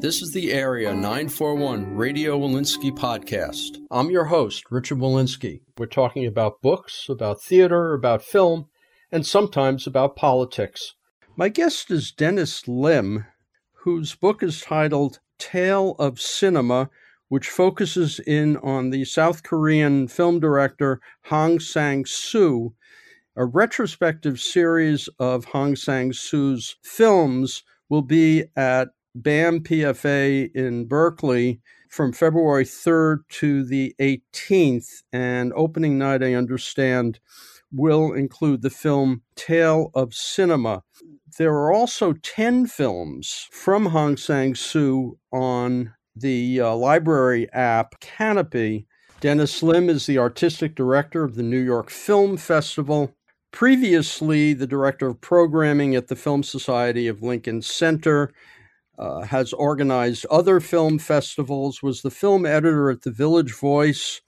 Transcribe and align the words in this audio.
This 0.00 0.22
is 0.22 0.32
the 0.32 0.50
Area 0.50 0.94
941 0.94 1.94
Radio 1.94 2.38
Wolinsky 2.38 2.90
podcast. 2.90 3.76
I'm 3.90 4.08
your 4.08 4.24
host, 4.24 4.70
Richard 4.70 4.96
Wolinsky. 4.96 5.60
We're 5.76 5.84
talking 5.84 6.24
about 6.24 6.62
books, 6.62 7.06
about 7.10 7.42
theater, 7.42 7.92
about 7.92 8.22
film, 8.22 8.68
and 9.12 9.26
sometimes 9.26 9.86
about 9.86 10.16
politics. 10.16 10.94
My 11.36 11.50
guest 11.50 11.90
is 11.90 12.12
Dennis 12.12 12.66
Lim, 12.66 13.26
whose 13.84 14.14
book 14.14 14.42
is 14.42 14.62
titled 14.62 15.20
Tale 15.38 15.96
of 15.98 16.18
Cinema, 16.18 16.88
which 17.28 17.50
focuses 17.50 18.20
in 18.20 18.56
on 18.56 18.88
the 18.88 19.04
South 19.04 19.42
Korean 19.42 20.08
film 20.08 20.40
director 20.40 20.98
Hong 21.26 21.60
Sang-soo, 21.60 22.72
a 23.36 23.44
retrospective 23.44 24.40
series 24.40 25.10
of 25.18 25.44
Hong 25.44 25.76
Sang-soo's 25.76 26.76
films 26.82 27.64
will 27.90 28.00
be 28.02 28.44
at 28.56 28.88
BAM 29.14 29.60
PFA 29.60 30.50
in 30.54 30.86
Berkeley 30.86 31.60
from 31.88 32.12
February 32.12 32.64
3rd 32.64 33.18
to 33.28 33.64
the 33.64 33.94
18th. 34.00 35.02
And 35.12 35.52
opening 35.54 35.98
night, 35.98 36.22
I 36.22 36.34
understand, 36.34 37.18
will 37.72 38.12
include 38.12 38.62
the 38.62 38.70
film 38.70 39.22
Tale 39.34 39.90
of 39.94 40.14
Cinema. 40.14 40.82
There 41.38 41.54
are 41.54 41.72
also 41.72 42.12
10 42.14 42.66
films 42.66 43.48
from 43.50 43.86
Hong 43.86 44.16
Sang 44.16 44.54
Soo 44.54 45.18
on 45.32 45.94
the 46.14 46.60
uh, 46.60 46.74
library 46.74 47.50
app 47.52 48.00
Kanopy. 48.00 48.86
Dennis 49.20 49.62
Lim 49.62 49.88
is 49.88 50.06
the 50.06 50.18
artistic 50.18 50.74
director 50.74 51.24
of 51.24 51.34
the 51.34 51.42
New 51.42 51.60
York 51.60 51.90
Film 51.90 52.36
Festival. 52.36 53.14
Previously, 53.52 54.54
the 54.54 54.66
director 54.66 55.08
of 55.08 55.20
programming 55.20 55.94
at 55.94 56.08
the 56.08 56.16
Film 56.16 56.42
Society 56.42 57.06
of 57.06 57.22
Lincoln 57.22 57.62
Center 57.62 58.32
uh, 59.00 59.22
has 59.22 59.54
organized 59.54 60.26
other 60.26 60.60
film 60.60 60.98
festivals, 60.98 61.82
was 61.82 62.02
the 62.02 62.10
film 62.10 62.44
editor 62.44 62.90
at 62.90 63.00
the 63.00 63.10
Village 63.10 63.54
Voice 63.54 64.20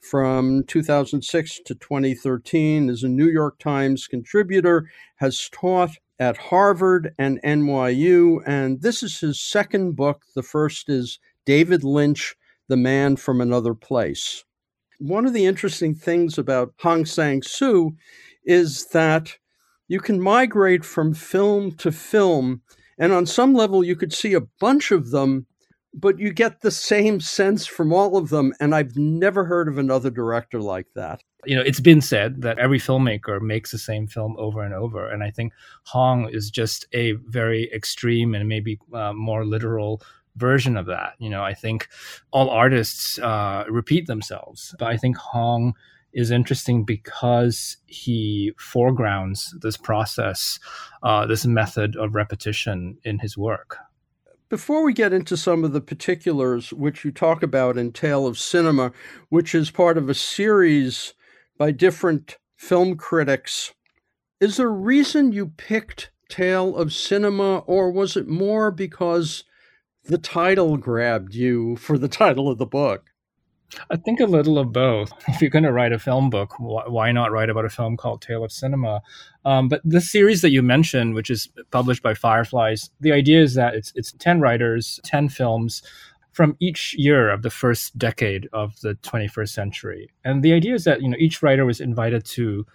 from 0.00 0.64
2006 0.64 1.60
to 1.66 1.74
2013, 1.74 2.88
is 2.88 3.02
a 3.02 3.08
New 3.08 3.28
York 3.28 3.58
Times 3.58 4.06
contributor, 4.06 4.90
has 5.16 5.50
taught 5.52 5.90
at 6.18 6.38
Harvard 6.38 7.14
and 7.18 7.40
NYU, 7.42 8.40
and 8.46 8.80
this 8.80 9.02
is 9.02 9.20
his 9.20 9.42
second 9.42 9.94
book. 9.94 10.22
The 10.34 10.42
first 10.42 10.88
is 10.88 11.18
David 11.44 11.84
Lynch, 11.84 12.34
The 12.68 12.78
Man 12.78 13.16
from 13.16 13.42
Another 13.42 13.74
Place. 13.74 14.44
One 15.00 15.26
of 15.26 15.34
the 15.34 15.44
interesting 15.44 15.94
things 15.94 16.38
about 16.38 16.72
Hong 16.80 17.04
Sang-soo 17.04 17.94
is 18.46 18.86
that 18.86 19.36
you 19.88 20.00
can 20.00 20.18
migrate 20.18 20.84
from 20.84 21.12
film 21.12 21.72
to 21.72 21.92
film 21.92 22.62
and 22.98 23.12
on 23.12 23.26
some 23.26 23.54
level, 23.54 23.84
you 23.84 23.96
could 23.96 24.12
see 24.12 24.34
a 24.34 24.40
bunch 24.40 24.90
of 24.90 25.10
them, 25.10 25.46
but 25.92 26.18
you 26.18 26.32
get 26.32 26.60
the 26.60 26.70
same 26.70 27.20
sense 27.20 27.66
from 27.66 27.92
all 27.92 28.16
of 28.16 28.28
them. 28.30 28.52
And 28.60 28.74
I've 28.74 28.96
never 28.96 29.44
heard 29.44 29.68
of 29.68 29.78
another 29.78 30.10
director 30.10 30.60
like 30.60 30.86
that. 30.94 31.22
You 31.46 31.56
know, 31.56 31.62
it's 31.62 31.80
been 31.80 32.00
said 32.00 32.42
that 32.42 32.58
every 32.58 32.78
filmmaker 32.78 33.40
makes 33.40 33.70
the 33.70 33.78
same 33.78 34.06
film 34.06 34.34
over 34.38 34.62
and 34.62 34.72
over. 34.72 35.08
And 35.08 35.22
I 35.22 35.30
think 35.30 35.52
Hong 35.84 36.28
is 36.30 36.50
just 36.50 36.86
a 36.92 37.12
very 37.12 37.70
extreme 37.72 38.34
and 38.34 38.48
maybe 38.48 38.78
uh, 38.92 39.12
more 39.12 39.44
literal 39.44 40.00
version 40.36 40.76
of 40.76 40.86
that. 40.86 41.14
You 41.18 41.30
know, 41.30 41.42
I 41.42 41.54
think 41.54 41.88
all 42.30 42.50
artists 42.50 43.18
uh, 43.18 43.64
repeat 43.68 44.06
themselves, 44.06 44.74
but 44.78 44.88
I 44.88 44.96
think 44.96 45.16
Hong 45.16 45.74
is 46.14 46.30
interesting 46.30 46.84
because 46.84 47.76
he 47.86 48.52
foregrounds 48.56 49.54
this 49.60 49.76
process, 49.76 50.58
uh, 51.02 51.26
this 51.26 51.44
method 51.44 51.96
of 51.96 52.14
repetition 52.14 52.96
in 53.04 53.18
his 53.18 53.36
work. 53.36 53.78
Before 54.48 54.84
we 54.84 54.92
get 54.92 55.12
into 55.12 55.36
some 55.36 55.64
of 55.64 55.72
the 55.72 55.80
particulars 55.80 56.72
which 56.72 57.04
you 57.04 57.10
talk 57.10 57.42
about 57.42 57.76
in 57.76 57.92
Tale 57.92 58.26
of 58.26 58.38
Cinema, 58.38 58.92
which 59.28 59.54
is 59.54 59.70
part 59.70 59.98
of 59.98 60.08
a 60.08 60.14
series 60.14 61.14
by 61.58 61.72
different 61.72 62.38
film 62.56 62.96
critics, 62.96 63.72
is 64.40 64.56
there 64.56 64.68
a 64.68 64.70
reason 64.70 65.32
you 65.32 65.46
picked 65.56 66.10
Tale 66.28 66.76
of 66.76 66.92
Cinema, 66.92 67.58
or 67.60 67.90
was 67.90 68.16
it 68.16 68.28
more 68.28 68.70
because 68.70 69.44
the 70.04 70.18
title 70.18 70.76
grabbed 70.76 71.34
you 71.34 71.76
for 71.76 71.98
the 71.98 72.08
title 72.22 72.48
of 72.50 72.58
the 72.58 72.66
book? 72.66 73.10
I 73.90 73.96
think 73.96 74.20
a 74.20 74.26
little 74.26 74.58
of 74.58 74.72
both. 74.72 75.12
If 75.28 75.40
you're 75.40 75.50
going 75.50 75.64
to 75.64 75.72
write 75.72 75.92
a 75.92 75.98
film 75.98 76.30
book, 76.30 76.54
why 76.58 77.12
not 77.12 77.32
write 77.32 77.50
about 77.50 77.64
a 77.64 77.70
film 77.70 77.96
called 77.96 78.22
Tale 78.22 78.44
of 78.44 78.52
Cinema? 78.52 79.02
Um, 79.44 79.68
but 79.68 79.80
the 79.84 80.00
series 80.00 80.42
that 80.42 80.50
you 80.50 80.62
mentioned, 80.62 81.14
which 81.14 81.30
is 81.30 81.48
published 81.70 82.02
by 82.02 82.14
Fireflies, 82.14 82.90
the 83.00 83.12
idea 83.12 83.42
is 83.42 83.54
that 83.54 83.74
it's 83.74 83.92
it's 83.94 84.12
ten 84.12 84.40
writers, 84.40 85.00
ten 85.04 85.28
films 85.28 85.82
from 86.32 86.56
each 86.58 86.94
year 86.98 87.30
of 87.30 87.42
the 87.42 87.50
first 87.50 87.96
decade 87.96 88.48
of 88.52 88.80
the 88.80 88.94
21st 88.96 89.50
century. 89.50 90.10
And 90.24 90.42
the 90.42 90.52
idea 90.52 90.74
is 90.74 90.82
that 90.82 91.00
you 91.00 91.08
know 91.08 91.16
each 91.18 91.42
writer 91.42 91.64
was 91.64 91.80
invited 91.80 92.24
to 92.26 92.66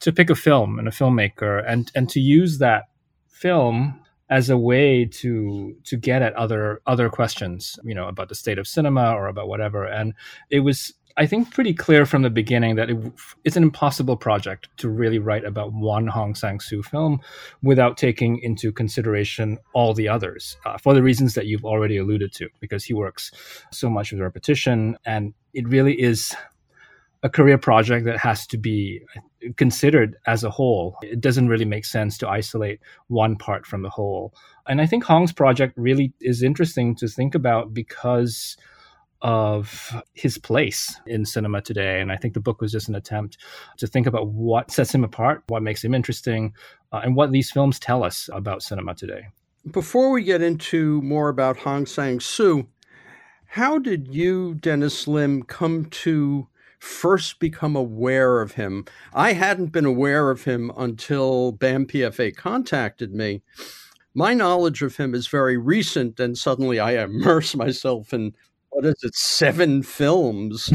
to 0.00 0.12
pick 0.12 0.30
a 0.30 0.34
film 0.34 0.78
and 0.78 0.86
a 0.86 0.90
filmmaker 0.90 1.64
and 1.66 1.90
and 1.94 2.08
to 2.10 2.20
use 2.20 2.58
that 2.58 2.84
film 3.26 4.00
as 4.28 4.50
a 4.50 4.58
way 4.58 5.04
to 5.04 5.76
to 5.84 5.96
get 5.96 6.22
at 6.22 6.34
other 6.34 6.80
other 6.86 7.08
questions, 7.08 7.78
you 7.84 7.94
know, 7.94 8.08
about 8.08 8.28
the 8.28 8.34
state 8.34 8.58
of 8.58 8.66
cinema 8.66 9.12
or 9.12 9.28
about 9.28 9.48
whatever. 9.48 9.84
And 9.84 10.14
it 10.50 10.60
was, 10.60 10.92
I 11.16 11.26
think, 11.26 11.50
pretty 11.50 11.72
clear 11.72 12.04
from 12.04 12.22
the 12.22 12.30
beginning 12.30 12.76
that 12.76 12.90
it, 12.90 12.98
it's 13.44 13.56
an 13.56 13.62
impossible 13.62 14.16
project 14.16 14.68
to 14.78 14.88
really 14.88 15.18
write 15.18 15.44
about 15.44 15.72
one 15.72 16.08
Hong 16.08 16.34
Sang-soo 16.34 16.82
film 16.82 17.20
without 17.62 17.96
taking 17.96 18.38
into 18.40 18.72
consideration 18.72 19.58
all 19.72 19.94
the 19.94 20.08
others, 20.08 20.56
uh, 20.66 20.76
for 20.76 20.92
the 20.92 21.02
reasons 21.02 21.34
that 21.34 21.46
you've 21.46 21.64
already 21.64 21.96
alluded 21.96 22.32
to, 22.34 22.48
because 22.60 22.84
he 22.84 22.94
works 22.94 23.30
so 23.70 23.88
much 23.88 24.12
with 24.12 24.20
repetition, 24.20 24.98
and 25.04 25.32
it 25.54 25.68
really 25.68 25.94
is 26.00 26.34
a 27.22 27.30
career 27.30 27.58
project 27.58 28.04
that 28.06 28.18
has 28.18 28.46
to 28.48 28.58
be 28.58 29.02
considered 29.56 30.16
as 30.26 30.44
a 30.44 30.50
whole. 30.50 30.96
It 31.02 31.20
doesn't 31.20 31.48
really 31.48 31.64
make 31.64 31.84
sense 31.84 32.18
to 32.18 32.28
isolate 32.28 32.80
one 33.08 33.36
part 33.36 33.66
from 33.66 33.82
the 33.82 33.90
whole. 33.90 34.34
And 34.68 34.80
I 34.80 34.86
think 34.86 35.04
Hong's 35.04 35.32
project 35.32 35.74
really 35.76 36.12
is 36.20 36.42
interesting 36.42 36.94
to 36.96 37.08
think 37.08 37.34
about 37.34 37.72
because 37.72 38.56
of 39.22 40.02
his 40.12 40.36
place 40.36 41.00
in 41.06 41.24
cinema 41.24 41.62
today. 41.62 42.00
And 42.00 42.12
I 42.12 42.16
think 42.16 42.34
the 42.34 42.40
book 42.40 42.60
was 42.60 42.72
just 42.72 42.88
an 42.88 42.94
attempt 42.94 43.38
to 43.78 43.86
think 43.86 44.06
about 44.06 44.28
what 44.28 44.70
sets 44.70 44.94
him 44.94 45.04
apart, 45.04 45.42
what 45.48 45.62
makes 45.62 45.82
him 45.82 45.94
interesting, 45.94 46.52
uh, 46.92 47.00
and 47.02 47.16
what 47.16 47.32
these 47.32 47.50
films 47.50 47.78
tell 47.78 48.04
us 48.04 48.28
about 48.32 48.62
cinema 48.62 48.94
today. 48.94 49.28
Before 49.70 50.10
we 50.10 50.22
get 50.22 50.42
into 50.42 51.00
more 51.02 51.28
about 51.28 51.56
Hong 51.56 51.86
Sang 51.86 52.20
Soo, 52.20 52.68
how 53.46 53.78
did 53.78 54.14
you, 54.14 54.54
Dennis 54.54 55.08
Lim, 55.08 55.44
come 55.44 55.86
to 55.86 56.46
first 56.78 57.38
become 57.38 57.76
aware 57.76 58.40
of 58.40 58.52
him. 58.52 58.84
I 59.14 59.32
hadn't 59.32 59.72
been 59.72 59.84
aware 59.84 60.30
of 60.30 60.44
him 60.44 60.70
until 60.76 61.52
BAM 61.52 61.86
PFA 61.86 62.36
contacted 62.36 63.14
me. 63.14 63.42
My 64.14 64.34
knowledge 64.34 64.82
of 64.82 64.96
him 64.96 65.14
is 65.14 65.28
very 65.28 65.56
recent, 65.56 66.18
and 66.18 66.38
suddenly 66.38 66.80
I 66.80 67.02
immerse 67.02 67.54
myself 67.56 68.12
in 68.12 68.34
what 68.70 68.84
is 68.84 68.96
it, 69.02 69.14
seven 69.14 69.82
films. 69.82 70.72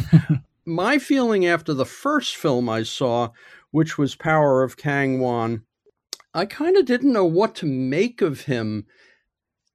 My 0.65 0.97
feeling 0.99 1.45
after 1.45 1.73
the 1.73 1.85
first 1.85 2.35
film 2.35 2.69
I 2.69 2.83
saw, 2.83 3.29
which 3.71 3.97
was 3.97 4.15
Power 4.15 4.63
of 4.63 4.77
Kang 4.77 5.19
Won, 5.19 5.63
I 6.33 6.45
kind 6.45 6.77
of 6.77 6.85
didn't 6.85 7.13
know 7.13 7.25
what 7.25 7.55
to 7.55 7.65
make 7.65 8.21
of 8.21 8.41
him 8.41 8.85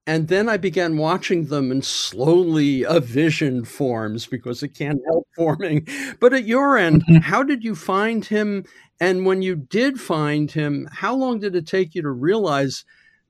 and 0.06 0.28
then 0.28 0.48
I 0.48 0.56
began 0.56 0.96
watching 0.96 1.46
them, 1.46 1.70
and 1.70 1.84
slowly 1.84 2.84
a 2.84 3.00
vision 3.00 3.64
forms 3.64 4.26
because 4.26 4.62
it 4.62 4.68
can't 4.68 5.00
help 5.06 5.26
forming. 5.36 5.86
But 6.20 6.32
at 6.32 6.46
your 6.46 6.76
end, 6.76 7.02
mm-hmm. 7.02 7.16
how 7.16 7.42
did 7.42 7.64
you 7.64 7.74
find 7.74 8.24
him? 8.24 8.64
And 9.00 9.26
when 9.26 9.42
you 9.42 9.56
did 9.56 10.00
find 10.00 10.50
him, 10.50 10.88
how 10.92 11.14
long 11.14 11.40
did 11.40 11.56
it 11.56 11.66
take 11.66 11.94
you 11.94 12.02
to 12.02 12.10
realize 12.10 12.84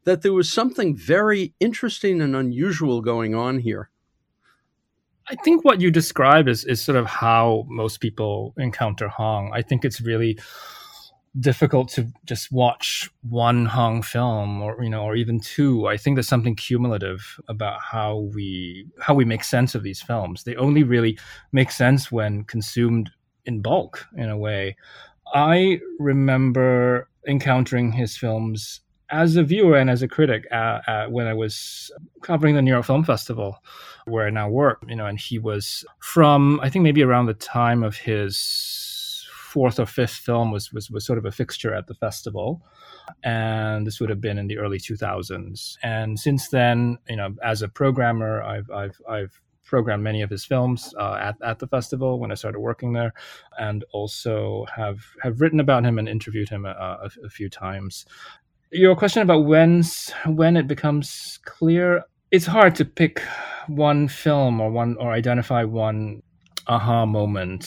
that 0.05 0.23
there 0.23 0.33
was 0.33 0.51
something 0.51 0.95
very 0.95 1.55
interesting 1.61 2.21
and 2.21 2.37
unusual 2.37 3.01
going 3.01 3.35
on 3.35 3.59
here? 3.59 3.91
I 5.29 5.35
think 5.37 5.65
what 5.65 5.81
you 5.81 5.91
describe 5.91 6.47
is, 6.47 6.65
is 6.65 6.81
sort 6.81 6.97
of 6.97 7.07
how 7.07 7.65
most 7.69 8.01
people 8.01 8.55
encounter 8.59 9.09
Hong. 9.09 9.51
I 9.53 9.63
think 9.63 9.85
it's 9.85 10.01
really 10.01 10.39
difficult 11.39 11.89
to 11.91 12.07
just 12.25 12.51
watch 12.51 13.11
one 13.29 13.67
Hong 13.67 14.03
film 14.03 14.63
or 14.63 14.83
you 14.83 14.89
know 14.89 15.03
or 15.03 15.17
even 15.17 15.41
two. 15.41 15.87
I 15.87 15.97
think 15.97 16.17
there's 16.17 16.29
something 16.29 16.57
cumulative 16.57 17.41
about 17.49 17.81
how 17.81 18.31
we 18.35 18.87
how 19.01 19.15
we 19.15 19.25
make 19.25 19.45
sense 19.45 19.75
of 19.75 19.83
these 19.83 20.01
films. 20.03 20.45
They 20.45 20.57
only 20.57 20.83
really 20.83 21.19
make 21.53 21.71
sense 21.71 22.11
when 22.11 22.45
consumed 22.45 23.11
in 23.45 23.61
bulk 23.61 24.07
in 24.17 24.29
a 24.29 24.39
way. 24.39 24.77
I 25.35 25.81
remember 25.99 27.09
encountering 27.27 27.93
his 27.93 28.17
films 28.17 28.81
as 29.11 29.37
a 29.37 29.43
viewer 29.43 29.77
and 29.77 29.91
as 29.91 30.03
a 30.03 30.09
critic 30.09 30.47
when 31.09 31.27
I 31.27 31.35
was 31.35 31.91
covering 32.23 32.55
the 32.55 32.63
New 32.63 32.73
York 32.73 32.87
Film 32.87 33.05
Festival, 33.05 33.63
where 34.07 34.27
I 34.27 34.31
now 34.31 34.49
work. 34.49 34.83
You 34.89 34.97
know, 34.97 35.07
and 35.07 35.19
he 35.19 35.39
was 35.39 35.85
from 35.99 36.61
I 36.63 36.71
think 36.71 36.83
maybe 36.83 37.03
around 37.03 37.27
the 37.27 37.35
time 37.35 37.83
of 37.83 37.97
his 37.97 38.86
fourth 39.57 39.81
or 39.81 39.87
fifth 39.87 40.19
film 40.29 40.51
was, 40.53 40.71
was 40.71 40.91
was 40.91 41.07
sort 41.07 41.19
of 41.19 41.25
a 41.25 41.33
fixture 41.33 41.73
at 41.73 41.87
the 41.87 41.95
festival, 41.95 42.61
and 43.25 43.87
this 43.87 43.99
would 44.01 44.11
have 44.11 44.21
been 44.21 44.37
in 44.37 44.49
the 44.49 44.59
early 44.59 44.79
2000s. 44.79 45.79
And 45.83 46.19
since 46.19 46.51
then, 46.51 46.99
you 47.09 47.17
know, 47.17 47.35
as 47.43 47.63
a 47.63 47.69
programmer, 47.69 48.43
I've 48.43 48.71
I've 48.71 49.01
I've 49.09 49.41
programmed 49.65 50.05
many 50.05 50.21
of 50.21 50.29
his 50.29 50.45
films 50.45 50.93
uh, 51.01 51.17
at, 51.29 51.37
at 51.43 51.59
the 51.59 51.67
festival 51.67 52.21
when 52.21 52.31
I 52.31 52.35
started 52.35 52.61
working 52.61 52.93
there, 52.93 53.15
and 53.59 53.83
also 53.95 54.67
have 54.77 55.01
have 55.23 55.41
written 55.41 55.59
about 55.59 55.87
him 55.87 55.99
and 55.99 56.07
interviewed 56.07 56.51
him 56.51 56.67
a, 56.67 56.73
a, 57.07 57.11
a 57.25 57.31
few 57.31 57.49
times. 57.49 58.05
Your 58.73 58.95
question 58.95 59.23
about 59.23 59.47
when's 59.47 60.11
when 60.27 60.59
it 60.59 60.67
becomes 60.69 61.39
clear, 61.47 62.05
it's 62.31 62.45
hard 62.45 62.75
to 62.75 62.85
pick 62.85 63.23
one 63.69 64.07
film 64.09 64.61
or 64.61 64.71
one 64.71 64.99
or 64.99 65.13
identify 65.13 65.65
one 65.65 66.23
aha 66.67 67.07
moment. 67.07 67.67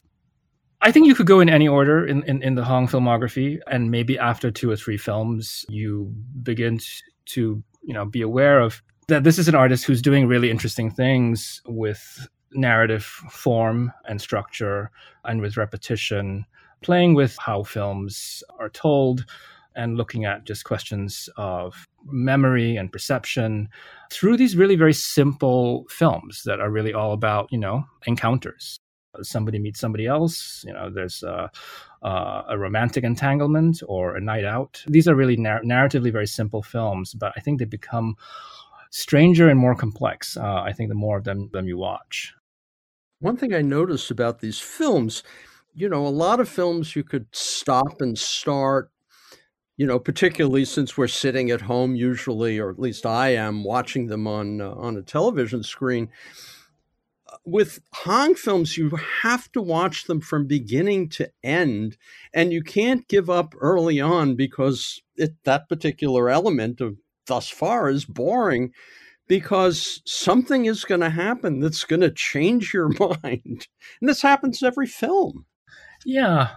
I 0.81 0.92
think 0.92 1.08
you 1.08 1.16
could 1.16 1.28
go 1.28 1.42
in 1.42 1.50
any 1.50 1.68
order 1.68 2.06
in, 2.06 2.24
in, 2.24 2.42
in 2.42 2.56
the 2.56 2.64
Hong 2.64 2.88
filmography, 2.88 3.60
and 3.68 3.92
maybe 3.92 4.18
after 4.18 4.50
two 4.50 4.72
or 4.72 4.78
three 4.78 4.98
films, 4.98 5.66
you 5.68 6.14
begin 6.42 6.80
to 7.26 7.62
you 7.84 7.94
know 7.94 8.06
be 8.06 8.22
aware 8.22 8.60
of 8.60 8.81
that 9.08 9.24
this 9.24 9.40
is 9.40 9.48
an 9.48 9.56
artist 9.56 9.86
who's 9.86 10.02
doing 10.02 10.28
really 10.28 10.50
interesting 10.50 10.92
things 10.92 11.62
with 11.68 12.28
narrative 12.54 13.04
form 13.04 13.92
and 14.08 14.22
structure 14.22 14.92
and 15.26 15.42
with 15.42 15.58
repetition, 15.58 16.46
playing 16.81 17.14
with 17.14 17.36
how 17.38 17.64
films 17.64 18.44
are 18.60 18.70
told 18.70 19.26
and 19.76 19.98
looking 19.98 20.26
at 20.26 20.46
just 20.46 20.64
questions 20.64 21.30
of 21.38 21.88
memory 22.06 22.76
and 22.76 22.92
perception 22.92 23.70
through 24.12 24.38
these 24.38 24.56
really 24.56 24.76
very 24.76 24.94
simple 24.94 25.86
films 25.90 26.44
that 26.44 26.60
are 26.60 26.70
really 26.70 26.94
all 26.94 27.12
about, 27.14 27.52
you 27.52 27.58
know, 27.58 27.84
encounters. 28.06 28.80
Somebody 29.22 29.60
meets 29.60 29.80
somebody 29.80 30.06
else, 30.06 30.64
you 30.68 30.74
know, 30.74 30.90
there's 30.90 31.24
a, 31.24 31.50
a 32.02 32.58
romantic 32.58 33.04
entanglement 33.04 33.82
or 33.88 34.16
a 34.16 34.22
night 34.22 34.46
out. 34.46 34.84
These 34.88 35.08
are 35.08 35.16
really 35.16 35.36
narr- 35.36 35.64
narratively 35.64 36.12
very 36.12 36.28
simple 36.28 36.62
films, 36.62 37.14
but 37.14 37.34
I 37.36 37.40
think 37.40 37.60
they 37.60 37.66
become 37.66 38.16
stranger 38.92 39.50
and 39.50 39.60
more 39.60 39.76
complex. 39.76 40.38
Uh, 40.38 40.62
I 40.62 40.74
think 40.74 40.90
the 40.90 40.96
more 40.96 41.18
of 41.18 41.24
them, 41.24 41.50
them 41.52 41.68
you 41.68 41.78
watch. 41.78 42.34
One 43.20 43.36
thing 43.36 43.54
I 43.54 43.62
noticed 43.62 44.12
about 44.12 44.40
these 44.40 44.60
films, 44.60 45.24
you 45.74 45.90
know, 45.90 46.06
a 46.06 46.10
lot 46.10 46.40
of 46.40 46.48
films 46.48 46.96
you 46.96 47.04
could 47.04 47.28
stop 47.32 48.02
and 48.02 48.18
start 48.18 48.92
you 49.80 49.86
know, 49.86 49.98
particularly 49.98 50.66
since 50.66 50.98
we're 50.98 51.08
sitting 51.08 51.52
at 51.52 51.62
home 51.62 51.96
usually, 51.96 52.60
or 52.60 52.70
at 52.70 52.80
least 52.80 53.06
I 53.06 53.30
am, 53.30 53.64
watching 53.64 54.08
them 54.08 54.28
on 54.28 54.60
uh, 54.60 54.72
on 54.72 54.98
a 54.98 55.02
television 55.02 55.64
screen. 55.64 56.10
With 57.46 57.80
Hong 57.94 58.36
films, 58.36 58.78
you 58.78 58.90
have 59.24 59.52
to 59.54 59.62
watch 59.62 60.06
them 60.06 60.22
from 60.22 60.46
beginning 60.46 61.10
to 61.10 61.32
end, 61.44 61.98
and 62.34 62.52
you 62.52 62.62
can't 62.62 63.08
give 63.08 63.30
up 63.30 63.56
early 63.60 64.00
on 64.00 64.36
because 64.36 65.02
it, 65.16 65.34
that 65.46 65.68
particular 65.70 66.30
element 66.30 66.82
of 66.82 66.98
thus 67.26 67.50
far 67.50 67.90
is 67.90 68.06
boring 68.06 68.72
because 69.28 70.02
something 70.06 70.66
is 70.66 70.84
going 70.84 71.02
to 71.02 71.10
happen 71.10 71.60
that's 71.60 71.86
going 71.86 72.02
to 72.02 72.12
change 72.12 72.74
your 72.74 72.90
mind. 73.24 73.68
And 74.02 74.10
this 74.10 74.22
happens 74.22 74.62
every 74.62 74.88
film. 74.88 75.46
Yeah. 76.06 76.50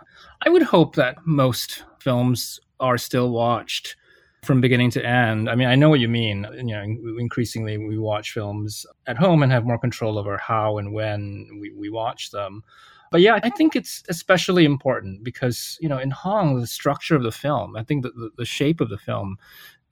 I 0.44 0.48
would 0.48 0.62
hope 0.62 0.96
that 0.96 1.18
most 1.24 1.84
films 2.00 2.58
are 2.80 2.98
still 2.98 3.30
watched 3.30 3.96
from 4.42 4.60
beginning 4.60 4.90
to 4.90 5.06
end. 5.06 5.48
I 5.48 5.54
mean, 5.54 5.68
I 5.68 5.76
know 5.76 5.88
what 5.88 6.00
you 6.00 6.08
mean. 6.08 6.46
You 6.54 6.74
know, 6.74 6.82
increasingly 7.18 7.78
we 7.78 7.96
watch 7.96 8.32
films 8.32 8.84
at 9.06 9.16
home 9.16 9.42
and 9.42 9.52
have 9.52 9.64
more 9.64 9.78
control 9.78 10.18
over 10.18 10.36
how 10.36 10.78
and 10.78 10.92
when 10.92 11.48
we, 11.60 11.72
we 11.72 11.88
watch 11.88 12.30
them. 12.32 12.64
But 13.12 13.20
yeah, 13.20 13.38
I 13.42 13.50
think 13.50 13.76
it's 13.76 14.02
especially 14.08 14.64
important 14.64 15.22
because, 15.22 15.78
you 15.80 15.88
know, 15.88 15.98
in 15.98 16.10
Hong, 16.10 16.58
the 16.58 16.66
structure 16.66 17.14
of 17.14 17.22
the 17.22 17.30
film, 17.30 17.76
I 17.76 17.84
think 17.84 18.02
that 18.02 18.16
the, 18.16 18.30
the 18.38 18.44
shape 18.44 18.80
of 18.80 18.88
the 18.88 18.98
film 18.98 19.36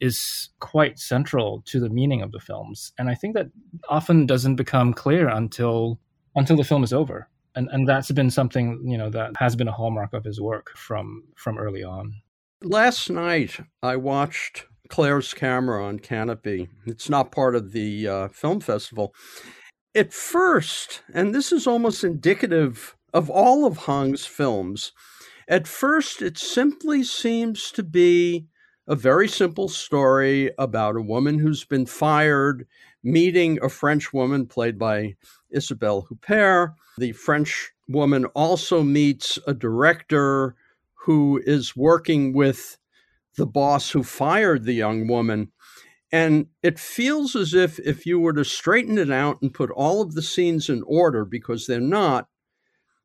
is 0.00 0.49
quite 0.58 0.99
central 0.99 1.62
to 1.67 1.79
the 1.79 1.91
meaning 1.91 2.23
of 2.23 2.32
the 2.32 2.41
films. 2.41 2.93
And 2.99 3.08
I 3.11 3.14
think 3.14 3.35
that 3.35 3.50
often 3.88 4.26
doesn't 4.26 4.56
become 4.56 4.94
clear 4.94 5.29
until 5.29 6.00
until 6.35 6.56
the 6.56 6.64
film 6.64 6.82
is 6.82 6.93
over. 6.93 7.29
And 7.55 7.69
and 7.70 7.87
that's 7.87 8.11
been 8.11 8.31
something, 8.31 8.81
you 8.85 8.96
know, 8.96 9.11
that 9.11 9.37
has 9.37 9.55
been 9.55 9.69
a 9.69 9.73
hallmark 9.73 10.14
of 10.14 10.25
his 10.25 10.41
work 10.41 10.70
from 10.75 11.25
from 11.37 11.58
early 11.58 11.85
on. 11.85 12.14
Last 12.62 13.09
night, 13.09 13.59
I 13.83 13.97
watched 13.97 14.67
Claire's 14.91 15.33
Camera 15.33 15.83
on 15.83 15.99
Kanopy. 15.99 16.69
It's 16.85 17.09
not 17.09 17.33
part 17.33 17.57
of 17.57 17.73
the 17.73 18.07
uh, 18.07 18.29
film 18.29 18.61
festival. 18.61 19.15
At 19.95 20.12
first, 20.12 21.01
and 21.15 21.35
this 21.35 21.53
is 21.53 21.67
almost 21.67 22.05
indicative 22.05 22.97
of 23.15 23.31
all 23.31 23.65
of 23.65 23.79
Hong's 23.79 24.27
films, 24.27 24.93
at 25.49 25.67
first 25.67 26.21
it 26.21 26.37
simply 26.37 27.03
seems 27.03 27.73
to 27.73 27.83
be 27.83 28.47
a 28.87 28.95
very 28.95 29.27
simple 29.27 29.71
story 29.71 30.51
about 30.59 30.97
a 30.97 31.03
woman 31.03 31.39
who's 31.39 31.65
been 31.65 31.87
fired 31.87 32.67
meeting 33.03 33.59
a 33.63 33.71
French 33.71 34.13
woman 34.13 34.45
played 34.45 34.79
by 34.79 35.15
Isabelle 35.49 36.06
Huppert. 36.11 36.75
The 36.99 37.13
French 37.13 37.73
woman 37.89 38.27
also 38.27 38.83
meets 38.83 39.39
a 39.47 39.55
director 39.55 40.56
who 41.02 41.41
is 41.44 41.75
working 41.75 42.35
with 42.35 42.76
the 43.37 43.47
boss 43.47 43.91
who 43.91 44.02
fired 44.02 44.64
the 44.64 44.75
young 44.75 45.08
woman. 45.08 45.50
And 46.12 46.47
it 46.62 46.79
feels 46.79 47.37
as 47.37 47.55
if 47.55 47.79
if 47.79 48.05
you 48.05 48.19
were 48.19 48.32
to 48.32 48.44
straighten 48.44 48.99
it 48.99 49.11
out 49.11 49.41
and 49.41 49.55
put 49.55 49.70
all 49.70 50.02
of 50.02 50.14
the 50.14 50.23
scenes 50.23 50.69
in 50.69 50.82
order, 50.87 51.25
because 51.25 51.67
they're 51.67 51.81
not, 51.81 52.29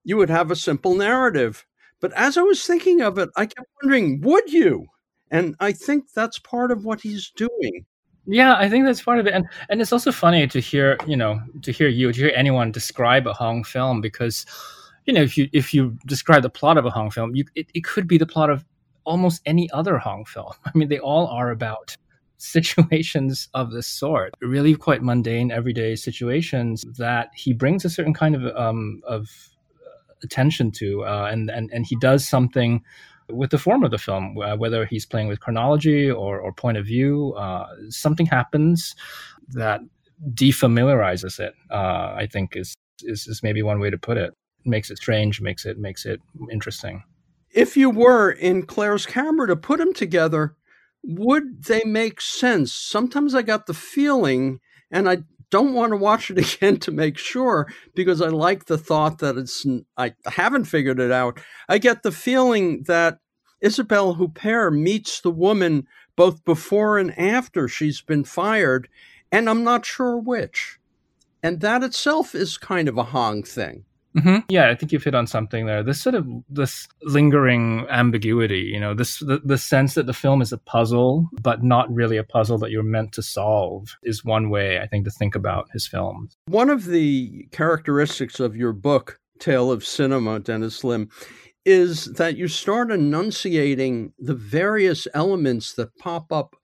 you 0.04 0.18
would 0.18 0.30
have 0.30 0.52
a 0.52 0.56
simple 0.56 0.96
narrative. 0.96 1.66
But 2.02 2.12
as 2.14 2.38
I 2.38 2.42
was 2.42 2.66
thinking 2.66 3.02
of 3.02 3.18
it, 3.18 3.30
I 3.38 3.46
kept 3.46 3.68
wondering, 3.82 4.22
would 4.22 4.52
you? 4.52 4.88
And 5.32 5.56
I 5.60 5.72
think 5.72 6.12
that's 6.14 6.40
part 6.40 6.72
of 6.72 6.84
what 6.84 7.02
he's 7.02 7.32
doing. 7.36 7.86
Yeah, 8.28 8.56
I 8.56 8.70
think 8.70 8.86
that's 8.86 9.04
part 9.04 9.20
of 9.20 9.28
it, 9.28 9.34
and 9.34 9.46
and 9.70 9.82
it's 9.82 9.94
also 9.94 10.12
funny 10.12 10.48
to 10.48 10.60
hear 10.60 10.98
you 11.06 11.16
know 11.16 11.40
to 11.62 11.72
hear 11.72 11.88
you 11.88 12.12
to 12.12 12.20
hear 12.20 12.32
anyone 12.36 12.72
describe 12.72 13.28
a 13.28 13.34
Hong 13.34 13.64
film 13.64 14.02
because 14.02 14.48
you 15.06 15.14
know, 15.14 15.22
if 15.22 15.38
you 15.38 15.48
if 15.54 15.74
you 15.74 15.98
describe 16.06 16.42
the 16.42 16.50
plot 16.50 16.78
of 16.78 16.86
a 16.86 16.90
Hong 16.90 17.12
film, 17.12 17.36
you, 17.36 17.46
it, 17.56 17.68
it 17.74 17.84
could 17.84 18.08
be 18.08 18.18
the 18.18 18.26
plot 18.26 18.50
of 18.50 18.66
almost 19.06 19.42
any 19.46 19.70
other 19.72 19.98
Hong 19.98 20.26
film. 20.26 20.52
I 20.66 20.72
mean, 20.74 20.90
they 20.90 21.00
all 21.00 21.28
are 21.28 21.52
about 21.52 21.96
situations 22.38 23.48
of 23.54 23.72
this 23.72 23.88
sort, 23.88 24.34
really 24.42 24.76
quite 24.76 25.02
mundane, 25.02 25.52
everyday 25.52 25.96
situations 25.96 26.84
that 26.98 27.30
he 27.36 27.54
brings 27.54 27.86
a 27.86 27.90
certain 27.90 28.14
kind 28.14 28.36
of 28.36 28.56
um, 28.56 29.02
of 29.08 29.30
attention 30.24 30.72
to, 30.72 31.04
uh, 31.06 31.30
and 31.32 31.50
and 31.52 31.72
and 31.72 31.86
he 31.86 31.96
does 31.98 32.28
something 32.28 32.84
with 33.30 33.52
the 33.52 33.58
form 33.58 33.84
of 33.84 33.92
the 33.92 33.98
film, 33.98 34.38
uh, 34.38 34.56
whether 34.56 34.86
he's 34.86 35.06
playing 35.06 35.28
with 35.28 35.40
chronology 35.40 36.12
or, 36.12 36.40
or 36.40 36.54
point 36.54 36.78
of 36.78 36.86
view. 36.86 37.34
Uh, 37.34 37.66
something 37.90 38.28
happens 38.28 38.96
that 39.50 39.82
defamiliarizes 40.34 41.40
it. 41.40 41.54
Uh, 41.72 42.14
I 42.16 42.28
think 42.32 42.56
is, 42.56 42.76
is 43.04 43.28
is 43.28 43.44
maybe 43.44 43.62
one 43.62 43.80
way 43.80 43.92
to 43.92 43.98
put 43.98 44.18
it 44.18 44.34
makes 44.66 44.90
it 44.90 44.98
strange, 44.98 45.42
makes 45.42 45.66
it 45.66 45.78
makes 45.78 46.06
it 46.06 46.22
interesting. 46.52 47.04
If 47.52 47.78
you 47.78 47.90
were 47.90 48.32
in 48.32 48.64
Claire's 48.64 49.06
camera 49.06 49.48
to 49.48 49.56
put 49.56 49.80
them 49.80 49.94
together, 49.94 50.56
would 51.04 51.64
they 51.64 51.84
make 51.86 52.20
sense? 52.20 52.74
Sometimes 52.74 53.34
I 53.34 53.42
got 53.42 53.66
the 53.66 53.74
feeling, 53.74 54.60
and 54.92 55.08
I 55.08 55.20
don't 55.52 55.74
want 55.74 55.92
to 55.92 55.98
watch 55.98 56.30
it 56.30 56.38
again 56.56 56.78
to 56.80 56.92
make 56.92 57.18
sure 57.18 57.68
because 57.96 58.22
I 58.22 58.28
like 58.28 58.66
the 58.66 58.78
thought 58.78 59.20
that 59.20 59.38
it's 59.38 59.66
I 59.98 60.14
haven't 60.26 60.66
figured 60.66 61.00
it 61.00 61.12
out. 61.12 61.40
I 61.70 61.78
get 61.78 62.04
the 62.04 62.12
feeling 62.12 62.84
that 62.88 63.20
Isabelle 63.62 64.16
Huppert 64.16 64.78
meets 64.78 65.22
the 65.22 65.32
woman 65.32 65.88
both 66.16 66.44
before 66.46 66.98
and 66.98 67.18
after 67.18 67.68
she's 67.68 68.02
been 68.02 68.24
fired, 68.24 68.88
and 69.32 69.50
I'm 69.50 69.64
not 69.64 69.86
sure 69.86 70.18
which. 70.18 70.80
And 71.44 71.62
that 71.62 71.84
itself 71.84 72.34
is 72.34 72.58
kind 72.58 72.88
of 72.88 72.98
a 72.98 73.04
Hong 73.04 73.44
thing. 73.44 73.86
Mm-hmm. 74.16 74.38
Yeah, 74.50 74.70
I 74.70 74.76
think 74.76 74.92
you've 74.92 75.04
hit 75.04 75.16
on 75.16 75.28
something 75.28 75.66
there. 75.66 75.84
This 75.84 76.02
sort 76.02 76.16
of 76.16 76.26
this 76.50 76.88
lingering 77.04 77.86
ambiguity, 77.90 78.70
you 78.74 78.80
know, 78.80 78.94
this 78.94 79.20
the, 79.20 79.42
the 79.44 79.58
sense 79.58 79.96
that 79.96 80.06
the 80.06 80.14
film 80.14 80.42
is 80.42 80.54
a 80.54 80.58
puzzle, 80.58 81.30
but 81.42 81.64
not 81.64 81.94
really 81.94 82.18
a 82.18 82.24
puzzle 82.24 82.58
that 82.60 82.72
you're 82.72 82.84
meant 82.84 83.12
to 83.14 83.22
solve, 83.22 83.96
is 84.04 84.24
one 84.24 84.50
way 84.50 84.80
I 84.80 84.88
think 84.88 85.06
to 85.06 85.12
think 85.12 85.36
about 85.36 85.68
his 85.74 85.88
films. 85.88 86.34
One 86.48 86.70
of 86.70 86.86
the 86.86 87.48
characteristics 87.52 88.40
of 88.40 88.56
your 88.56 88.72
book, 88.72 89.20
Tale 89.40 89.72
of 89.72 89.86
Cinema, 89.86 90.40
Dennis 90.40 90.84
Lim, 90.84 91.10
is 91.66 92.06
that 92.14 92.38
you 92.38 92.48
start 92.48 92.92
enunciating 92.92 94.14
the 94.20 94.36
various 94.36 95.08
elements 95.14 95.74
that 95.74 95.98
pop 95.98 96.32
up 96.32 96.56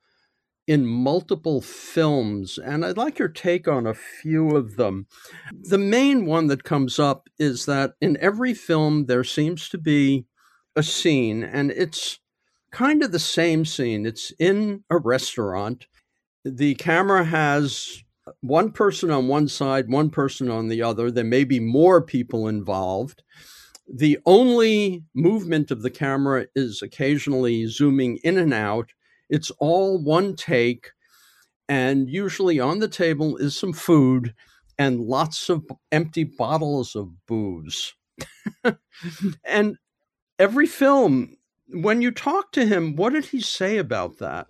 in 0.71 0.85
multiple 0.85 1.59
films, 1.59 2.57
and 2.57 2.85
I'd 2.85 2.95
like 2.95 3.19
your 3.19 3.27
take 3.27 3.67
on 3.67 3.85
a 3.85 3.93
few 3.93 4.55
of 4.55 4.77
them. 4.77 5.05
The 5.51 5.77
main 5.77 6.25
one 6.25 6.47
that 6.47 6.63
comes 6.63 6.97
up 6.97 7.27
is 7.37 7.65
that 7.65 7.95
in 7.99 8.15
every 8.21 8.53
film 8.53 9.07
there 9.07 9.25
seems 9.25 9.67
to 9.67 9.77
be 9.77 10.27
a 10.77 10.81
scene, 10.81 11.43
and 11.43 11.71
it's 11.71 12.21
kind 12.71 13.03
of 13.03 13.11
the 13.11 13.19
same 13.19 13.65
scene. 13.65 14.05
It's 14.05 14.31
in 14.39 14.85
a 14.89 14.97
restaurant. 14.97 15.87
The 16.45 16.75
camera 16.75 17.25
has 17.25 18.01
one 18.39 18.71
person 18.71 19.11
on 19.11 19.27
one 19.27 19.49
side, 19.49 19.89
one 19.89 20.09
person 20.09 20.49
on 20.49 20.69
the 20.69 20.81
other. 20.81 21.11
There 21.11 21.25
may 21.25 21.43
be 21.43 21.59
more 21.59 22.01
people 22.01 22.47
involved. 22.47 23.23
The 23.93 24.19
only 24.25 25.03
movement 25.13 25.69
of 25.69 25.81
the 25.81 25.91
camera 25.91 26.45
is 26.55 26.81
occasionally 26.81 27.65
zooming 27.67 28.19
in 28.23 28.37
and 28.37 28.53
out. 28.53 28.91
It's 29.31 29.49
all 29.59 29.97
one 29.97 30.35
take. 30.35 30.91
And 31.67 32.09
usually 32.09 32.59
on 32.59 32.79
the 32.79 32.87
table 32.87 33.37
is 33.37 33.57
some 33.57 33.73
food 33.73 34.35
and 34.77 34.99
lots 34.99 35.49
of 35.49 35.63
empty 35.91 36.25
bottles 36.25 36.95
of 36.95 37.09
booze. 37.27 37.93
and 39.45 39.77
every 40.37 40.67
film, 40.67 41.37
when 41.69 42.01
you 42.01 42.11
talk 42.11 42.51
to 42.51 42.65
him, 42.65 42.95
what 42.95 43.13
did 43.13 43.25
he 43.25 43.41
say 43.41 43.77
about 43.77 44.17
that? 44.19 44.47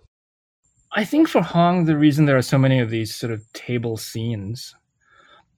I 0.94 1.04
think 1.04 1.28
for 1.28 1.40
Hong, 1.40 1.84
the 1.84 1.96
reason 1.96 2.26
there 2.26 2.36
are 2.36 2.42
so 2.42 2.58
many 2.58 2.80
of 2.80 2.90
these 2.90 3.14
sort 3.14 3.32
of 3.32 3.40
table 3.52 3.96
scenes, 3.96 4.74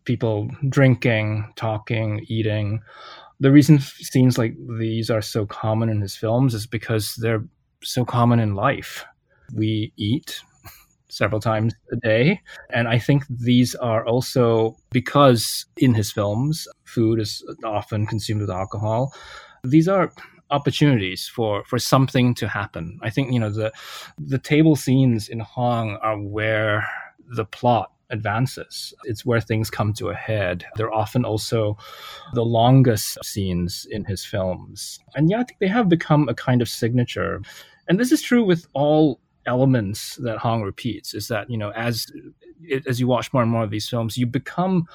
people 0.04 0.50
drinking, 0.68 1.52
talking, 1.56 2.24
eating, 2.28 2.82
the 3.40 3.50
reason 3.50 3.80
scenes 3.80 4.38
like 4.38 4.54
these 4.78 5.10
are 5.10 5.22
so 5.22 5.44
common 5.46 5.88
in 5.88 6.00
his 6.00 6.14
films 6.14 6.54
is 6.54 6.66
because 6.66 7.14
they're 7.16 7.44
so 7.82 8.04
common 8.04 8.38
in 8.38 8.54
life. 8.54 9.04
We 9.52 9.92
eat 9.96 10.40
several 11.08 11.40
times 11.40 11.74
a 11.92 11.96
day. 11.96 12.40
And 12.70 12.88
I 12.88 12.98
think 12.98 13.24
these 13.28 13.74
are 13.76 14.04
also 14.06 14.76
because 14.90 15.66
in 15.76 15.94
his 15.94 16.10
films, 16.10 16.66
food 16.84 17.20
is 17.20 17.44
often 17.64 18.06
consumed 18.06 18.40
with 18.40 18.50
alcohol. 18.50 19.14
These 19.62 19.88
are 19.88 20.12
opportunities 20.50 21.26
for 21.26 21.64
for 21.64 21.78
something 21.78 22.34
to 22.34 22.48
happen. 22.48 22.98
I 23.02 23.10
think 23.10 23.32
you 23.32 23.40
know 23.40 23.50
the 23.50 23.72
the 24.18 24.38
table 24.38 24.76
scenes 24.76 25.28
in 25.28 25.40
Hong 25.40 25.96
are 26.02 26.18
where 26.18 26.86
the 27.36 27.44
plot 27.44 27.90
advances. 28.10 28.92
It's 29.04 29.24
where 29.24 29.40
things 29.40 29.70
come 29.70 29.92
to 29.94 30.10
a 30.10 30.14
head. 30.14 30.64
They're 30.76 30.92
often 30.92 31.24
also 31.24 31.78
the 32.34 32.44
longest 32.44 33.18
scenes 33.24 33.86
in 33.90 34.04
his 34.04 34.24
films. 34.24 34.98
And 35.14 35.30
yeah, 35.30 35.40
I 35.40 35.44
think 35.44 35.58
they 35.58 35.68
have 35.68 35.88
become 35.88 36.28
a 36.28 36.34
kind 36.34 36.60
of 36.60 36.68
signature. 36.68 37.40
And 37.88 37.98
this 37.98 38.12
is 38.12 38.22
true 38.22 38.44
with 38.44 38.66
all 38.74 39.20
elements 39.46 40.16
that 40.16 40.38
Hong 40.38 40.62
repeats 40.62 41.14
is 41.14 41.28
that, 41.28 41.50
you 41.50 41.58
know, 41.58 41.70
as 41.70 42.06
as 42.86 43.00
you 43.00 43.06
watch 43.06 43.32
more 43.32 43.42
and 43.42 43.50
more 43.50 43.64
of 43.64 43.70
these 43.70 43.88
films, 43.88 44.16
you 44.16 44.26
become 44.26 44.86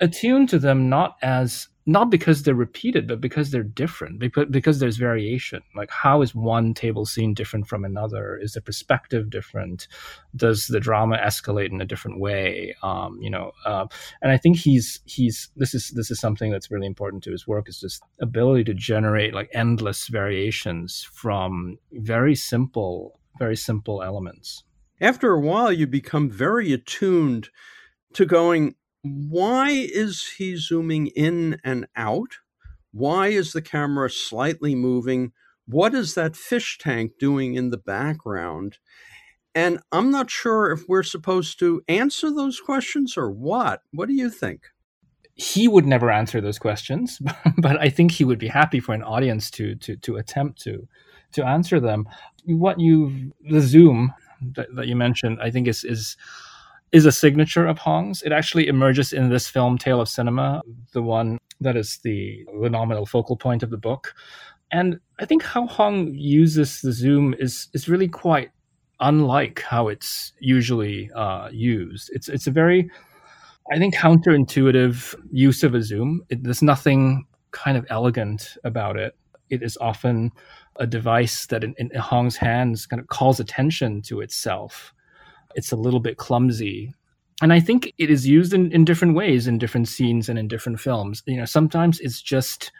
attuned 0.00 0.48
to 0.48 0.58
them 0.58 0.88
not 0.88 1.16
as 1.22 1.68
not 1.86 2.10
because 2.10 2.42
they're 2.42 2.54
repeated, 2.54 3.08
but 3.08 3.20
because 3.20 3.50
they're 3.50 3.62
different, 3.62 4.18
because, 4.18 4.46
because 4.50 4.78
there's 4.78 4.96
variation. 4.96 5.62
Like, 5.74 5.90
how 5.90 6.22
is 6.22 6.34
one 6.34 6.74
table 6.74 7.06
scene 7.06 7.34
different 7.34 7.66
from 7.66 7.84
another? 7.84 8.36
Is 8.36 8.52
the 8.52 8.60
perspective 8.60 9.30
different? 9.30 9.88
Does 10.36 10.66
the 10.66 10.78
drama 10.78 11.16
escalate 11.16 11.72
in 11.72 11.80
a 11.80 11.86
different 11.86 12.20
way? 12.20 12.76
Um, 12.82 13.18
you 13.20 13.30
know, 13.30 13.52
uh, 13.64 13.86
and 14.22 14.30
I 14.30 14.36
think 14.36 14.56
he's 14.58 15.00
he's 15.06 15.48
this 15.56 15.74
is 15.74 15.90
this 15.90 16.10
is 16.10 16.20
something 16.20 16.52
that's 16.52 16.70
really 16.70 16.86
important 16.86 17.24
to 17.24 17.32
his 17.32 17.48
work 17.48 17.68
is 17.68 17.80
this 17.80 18.00
ability 18.20 18.64
to 18.64 18.74
generate 18.74 19.34
like 19.34 19.50
endless 19.52 20.06
variations 20.08 21.08
from 21.12 21.78
very 21.92 22.34
simple, 22.34 23.18
very 23.38 23.56
simple 23.56 24.02
elements. 24.02 24.64
After 25.00 25.32
a 25.32 25.40
while, 25.40 25.72
you 25.72 25.86
become 25.86 26.30
very 26.30 26.72
attuned 26.72 27.48
to 28.14 28.26
going 28.26 28.74
why 29.02 29.70
is 29.70 30.32
he 30.36 30.56
zooming 30.56 31.06
in 31.08 31.58
and 31.64 31.86
out? 31.96 32.36
Why 32.92 33.28
is 33.28 33.52
the 33.52 33.62
camera 33.62 34.10
slightly 34.10 34.74
moving? 34.74 35.32
What 35.66 35.94
is 35.94 36.14
that 36.14 36.36
fish 36.36 36.78
tank 36.78 37.12
doing 37.18 37.54
in 37.54 37.70
the 37.70 37.78
background? 37.78 38.78
And 39.54 39.80
I'm 39.90 40.10
not 40.10 40.30
sure 40.30 40.70
if 40.70 40.88
we're 40.88 41.02
supposed 41.02 41.58
to 41.60 41.82
answer 41.88 42.30
those 42.32 42.60
questions 42.60 43.16
or 43.16 43.30
what. 43.30 43.80
What 43.90 44.08
do 44.08 44.14
you 44.14 44.30
think? 44.30 44.64
He 45.34 45.66
would 45.66 45.86
never 45.86 46.10
answer 46.10 46.40
those 46.40 46.58
questions, 46.58 47.20
but 47.56 47.80
I 47.80 47.88
think 47.88 48.12
he 48.12 48.24
would 48.24 48.38
be 48.38 48.48
happy 48.48 48.80
for 48.80 48.94
an 48.94 49.02
audience 49.02 49.50
to 49.52 49.74
to 49.76 49.96
to 49.96 50.16
attempt 50.16 50.60
to 50.62 50.86
to 51.32 51.44
answer 51.46 51.80
them. 51.80 52.08
What 52.44 52.80
you 52.80 53.32
the 53.48 53.60
zoom 53.60 54.12
that, 54.54 54.74
that 54.74 54.86
you 54.86 54.96
mentioned, 54.96 55.38
I 55.40 55.50
think 55.50 55.68
is 55.68 55.84
is 55.84 56.16
is 56.92 57.06
a 57.06 57.12
signature 57.12 57.66
of 57.66 57.78
Hong's. 57.78 58.22
It 58.22 58.32
actually 58.32 58.66
emerges 58.66 59.12
in 59.12 59.28
this 59.28 59.48
film, 59.48 59.78
Tale 59.78 60.00
of 60.00 60.08
Cinema, 60.08 60.62
the 60.92 61.02
one 61.02 61.38
that 61.60 61.76
is 61.76 61.98
the, 62.02 62.44
the 62.60 62.70
nominal 62.70 63.06
focal 63.06 63.36
point 63.36 63.62
of 63.62 63.70
the 63.70 63.76
book. 63.76 64.14
And 64.72 64.98
I 65.18 65.26
think 65.26 65.42
how 65.42 65.66
Hong 65.66 66.12
uses 66.14 66.80
the 66.80 66.92
zoom 66.92 67.34
is 67.38 67.68
is 67.72 67.88
really 67.88 68.08
quite 68.08 68.50
unlike 69.00 69.62
how 69.62 69.88
it's 69.88 70.32
usually 70.38 71.10
uh, 71.14 71.48
used. 71.50 72.10
It's 72.12 72.28
it's 72.28 72.46
a 72.46 72.50
very, 72.52 72.90
I 73.72 73.78
think, 73.78 73.94
counterintuitive 73.96 75.14
use 75.32 75.62
of 75.64 75.74
a 75.74 75.82
zoom. 75.82 76.22
It, 76.28 76.44
there's 76.44 76.62
nothing 76.62 77.26
kind 77.50 77.76
of 77.76 77.84
elegant 77.90 78.56
about 78.62 78.96
it. 78.96 79.16
It 79.50 79.62
is 79.62 79.76
often 79.80 80.30
a 80.76 80.86
device 80.86 81.46
that 81.46 81.64
in, 81.64 81.74
in 81.78 81.90
Hong's 81.98 82.36
hands 82.36 82.86
kind 82.86 83.00
of 83.00 83.08
calls 83.08 83.40
attention 83.40 84.02
to 84.02 84.20
itself 84.20 84.94
it's 85.54 85.72
a 85.72 85.76
little 85.76 86.00
bit 86.00 86.16
clumsy. 86.16 86.94
And 87.42 87.52
I 87.52 87.60
think 87.60 87.92
it 87.98 88.10
is 88.10 88.26
used 88.26 88.52
in, 88.52 88.70
in 88.72 88.84
different 88.84 89.14
ways 89.14 89.46
in 89.46 89.58
different 89.58 89.88
scenes 89.88 90.28
and 90.28 90.38
in 90.38 90.48
different 90.48 90.80
films. 90.80 91.22
You 91.26 91.38
know, 91.38 91.44
sometimes 91.44 92.00
it's 92.00 92.20
just 92.20 92.70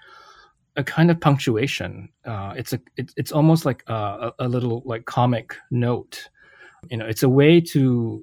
a 0.77 0.85
kind 0.85 1.11
of 1.11 1.21
punctuation. 1.21 2.11
Uh, 2.25 2.55
it's 2.57 2.73
a 2.73 2.81
it, 2.97 3.12
it's 3.17 3.33
almost 3.33 3.65
like 3.65 3.83
a, 3.87 4.33
a 4.39 4.49
little 4.49 4.83
like 4.85 5.07
comic 5.07 5.57
note. 5.71 6.29
You 6.91 6.99
know, 6.99 7.07
it's 7.07 7.23
a 7.23 7.29
way 7.29 7.61
to 7.61 8.23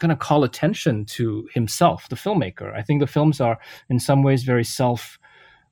kind 0.00 0.12
of 0.12 0.18
call 0.18 0.42
attention 0.42 1.04
to 1.04 1.48
himself, 1.52 2.08
the 2.08 2.16
filmmaker. 2.16 2.74
I 2.74 2.82
think 2.82 3.00
the 3.00 3.06
films 3.06 3.40
are 3.40 3.58
in 3.88 4.00
some 4.00 4.22
ways 4.22 4.42
very 4.42 4.64
self 4.64 5.18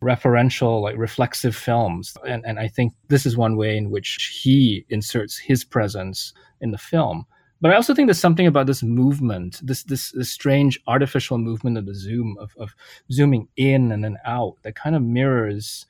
referential, 0.03 0.83
like 0.83 0.97
reflexive 0.97 1.57
films. 1.57 2.17
And, 2.27 2.45
and 2.45 2.59
I 2.59 2.69
think 2.69 2.93
this 3.09 3.25
is 3.25 3.37
one 3.37 3.57
way 3.57 3.77
in 3.77 3.91
which 3.91 4.39
he 4.43 4.85
inserts 4.89 5.39
his 5.39 5.65
presence 5.65 6.33
in 6.61 6.73
the 6.73 6.79
film. 6.79 7.27
But 7.61 7.71
I 7.71 7.77
also 7.77 7.95
think 7.95 8.09
there's 8.09 8.19
something 8.19 8.49
about 8.49 8.67
this 8.67 8.83
movement, 8.83 9.61
this 9.63 9.85
this, 9.85 10.11
this 10.11 10.31
strange 10.31 10.81
artificial 10.89 11.39
movement 11.39 11.79
of 11.79 11.87
the 11.87 11.95
zoom 11.95 12.37
of, 12.41 12.53
of 12.59 12.75
zooming 13.11 13.49
in 13.57 13.93
and 13.93 14.03
then 14.03 14.19
out 14.25 14.57
that 14.63 14.75
kind 14.75 14.97
of 14.97 15.03
mirrors 15.03 15.87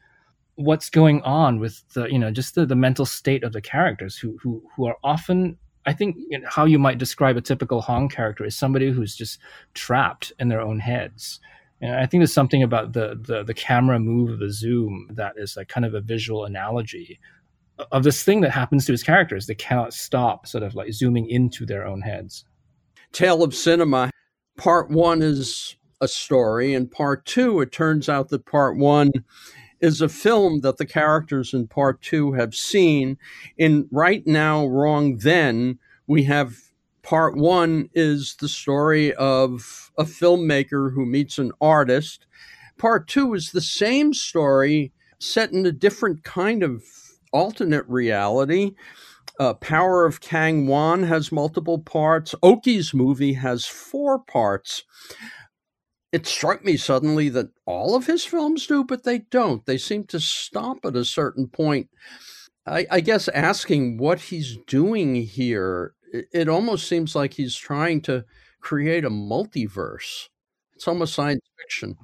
what's 0.57 0.91
going 0.91 1.23
on 1.23 1.59
with 1.59 1.83
the 1.95 2.05
you 2.13 2.19
know 2.19 2.31
just 2.31 2.55
the, 2.55 2.67
the 2.67 2.77
mental 2.77 3.07
state 3.07 3.43
of 3.43 3.55
the 3.55 3.61
characters 3.63 4.19
who 4.19 4.37
who 4.43 4.63
who 4.77 4.87
are 4.87 4.97
often 5.03 5.57
I 5.87 5.93
think 5.93 6.17
you 6.29 6.39
know, 6.39 6.49
how 6.49 6.65
you 6.65 6.79
might 6.79 6.99
describe 6.99 7.37
a 7.37 7.41
typical 7.41 7.81
Hong 7.81 8.09
character 8.09 8.45
is 8.45 8.55
somebody 8.55 8.91
who's 8.91 9.17
just 9.17 9.39
trapped 9.75 10.33
in 10.39 10.49
their 10.49 10.61
own 10.61 10.79
heads. 10.79 11.41
And 11.83 11.97
I 11.97 12.07
think 12.07 12.21
there's 12.21 12.33
something 12.33 12.63
about 12.63 12.93
the, 12.93 13.21
the 13.21 13.43
the 13.43 13.55
camera 13.55 13.99
move 13.99 14.31
of 14.31 14.39
the 14.39 14.53
zoom 14.53 15.09
that 15.11 15.35
is 15.37 15.57
like 15.57 15.69
kind 15.69 15.85
of 15.85 15.95
a 15.95 16.01
visual 16.01 16.45
analogy 16.45 17.19
of 17.91 18.05
this 18.05 18.23
thing 18.23 18.41
that 18.43 18.51
happens 18.53 18.87
to 18.87 18.93
his 18.93 19.03
characters. 19.03 19.47
They 19.47 19.57
cannot 19.57 19.93
stop 19.93 20.47
sort 20.47 20.63
of 20.63 20.77
like 20.77 20.93
zooming 20.93 21.29
into 21.29 21.67
their 21.67 21.85
own 21.85 22.01
heads. 22.03 22.45
Tale 23.11 23.43
of 23.43 23.55
Cinema, 23.55 24.11
part 24.57 24.91
one 24.91 25.23
is 25.23 25.77
a 26.01 26.07
story, 26.09 26.73
and 26.73 26.91
part 26.91 27.27
two, 27.27 27.61
it 27.61 27.73
turns 27.73 28.09
out 28.09 28.29
that 28.29 28.47
part 28.47 28.77
one 28.77 29.11
is 29.81 30.01
a 30.01 30.09
film 30.09 30.61
that 30.61 30.77
the 30.77 30.87
characters 30.87 31.53
in 31.53 31.67
part 31.67 32.01
two 32.01 32.33
have 32.33 32.55
seen. 32.55 33.19
In 33.59 33.89
Right 33.91 34.25
Now, 34.25 34.67
Wrong 34.67 35.17
Then, 35.17 35.81
we 36.07 36.23
have 36.25 36.57
part 37.03 37.37
one 37.37 37.89
is 37.95 38.37
the 38.41 38.49
story 38.49 39.13
of 39.15 39.91
a 39.99 40.05
filmmaker 40.05 40.95
who 40.95 41.05
meets 41.05 41.39
an 41.39 41.53
artist. 41.61 42.27
Part 42.79 43.09
two 43.09 43.35
is 43.35 43.53
the 43.53 43.61
same 43.61 44.15
story 44.15 44.93
set 45.19 45.53
in 45.53 45.67
a 45.67 45.73
different 45.73 46.25
kind 46.25 46.63
of 46.63 46.83
alternate 47.33 47.87
reality. 47.89 48.73
Uh, 49.39 49.55
Power 49.55 50.05
of 50.05 50.21
Kang 50.21 50.67
Won 50.67 51.05
has 51.05 51.33
multiple 51.33 51.79
parts. 51.79 52.35
Oki's 52.43 52.93
movie 52.93 53.35
has 53.35 53.67
four 53.67 54.19
parts. 54.19 54.85
It 56.13 56.27
struck 56.27 56.65
me 56.65 56.77
suddenly 56.77 57.31
that 57.31 57.49
all 57.65 57.97
of 57.97 58.07
his 58.07 58.25
films 58.25 58.67
do, 58.67 58.85
but 58.85 59.05
they 59.05 59.21
don't. 59.21 59.65
They 59.65 59.79
seem 59.79 60.05
to 60.09 60.21
stop 60.21 60.85
at 60.85 60.95
a 60.95 61.05
certain 61.07 61.49
point. 61.49 61.89
I, 62.67 62.87
I 62.91 63.01
guess 63.01 63.29
asking 63.29 63.97
what 63.97 64.21
he's 64.21 64.59
doing 64.67 65.15
here, 65.15 65.95
it, 66.33 66.49
almost 66.49 66.89
seems 66.89 67.15
like 67.15 67.35
he's 67.35 67.57
trying 67.57 68.01
to 68.03 68.25
create 68.61 69.05
a 69.05 69.11
multiverse. 69.11 70.29
It's 70.75 70.87
almost 70.87 71.15
science 71.15 71.45
fiction. 71.59 71.97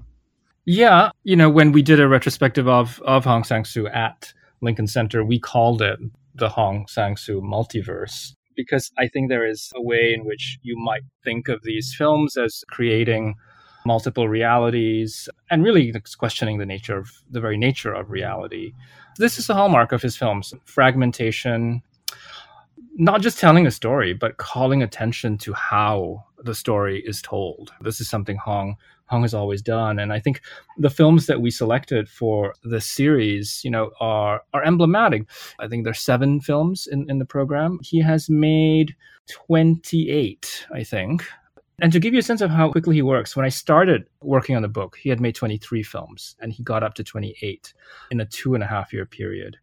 Yeah, 0.64 1.10
you 1.24 1.36
know, 1.36 1.48
when 1.48 1.72
we 1.72 1.82
did 1.82 2.00
a 2.00 2.08
retrospective 2.08 2.68
of 2.68 3.00
of 3.02 3.24
Hong 3.24 3.44
Sang-soo 3.44 3.86
at 3.88 4.32
Lincoln 4.60 4.86
Center, 4.86 5.24
we 5.24 5.38
called 5.38 5.80
it 5.80 5.98
the 6.34 6.50
Hong 6.50 6.86
Sang-soo 6.86 7.40
multiverse 7.40 8.34
because 8.58 8.90
I 8.98 9.06
think 9.06 9.28
there 9.28 9.46
is 9.46 9.70
a 9.76 9.80
way 9.80 10.12
in 10.12 10.26
which 10.26 10.58
you 10.62 10.76
might 10.76 11.04
think 11.24 11.48
of 11.48 11.62
these 11.62 11.94
films 11.96 12.36
as 12.36 12.64
creating 12.68 13.36
multiple 13.86 14.28
realities 14.28 15.28
and 15.48 15.62
really 15.62 15.94
questioning 16.18 16.58
the 16.58 16.66
nature 16.66 16.98
of 16.98 17.10
the 17.30 17.40
very 17.40 17.56
nature 17.56 17.94
of 17.94 18.10
reality. 18.10 18.72
This 19.16 19.38
is 19.38 19.48
a 19.48 19.54
hallmark 19.54 19.92
of 19.92 20.02
his 20.02 20.16
films 20.16 20.52
fragmentation, 20.64 21.82
not 22.98 23.22
just 23.22 23.38
telling 23.38 23.66
a 23.66 23.70
story, 23.70 24.12
but 24.12 24.36
calling 24.36 24.82
attention 24.82 25.38
to 25.38 25.52
how 25.52 26.24
the 26.42 26.54
story 26.54 27.02
is 27.06 27.22
told. 27.22 27.72
This 27.80 28.00
is 28.00 28.10
something 28.10 28.36
Hong 28.36 28.76
Hong 29.06 29.22
has 29.22 29.32
always 29.32 29.62
done. 29.62 29.98
And 29.98 30.12
I 30.12 30.20
think 30.20 30.42
the 30.76 30.90
films 30.90 31.26
that 31.26 31.40
we 31.40 31.50
selected 31.50 32.08
for 32.08 32.54
the 32.62 32.80
series, 32.80 33.62
you 33.64 33.70
know, 33.70 33.90
are 34.00 34.42
are 34.52 34.64
emblematic. 34.64 35.24
I 35.58 35.68
think 35.68 35.84
there's 35.84 36.00
seven 36.00 36.40
films 36.40 36.86
in, 36.86 37.08
in 37.08 37.18
the 37.18 37.24
program. 37.24 37.78
He 37.82 38.00
has 38.00 38.28
made 38.28 38.94
28, 39.28 40.66
I 40.72 40.84
think. 40.84 41.24
And 41.80 41.92
to 41.92 42.00
give 42.00 42.12
you 42.12 42.18
a 42.18 42.22
sense 42.22 42.40
of 42.40 42.50
how 42.50 42.72
quickly 42.72 42.96
he 42.96 43.02
works, 43.02 43.36
when 43.36 43.46
I 43.46 43.50
started 43.50 44.08
working 44.20 44.56
on 44.56 44.62
the 44.62 44.68
book, 44.68 44.96
he 45.00 45.08
had 45.08 45.20
made 45.20 45.36
23 45.36 45.84
films 45.84 46.34
and 46.40 46.52
he 46.52 46.64
got 46.64 46.82
up 46.82 46.94
to 46.94 47.04
28 47.04 47.72
in 48.10 48.20
a 48.20 48.26
two 48.26 48.54
and 48.54 48.64
a 48.64 48.66
half 48.66 48.92
year 48.92 49.06
period. 49.06 49.56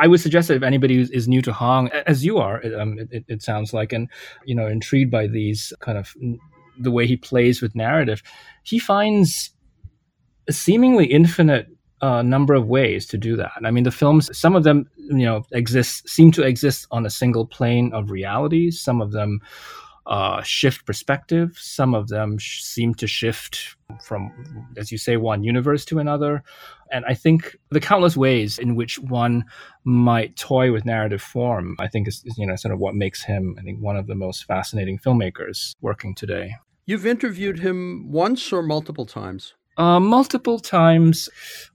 I 0.00 0.06
would 0.06 0.20
suggest 0.20 0.48
that 0.48 0.56
if 0.56 0.62
anybody 0.62 1.00
is 1.00 1.28
new 1.28 1.42
to 1.42 1.52
Hong, 1.52 1.90
as 1.90 2.24
you 2.24 2.38
are, 2.38 2.62
um, 2.78 2.98
it, 3.10 3.24
it, 3.28 3.42
sounds 3.42 3.74
like, 3.74 3.92
and 3.92 4.08
you 4.46 4.54
know, 4.54 4.66
intrigued 4.66 5.10
by 5.10 5.26
these 5.26 5.74
kind 5.80 5.98
of 5.98 6.14
the 6.78 6.90
way 6.90 7.06
he 7.06 7.18
plays 7.18 7.60
with 7.60 7.74
narrative, 7.74 8.22
he 8.62 8.78
finds 8.78 9.50
a 10.48 10.52
seemingly 10.52 11.04
infinite 11.04 11.68
uh, 12.00 12.22
number 12.22 12.54
of 12.54 12.66
ways 12.66 13.04
to 13.08 13.18
do 13.18 13.36
that. 13.36 13.52
I 13.62 13.70
mean, 13.70 13.84
the 13.84 13.90
films, 13.90 14.36
some 14.36 14.56
of 14.56 14.64
them, 14.64 14.88
you 14.96 15.26
know, 15.26 15.44
exist 15.52 16.08
seem 16.08 16.32
to 16.32 16.42
exist 16.42 16.86
on 16.90 17.04
a 17.04 17.10
single 17.10 17.46
plane 17.46 17.92
of 17.92 18.10
reality. 18.10 18.70
Some 18.70 19.02
of 19.02 19.12
them 19.12 19.40
uh, 20.06 20.42
shift 20.42 20.86
perspective. 20.86 21.58
Some 21.60 21.94
of 21.94 22.08
them 22.08 22.38
sh- 22.38 22.62
seem 22.62 22.94
to 22.94 23.06
shift 23.06 23.76
from, 24.02 24.32
as 24.78 24.90
you 24.90 24.98
say, 24.98 25.18
one 25.18 25.44
universe 25.44 25.84
to 25.86 25.98
another. 25.98 26.42
And 26.90 27.04
I 27.06 27.14
think 27.14 27.56
the 27.70 27.80
countless 27.80 28.16
ways 28.16 28.58
in 28.58 28.74
which 28.74 28.98
one 28.98 29.44
might 29.84 30.36
toy 30.36 30.72
with 30.72 30.84
narrative 30.84 31.22
form, 31.22 31.76
I 31.78 31.88
think 31.88 32.08
is, 32.08 32.22
is 32.24 32.36
you 32.36 32.46
know 32.46 32.56
sort 32.56 32.74
of 32.74 32.80
what 32.80 32.94
makes 32.94 33.22
him, 33.24 33.56
I 33.58 33.62
think, 33.62 33.80
one 33.80 33.96
of 33.96 34.06
the 34.06 34.14
most 34.14 34.44
fascinating 34.44 34.98
filmmakers 34.98 35.74
working 35.80 36.14
today. 36.14 36.54
You've 36.86 37.06
interviewed 37.06 37.60
him 37.60 38.10
once 38.10 38.52
or 38.52 38.62
multiple 38.62 39.06
times? 39.06 39.54
Uh, 39.76 40.00
multiple 40.00 40.58
times 40.58 41.28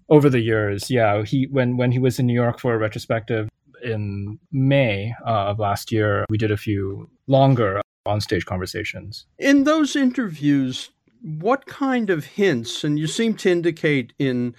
over 0.10 0.29
the 0.29 0.41
years. 0.41 0.91
Yeah, 0.91 1.24
he 1.24 1.48
when 1.50 1.77
when 1.77 1.91
he 1.91 2.00
was 2.00 2.19
in 2.19 2.27
New 2.27 2.34
York 2.34 2.60
for 2.60 2.74
a 2.74 2.77
retrospective 2.77 3.50
in 3.84 4.39
May 4.51 5.13
uh, 5.25 5.51
of 5.51 5.60
last 5.60 5.91
year, 5.91 6.25
we 6.29 6.38
did 6.38 6.51
a 6.51 6.57
few 6.57 7.10
longer 7.27 7.81
on-stage 8.05 8.45
conversations. 8.45 9.25
In 9.39 9.63
those 9.63 9.95
interviews, 9.95 10.89
what 11.22 11.65
kind 11.65 12.10
of 12.10 12.25
hints? 12.25 12.84
And 12.84 13.00
you 13.00 13.07
seem 13.07 13.36
to 13.36 13.50
indicate 13.50 14.13
in 14.19 14.55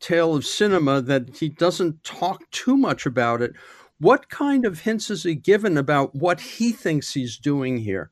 Tale 0.00 0.34
of 0.34 0.46
Cinema 0.46 1.00
that 1.02 1.36
he 1.36 1.48
doesn't 1.48 2.02
talk 2.02 2.50
too 2.50 2.76
much 2.76 3.06
about 3.06 3.42
it. 3.42 3.52
What 3.98 4.30
kind 4.30 4.64
of 4.64 4.80
hints 4.80 5.10
is 5.10 5.24
he 5.24 5.34
given 5.34 5.76
about 5.76 6.14
what 6.14 6.40
he 6.40 6.72
thinks 6.72 7.12
he's 7.12 7.36
doing 7.36 7.78
here? 7.78 8.10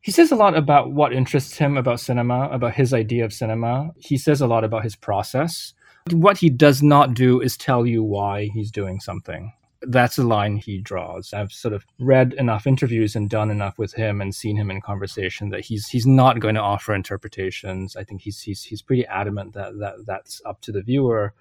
he 0.00 0.12
says 0.12 0.32
a 0.32 0.36
lot 0.36 0.56
about 0.56 0.92
what 0.92 1.12
interests 1.12 1.58
him 1.58 1.76
about 1.76 2.00
cinema, 2.00 2.48
about 2.50 2.74
his 2.74 2.94
idea 2.94 3.24
of 3.24 3.32
cinema. 3.32 3.90
He 3.98 4.16
says 4.16 4.40
a 4.40 4.46
lot 4.46 4.64
about 4.64 4.84
his 4.84 4.96
process. 4.96 5.74
What 6.10 6.38
he 6.38 6.48
does 6.48 6.82
not 6.82 7.14
do 7.14 7.40
is 7.40 7.56
tell 7.56 7.84
you 7.84 8.02
why 8.02 8.48
he's 8.54 8.70
doing 8.70 9.00
something. 9.00 9.52
That's 9.82 10.16
the 10.16 10.24
line 10.24 10.56
he 10.56 10.78
draws. 10.78 11.32
I've 11.32 11.52
sort 11.52 11.72
of 11.72 11.86
read 12.00 12.32
enough 12.34 12.66
interviews 12.66 13.14
and 13.14 13.30
done 13.30 13.50
enough 13.50 13.78
with 13.78 13.94
him 13.94 14.20
and 14.20 14.34
seen 14.34 14.56
him 14.56 14.70
in 14.70 14.80
conversation 14.80 15.50
that 15.50 15.60
he's 15.60 15.86
he's 15.88 16.06
not 16.06 16.40
going 16.40 16.56
to 16.56 16.60
offer 16.60 16.94
interpretations. 16.94 17.94
I 17.94 18.02
think 18.02 18.22
he's 18.22 18.40
he's 18.40 18.62
he's 18.64 18.82
pretty 18.82 19.06
adamant 19.06 19.52
that 19.54 19.78
that 19.78 20.04
that's 20.04 20.42
up 20.44 20.60
to 20.62 20.72
the 20.72 20.82
viewer 20.82 21.32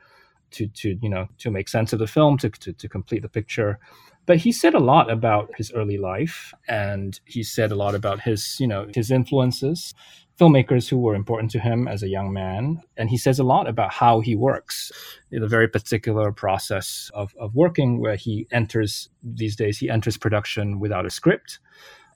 to 0.51 0.67
to 0.67 0.97
you 1.01 1.09
know 1.09 1.27
to 1.39 1.49
make 1.49 1.67
sense 1.67 1.93
of 1.93 1.99
the 1.99 2.07
film 2.07 2.37
to 2.37 2.49
to, 2.49 2.73
to 2.73 2.87
complete 2.87 3.23
the 3.23 3.29
picture 3.29 3.79
but 4.27 4.37
he 4.37 4.51
said 4.51 4.75
a 4.75 4.79
lot 4.79 5.09
about 5.09 5.49
his 5.57 5.71
early 5.71 5.97
life 5.97 6.53
and 6.67 7.19
he 7.25 7.41
said 7.41 7.71
a 7.71 7.75
lot 7.75 7.95
about 7.95 8.21
his 8.21 8.57
you 8.59 8.67
know 8.67 8.87
his 8.93 9.09
influences 9.09 9.95
filmmakers 10.39 10.87
who 10.87 10.97
were 10.97 11.15
important 11.15 11.51
to 11.51 11.59
him 11.59 11.87
as 11.87 12.03
a 12.03 12.07
young 12.07 12.31
man. 12.31 12.81
And 12.95 13.09
he 13.09 13.17
says 13.17 13.39
a 13.39 13.43
lot 13.43 13.67
about 13.67 13.91
how 13.91 14.19
he 14.19 14.35
works 14.35 14.91
a 15.33 15.47
very 15.47 15.67
particular 15.67 16.31
process 16.31 17.09
of, 17.13 17.33
of 17.39 17.55
working 17.55 17.99
where 17.99 18.15
he 18.15 18.47
enters 18.51 19.09
these 19.23 19.55
days 19.55 19.77
he 19.77 19.89
enters 19.89 20.17
production 20.17 20.79
without 20.79 21.05
a 21.05 21.09
script 21.09 21.59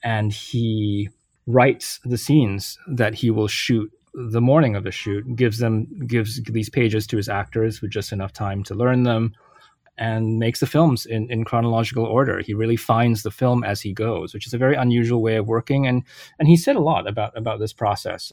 and 0.04 0.32
he 0.32 1.10
writes 1.48 2.00
the 2.06 2.18
scenes 2.18 2.78
that 2.88 3.16
he 3.16 3.32
will 3.32 3.48
shoot 3.48 3.92
the 4.14 4.42
morning 4.42 4.76
of 4.76 4.84
the 4.84 4.92
shoot 4.92 5.26
gives 5.36 5.58
them 5.58 5.88
gives 6.08 6.42
these 6.44 6.70
pages 6.70 7.08
to 7.08 7.18
his 7.18 7.28
actors 7.28 7.82
with 7.82 7.92
just 7.92 8.12
enough 8.12 8.32
time 8.32 8.64
to 8.64 8.76
learn 8.76 9.04
them 9.04 9.34
and 9.98 10.40
makes 10.40 10.60
the 10.60 10.68
films 10.68 11.06
in, 11.06 11.30
in 11.32 11.44
chronological 11.44 12.06
order. 12.06 12.40
He 12.40 12.54
really 12.54 12.76
finds 12.76 13.24
the 13.24 13.32
film 13.32 13.64
as 13.64 13.82
he 13.82 13.94
goes, 13.94 14.34
which 14.34 14.48
is 14.48 14.54
a 14.54 14.58
very 14.58 14.76
unusual 14.76 15.22
way 15.22 15.36
of 15.36 15.48
working. 15.48 15.86
And 15.88 16.04
and 16.40 16.48
he 16.48 16.58
said 16.58 16.76
a 16.76 16.82
lot 16.82 17.08
about 17.08 17.38
about 17.38 17.60
this 17.60 17.74
process. 17.74 18.32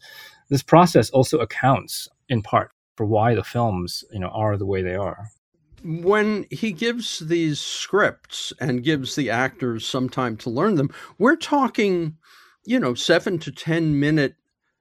This 0.48 0.62
process 0.62 1.10
also 1.10 1.38
accounts 1.38 2.08
in 2.28 2.42
part 2.42 2.70
for 2.96 3.06
why 3.06 3.34
the 3.34 3.44
films, 3.44 4.04
you 4.10 4.18
know, 4.18 4.28
are 4.28 4.56
the 4.56 4.66
way 4.66 4.82
they 4.82 4.96
are. 4.96 5.28
When 5.84 6.46
he 6.50 6.72
gives 6.72 7.20
these 7.20 7.60
scripts 7.60 8.52
and 8.60 8.82
gives 8.82 9.14
the 9.14 9.30
actors 9.30 9.86
some 9.86 10.08
time 10.08 10.36
to 10.38 10.50
learn 10.50 10.74
them, 10.74 10.90
we're 11.18 11.36
talking, 11.36 12.16
you 12.64 12.80
know, 12.80 12.94
seven 12.94 13.38
to 13.40 13.52
ten 13.52 14.00
minute 14.00 14.34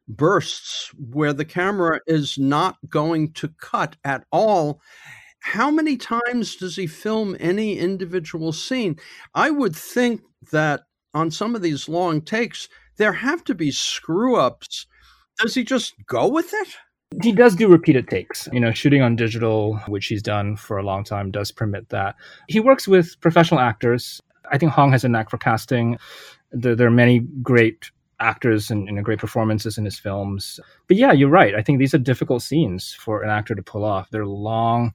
bursts 0.08 0.92
where 0.98 1.34
the 1.34 1.46
camera 1.46 2.00
is 2.08 2.38
not 2.38 2.78
going 2.90 3.34
to 3.34 3.50
cut 3.60 3.98
at 4.04 4.26
all 4.32 4.82
how 5.40 5.72
many 5.72 5.98
times 5.98 6.56
does 6.56 6.76
he 6.76 6.88
film 6.88 7.36
any 7.40 7.78
individual 7.78 8.52
scene? 8.52 8.98
I 9.34 9.50
would 9.50 9.76
think 9.76 10.22
that 10.52 10.82
on 11.14 11.32
some 11.32 11.56
of 11.56 11.62
these 11.62 11.88
long 11.88 12.22
takes, 12.22 12.68
there 12.98 13.14
have 13.14 13.44
to 13.46 13.56
be 13.56 13.72
screw 13.72 14.36
ups. 14.36 14.86
Does 15.40 15.56
he 15.56 15.64
just 15.64 15.94
go 16.06 16.28
with 16.28 16.54
it? 16.54 16.68
He 17.24 17.32
does 17.32 17.56
do 17.56 17.68
repeated 17.68 18.10
takes. 18.10 18.50
You 18.52 18.60
know, 18.60 18.72
shooting 18.72 19.02
on 19.02 19.16
digital, 19.16 19.78
which 19.88 20.08
he's 20.08 20.22
done 20.22 20.58
for 20.58 20.78
a 20.78 20.84
long 20.84 21.04
time, 21.04 21.32
does 21.32 21.52
permit 21.52 21.90
that. 21.90 22.16
He 22.48 22.60
works 22.60 22.88
with 22.88 23.20
professional 23.22 23.60
actors. 23.60 24.22
I 24.52 24.58
think 24.58 24.72
Hong 24.72 24.92
has 24.92 25.04
a 25.04 25.10
knack 25.10 25.30
for 25.30 25.38
casting. 25.38 25.98
There, 26.52 26.76
there 26.76 26.88
are 26.88 26.92
many 26.92 27.20
great 27.42 27.92
actors 28.20 28.72
and, 28.72 28.88
and, 28.88 29.04
great 29.06 29.20
performances 29.20 29.78
in 29.78 29.86
his 29.86 30.00
films. 30.00 30.60
But 30.88 30.98
yeah, 30.98 31.12
you're 31.12 31.30
right. 31.30 31.54
I 31.54 31.62
think 31.62 31.78
these 31.78 31.94
are 31.94 32.00
difficult 32.00 32.42
scenes 32.42 32.94
for 32.94 33.22
an 33.22 33.30
actor 33.30 33.54
to 33.54 33.62
pull 33.62 33.86
off. 33.86 34.10
They're 34.10 34.26
long, 34.26 34.94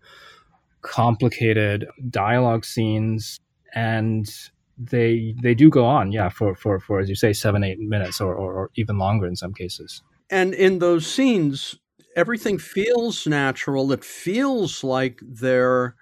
complicated 0.83 1.87
dialogue 2.11 2.65
scenes 2.65 3.39
and 3.75 4.29
they 4.77 5.35
they 5.43 5.55
do 5.55 5.71
go 5.71 5.85
on 5.85 6.13
yeah 6.13 6.29
for 6.29 6.55
for 6.57 6.81
for 6.81 6.99
as 6.99 7.09
you 7.09 7.15
say 7.15 7.33
seven 7.33 7.63
eight 7.63 7.79
minutes 7.79 8.21
or, 8.21 8.35
or, 8.35 8.53
or 8.53 8.71
even 8.75 8.99
longer 8.99 9.27
in 9.27 9.37
some 9.37 9.55
cases 9.55 10.03
and 10.31 10.55
in 10.55 10.81
those 10.81 11.07
scenes 11.07 11.77
everything 12.17 12.59
feels 12.59 13.27
natural 13.27 13.93
it 13.93 14.05
feels 14.05 14.83
like 14.83 15.21
they're 15.23 15.95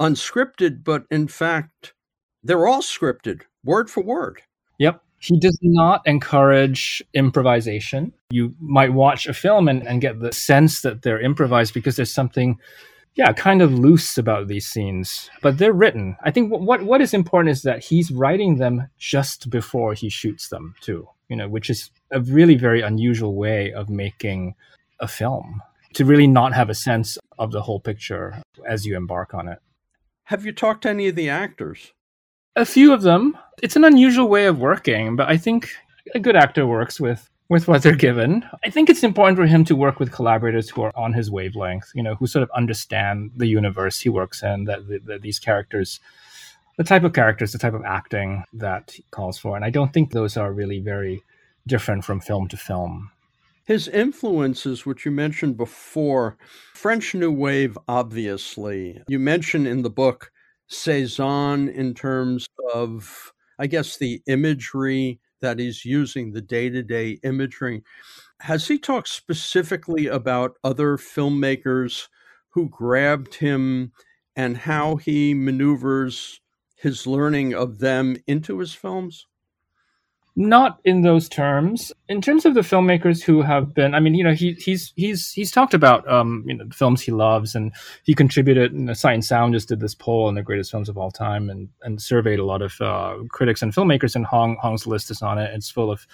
unscripted 0.00 0.82
but 0.82 1.04
in 1.10 1.28
fact 1.28 1.92
they're 2.42 2.66
all 2.66 2.80
scripted 2.80 3.42
word 3.62 3.90
for 3.90 4.02
word 4.02 4.40
he 5.20 5.38
does 5.38 5.58
not 5.62 6.02
encourage 6.06 7.02
improvisation 7.14 8.12
you 8.30 8.54
might 8.60 8.92
watch 8.92 9.26
a 9.26 9.34
film 9.34 9.68
and, 9.68 9.86
and 9.86 10.00
get 10.00 10.20
the 10.20 10.32
sense 10.32 10.82
that 10.82 11.02
they're 11.02 11.20
improvised 11.20 11.74
because 11.74 11.96
there's 11.96 12.14
something 12.14 12.58
yeah, 13.16 13.32
kind 13.32 13.60
of 13.60 13.74
loose 13.74 14.16
about 14.16 14.46
these 14.46 14.66
scenes, 14.66 15.28
but 15.42 15.58
they're 15.58 15.72
written. 15.72 16.16
I 16.22 16.30
think 16.30 16.52
what 16.52 16.82
what 16.82 17.00
is 17.00 17.12
important 17.12 17.50
is 17.50 17.62
that 17.62 17.84
he's 17.84 18.12
writing 18.12 18.56
them 18.56 18.88
just 18.98 19.50
before 19.50 19.94
he 19.94 20.08
shoots 20.08 20.48
them 20.48 20.74
too. 20.80 21.08
You 21.28 21.36
know, 21.36 21.48
which 21.48 21.70
is 21.70 21.90
a 22.12 22.20
really 22.20 22.54
very 22.54 22.82
unusual 22.82 23.34
way 23.34 23.72
of 23.72 23.88
making 23.88 24.54
a 25.00 25.08
film 25.08 25.60
to 25.94 26.04
really 26.04 26.28
not 26.28 26.54
have 26.54 26.70
a 26.70 26.74
sense 26.74 27.18
of 27.36 27.50
the 27.50 27.62
whole 27.62 27.80
picture 27.80 28.40
as 28.66 28.86
you 28.86 28.96
embark 28.96 29.34
on 29.34 29.48
it. 29.48 29.58
Have 30.24 30.46
you 30.46 30.52
talked 30.52 30.82
to 30.82 30.90
any 30.90 31.08
of 31.08 31.16
the 31.16 31.28
actors? 31.28 31.92
A 32.56 32.64
few 32.64 32.92
of 32.92 33.02
them. 33.02 33.36
It's 33.62 33.76
an 33.76 33.84
unusual 33.84 34.28
way 34.28 34.46
of 34.46 34.58
working, 34.58 35.16
but 35.16 35.28
I 35.28 35.36
think 35.36 35.70
a 36.14 36.18
good 36.18 36.36
actor 36.36 36.66
works 36.66 37.00
with 37.00 37.30
with 37.50 37.66
what 37.66 37.82
they're 37.82 37.96
given. 37.96 38.44
I 38.64 38.70
think 38.70 38.88
it's 38.88 39.02
important 39.02 39.36
for 39.36 39.44
him 39.44 39.64
to 39.64 39.74
work 39.74 39.98
with 39.98 40.12
collaborators 40.12 40.70
who 40.70 40.82
are 40.82 40.96
on 40.96 41.12
his 41.12 41.30
wavelength, 41.32 41.90
you 41.94 42.02
know, 42.02 42.14
who 42.14 42.28
sort 42.28 42.44
of 42.44 42.50
understand 42.54 43.32
the 43.36 43.48
universe 43.48 43.98
he 43.98 44.08
works 44.08 44.42
in, 44.44 44.64
that, 44.64 44.86
that 45.06 45.22
these 45.22 45.40
characters, 45.40 45.98
the 46.76 46.84
type 46.84 47.02
of 47.02 47.12
characters, 47.12 47.50
the 47.50 47.58
type 47.58 47.74
of 47.74 47.84
acting 47.84 48.44
that 48.52 48.92
he 48.92 49.04
calls 49.10 49.36
for. 49.36 49.56
And 49.56 49.64
I 49.64 49.70
don't 49.70 49.92
think 49.92 50.12
those 50.12 50.36
are 50.36 50.52
really 50.52 50.78
very 50.78 51.24
different 51.66 52.04
from 52.04 52.20
film 52.20 52.46
to 52.48 52.56
film. 52.56 53.10
His 53.64 53.88
influences, 53.88 54.86
which 54.86 55.04
you 55.04 55.10
mentioned 55.10 55.56
before, 55.56 56.36
French 56.74 57.14
New 57.16 57.32
Wave, 57.32 57.76
obviously. 57.88 59.02
You 59.08 59.18
mention 59.18 59.66
in 59.66 59.82
the 59.82 59.90
book 59.90 60.30
Cezanne 60.70 61.68
in 61.68 61.94
terms 61.94 62.46
of, 62.72 63.32
I 63.58 63.66
guess, 63.66 63.96
the 63.96 64.22
imagery 64.26 65.20
that 65.40 65.58
he's 65.58 65.84
using, 65.84 66.32
the 66.32 66.40
day 66.40 66.70
to 66.70 66.82
day 66.82 67.18
imagery. 67.22 67.82
Has 68.40 68.68
he 68.68 68.78
talked 68.78 69.08
specifically 69.08 70.06
about 70.06 70.56
other 70.64 70.96
filmmakers 70.96 72.08
who 72.50 72.68
grabbed 72.68 73.34
him 73.34 73.92
and 74.36 74.56
how 74.56 74.96
he 74.96 75.34
maneuvers 75.34 76.40
his 76.76 77.06
learning 77.06 77.54
of 77.54 77.78
them 77.78 78.16
into 78.26 78.58
his 78.58 78.72
films? 78.72 79.26
Not 80.36 80.80
in 80.84 81.02
those 81.02 81.28
terms. 81.28 81.92
In 82.08 82.22
terms 82.22 82.46
of 82.46 82.54
the 82.54 82.60
filmmakers 82.60 83.22
who 83.22 83.42
have 83.42 83.74
been, 83.74 83.94
I 83.94 84.00
mean, 84.00 84.14
you 84.14 84.22
know, 84.22 84.32
he, 84.32 84.52
he's 84.52 84.92
he's 84.96 85.32
he's 85.32 85.50
talked 85.50 85.74
about 85.74 86.08
um, 86.08 86.44
you 86.46 86.56
know 86.56 86.64
the 86.64 86.74
films 86.74 87.02
he 87.02 87.10
loves, 87.10 87.54
and 87.54 87.72
he 88.04 88.14
contributed. 88.14 88.72
And 88.72 88.88
and 88.88 89.24
Sound 89.24 89.54
just 89.54 89.68
did 89.68 89.80
this 89.80 89.94
poll 89.94 90.28
on 90.28 90.36
the 90.36 90.42
greatest 90.42 90.70
films 90.70 90.88
of 90.88 90.96
all 90.96 91.10
time, 91.10 91.50
and 91.50 91.68
and 91.82 92.00
surveyed 92.00 92.38
a 92.38 92.44
lot 92.44 92.62
of 92.62 92.80
uh, 92.80 93.16
critics 93.28 93.60
and 93.60 93.74
filmmakers, 93.74 94.14
and 94.14 94.24
Hong 94.24 94.56
Hong's 94.62 94.86
list 94.86 95.10
is 95.10 95.20
on 95.20 95.38
it. 95.38 95.52
It's 95.52 95.70
full 95.70 95.90
of 95.90 96.06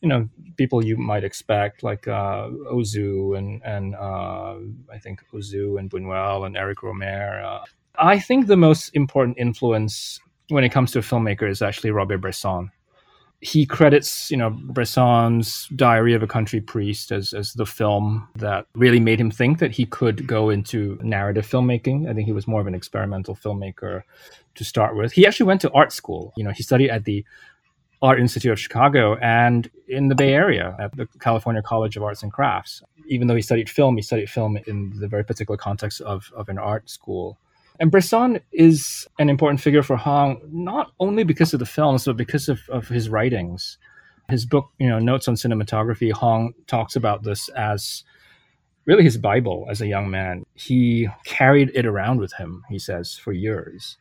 you 0.00 0.08
know 0.08 0.28
people 0.56 0.84
you 0.84 0.96
might 0.96 1.24
expect 1.24 1.82
like 1.82 2.06
uh, 2.06 2.48
Ozu 2.72 3.36
and 3.36 3.62
and 3.64 3.96
uh, 3.96 4.56
I 4.92 4.98
think 4.98 5.24
Ozu 5.34 5.78
and 5.78 5.90
Buñuel 5.90 6.46
and 6.46 6.56
Eric 6.56 6.78
Rohmer. 6.78 7.44
Uh, 7.44 7.64
I 7.98 8.20
think 8.20 8.46
the 8.46 8.56
most 8.56 8.90
important 8.94 9.38
influence 9.38 10.20
when 10.48 10.64
it 10.64 10.70
comes 10.70 10.92
to 10.92 11.00
a 11.00 11.02
filmmaker 11.02 11.48
is 11.48 11.62
actually 11.62 11.90
Robert 11.90 12.18
Bresson. 12.18 12.70
He 13.40 13.66
credits, 13.66 14.30
you 14.30 14.36
know, 14.36 14.50
Bresson's 14.50 15.68
Diary 15.76 16.14
of 16.14 16.22
a 16.22 16.26
Country 16.26 16.60
Priest 16.60 17.12
as, 17.12 17.32
as 17.32 17.52
the 17.52 17.66
film 17.66 18.26
that 18.36 18.66
really 18.74 18.98
made 18.98 19.20
him 19.20 19.30
think 19.30 19.58
that 19.58 19.72
he 19.72 19.84
could 19.84 20.26
go 20.26 20.48
into 20.48 20.98
narrative 21.02 21.46
filmmaking. 21.46 22.08
I 22.08 22.14
think 22.14 22.26
he 22.26 22.32
was 22.32 22.48
more 22.48 22.60
of 22.60 22.66
an 22.66 22.74
experimental 22.74 23.36
filmmaker 23.36 24.02
to 24.54 24.64
start 24.64 24.96
with. 24.96 25.12
He 25.12 25.26
actually 25.26 25.46
went 25.46 25.60
to 25.60 25.70
art 25.72 25.92
school. 25.92 26.32
You 26.36 26.44
know, 26.44 26.50
he 26.50 26.62
studied 26.62 26.90
at 26.90 27.04
the 27.04 27.24
Art 28.02 28.20
Institute 28.20 28.52
of 28.52 28.60
Chicago 28.60 29.16
and 29.16 29.70
in 29.88 30.08
the 30.08 30.14
Bay 30.14 30.34
Area 30.34 30.76
at 30.78 30.96
the 30.96 31.06
California 31.20 31.62
College 31.62 31.96
of 31.96 32.02
Arts 32.02 32.22
and 32.22 32.32
Crafts. 32.32 32.82
Even 33.06 33.26
though 33.26 33.36
he 33.36 33.42
studied 33.42 33.70
film, 33.70 33.96
he 33.96 34.02
studied 34.02 34.28
film 34.28 34.58
in 34.66 34.92
the 34.98 35.08
very 35.08 35.24
particular 35.24 35.56
context 35.56 36.00
of, 36.02 36.30
of 36.36 36.48
an 36.48 36.58
art 36.58 36.90
school. 36.90 37.38
And 37.78 37.90
Bresson 37.90 38.40
is 38.52 39.06
an 39.18 39.28
important 39.28 39.60
figure 39.60 39.82
for 39.82 39.96
Hong, 39.96 40.40
not 40.50 40.92
only 40.98 41.24
because 41.24 41.52
of 41.52 41.60
the 41.60 41.66
films, 41.66 42.04
but 42.04 42.16
because 42.16 42.48
of, 42.48 42.60
of 42.68 42.88
his 42.88 43.08
writings. 43.08 43.78
His 44.28 44.44
book, 44.44 44.70
you 44.78 44.88
know, 44.88 44.98
Notes 44.98 45.28
on 45.28 45.34
Cinematography, 45.34 46.10
Hong 46.12 46.52
talks 46.66 46.96
about 46.96 47.22
this 47.22 47.48
as 47.50 48.02
really 48.86 49.04
his 49.04 49.18
Bible 49.18 49.66
as 49.70 49.80
a 49.80 49.86
young 49.86 50.10
man. 50.10 50.44
He 50.54 51.08
carried 51.24 51.70
it 51.74 51.86
around 51.86 52.18
with 52.18 52.32
him, 52.34 52.64
he 52.68 52.78
says, 52.78 53.14
for 53.14 53.32
years. 53.32 53.98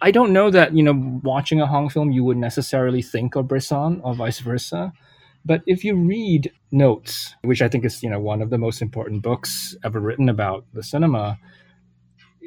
I 0.00 0.10
don't 0.10 0.32
know 0.32 0.50
that, 0.50 0.74
you 0.74 0.82
know, 0.82 1.20
watching 1.22 1.60
a 1.60 1.66
Hong 1.66 1.88
film, 1.88 2.12
you 2.12 2.24
would 2.24 2.36
necessarily 2.36 3.02
think 3.02 3.34
of 3.34 3.48
Bresson 3.48 4.00
or 4.02 4.14
vice 4.14 4.38
versa. 4.38 4.92
But 5.44 5.62
if 5.66 5.84
you 5.84 5.96
read 5.96 6.52
Notes, 6.70 7.34
which 7.42 7.62
I 7.62 7.68
think 7.68 7.84
is, 7.84 8.02
you 8.02 8.10
know, 8.10 8.20
one 8.20 8.42
of 8.42 8.50
the 8.50 8.58
most 8.58 8.80
important 8.80 9.22
books 9.22 9.76
ever 9.84 10.00
written 10.00 10.28
about 10.28 10.64
the 10.72 10.82
cinema, 10.82 11.38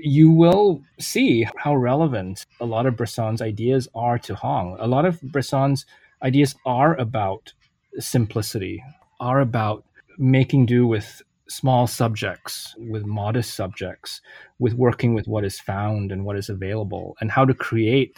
you 0.03 0.31
will 0.31 0.81
see 0.99 1.47
how 1.57 1.75
relevant 1.75 2.45
a 2.59 2.65
lot 2.65 2.85
of 2.85 2.95
Bresson's 2.95 3.41
ideas 3.41 3.87
are 3.95 4.17
to 4.19 4.35
Hong. 4.35 4.77
A 4.79 4.87
lot 4.87 5.05
of 5.05 5.21
Bresson's 5.21 5.85
ideas 6.23 6.55
are 6.65 6.95
about 6.95 7.53
simplicity, 7.99 8.83
are 9.19 9.39
about 9.39 9.85
making 10.17 10.65
do 10.65 10.87
with 10.87 11.21
small 11.47 11.85
subjects, 11.87 12.75
with 12.77 13.05
modest 13.05 13.53
subjects, 13.53 14.21
with 14.59 14.73
working 14.73 15.13
with 15.13 15.27
what 15.27 15.43
is 15.43 15.59
found 15.59 16.11
and 16.11 16.25
what 16.25 16.37
is 16.37 16.49
available, 16.49 17.15
and 17.19 17.31
how 17.31 17.45
to 17.45 17.53
create 17.53 18.17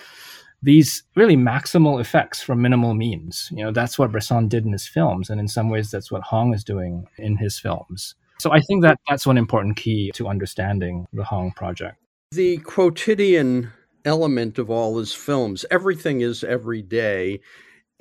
these 0.62 1.04
really 1.16 1.36
maximal 1.36 2.00
effects 2.00 2.42
from 2.42 2.62
minimal 2.62 2.94
means. 2.94 3.50
You 3.52 3.66
know, 3.66 3.72
that's 3.72 4.00
what 4.00 4.12
Bresson 4.12 4.48
did 4.48 4.66
in 4.66 4.72
his 4.72 4.88
films, 4.88 5.30
and 5.30 5.40
in 5.40 5.48
some 5.48 5.70
ways, 5.70 5.92
that's 5.92 6.12
what 6.12 6.24
Hong 6.24 6.54
is 6.54 6.64
doing 6.64 7.08
in 7.18 7.38
his 7.38 7.60
films. 7.60 8.16
So 8.44 8.52
I 8.52 8.60
think 8.60 8.84
that 8.84 9.00
that's 9.08 9.26
one 9.26 9.38
important 9.38 9.78
key 9.78 10.12
to 10.16 10.28
understanding 10.28 11.06
the 11.14 11.24
Hong 11.24 11.52
project. 11.52 11.96
The 12.34 12.58
quotidian 12.58 13.72
element 14.04 14.60
of 14.60 14.70
all 14.70 14.98
his 14.98 15.14
films, 15.14 15.64
everything 15.72 16.20
is 16.20 16.44
every 16.44 16.82
day. 16.82 17.40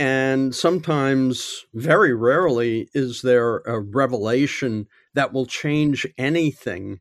And 0.01 0.53
sometimes, 0.53 1.65
very 1.75 2.13
rarely, 2.13 2.89
is 2.93 3.23
there 3.23 3.59
a 3.59 3.79
revelation 3.79 4.89
that 5.15 5.33
will 5.33 5.47
change 5.47 6.09
anything. 6.19 6.99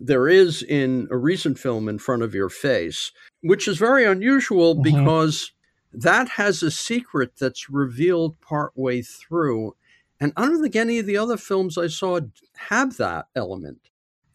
There 0.00 0.26
is 0.26 0.60
in 0.60 1.06
a 1.12 1.16
recent 1.16 1.60
film, 1.60 1.88
In 1.88 2.00
Front 2.00 2.24
of 2.24 2.34
Your 2.34 2.48
Face, 2.48 3.12
which 3.42 3.68
is 3.68 3.78
very 3.78 4.04
unusual 4.04 4.74
mm-hmm. 4.74 4.82
because 4.82 5.52
that 5.92 6.30
has 6.30 6.64
a 6.64 6.70
secret 6.72 7.34
that's 7.38 7.70
revealed 7.70 8.40
partway 8.40 9.02
through. 9.02 9.76
And 10.22 10.32
I 10.36 10.46
don't 10.46 10.62
think 10.62 10.76
any 10.76 11.00
of 11.00 11.06
the 11.06 11.16
other 11.16 11.36
films 11.36 11.76
I 11.76 11.88
saw 11.88 12.20
have 12.56 12.96
that 12.98 13.26
element. 13.34 13.80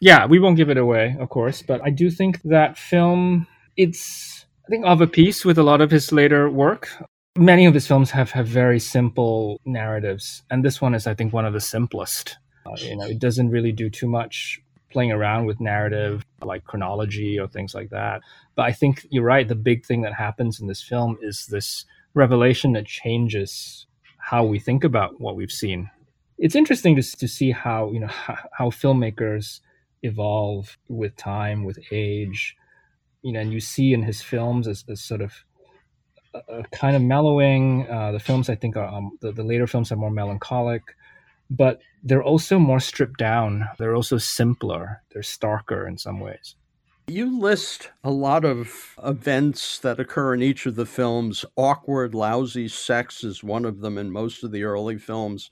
Yeah, 0.00 0.26
we 0.26 0.38
won't 0.38 0.58
give 0.58 0.68
it 0.68 0.76
away, 0.76 1.16
of 1.18 1.30
course, 1.30 1.62
but 1.62 1.80
I 1.82 1.88
do 1.88 2.10
think 2.10 2.42
that 2.42 2.76
film 2.76 3.46
it's 3.78 4.44
I 4.66 4.68
think 4.68 4.84
of 4.84 5.00
a 5.00 5.06
piece 5.06 5.46
with 5.46 5.56
a 5.56 5.62
lot 5.62 5.80
of 5.80 5.90
his 5.90 6.12
later 6.12 6.50
work. 6.50 6.90
Many 7.38 7.64
of 7.64 7.72
his 7.72 7.86
films 7.86 8.10
have 8.10 8.30
have 8.32 8.46
very 8.46 8.78
simple 8.78 9.62
narratives, 9.64 10.42
and 10.50 10.62
this 10.62 10.78
one 10.78 10.94
is 10.94 11.06
I 11.06 11.14
think 11.14 11.32
one 11.32 11.46
of 11.46 11.54
the 11.54 11.60
simplest. 11.60 12.36
Uh, 12.66 12.76
you 12.76 12.94
know, 12.94 13.06
it 13.06 13.18
doesn't 13.18 13.48
really 13.48 13.72
do 13.72 13.88
too 13.88 14.08
much 14.08 14.60
playing 14.92 15.10
around 15.10 15.46
with 15.46 15.58
narrative 15.58 16.22
like 16.42 16.64
chronology 16.64 17.38
or 17.40 17.48
things 17.48 17.74
like 17.74 17.88
that. 17.90 18.20
But 18.56 18.66
I 18.66 18.72
think 18.72 19.06
you're 19.08 19.24
right. 19.24 19.48
The 19.48 19.54
big 19.54 19.86
thing 19.86 20.02
that 20.02 20.12
happens 20.12 20.60
in 20.60 20.66
this 20.66 20.82
film 20.82 21.16
is 21.22 21.46
this 21.46 21.86
revelation 22.12 22.74
that 22.74 22.84
changes 22.84 23.86
how 24.30 24.44
we 24.44 24.58
think 24.58 24.84
about 24.84 25.18
what 25.18 25.36
we've 25.36 25.50
seen. 25.50 25.88
It's 26.36 26.54
interesting 26.54 26.96
to, 26.96 27.02
to 27.02 27.26
see 27.26 27.50
how 27.50 27.90
you 27.92 28.00
know 28.00 28.08
how, 28.26 28.36
how 28.52 28.70
filmmakers 28.70 29.60
evolve 30.02 30.76
with 30.88 31.16
time, 31.16 31.64
with 31.64 31.78
age. 31.90 32.54
You 33.22 33.32
know, 33.32 33.40
and 33.40 33.52
you 33.52 33.60
see 33.60 33.94
in 33.94 34.02
his 34.02 34.20
films 34.20 34.68
as, 34.68 34.84
as 34.88 35.00
sort 35.00 35.22
of 35.22 35.32
a, 36.34 36.40
a 36.58 36.62
kind 36.72 36.94
of 36.94 37.00
mellowing. 37.00 37.88
Uh, 37.88 38.12
the 38.12 38.20
films 38.20 38.50
I 38.50 38.54
think 38.54 38.76
are 38.76 38.86
um, 38.86 39.16
the, 39.22 39.32
the 39.32 39.42
later 39.42 39.66
films 39.66 39.90
are 39.90 39.96
more 39.96 40.10
melancholic, 40.10 40.82
but 41.48 41.80
they're 42.04 42.22
also 42.22 42.58
more 42.58 42.80
stripped 42.80 43.18
down. 43.18 43.66
They're 43.78 43.96
also 43.96 44.18
simpler. 44.18 45.02
They're 45.10 45.22
starker 45.22 45.88
in 45.88 45.96
some 45.96 46.20
ways. 46.20 46.54
You 47.08 47.40
list 47.40 47.88
a 48.04 48.10
lot 48.10 48.44
of 48.44 48.94
events 49.02 49.78
that 49.78 49.98
occur 49.98 50.34
in 50.34 50.42
each 50.42 50.66
of 50.66 50.74
the 50.74 50.84
films. 50.84 51.42
Awkward, 51.56 52.14
lousy 52.14 52.68
sex 52.68 53.24
is 53.24 53.42
one 53.42 53.64
of 53.64 53.80
them 53.80 53.96
in 53.96 54.10
most 54.10 54.44
of 54.44 54.52
the 54.52 54.64
early 54.64 54.98
films. 54.98 55.50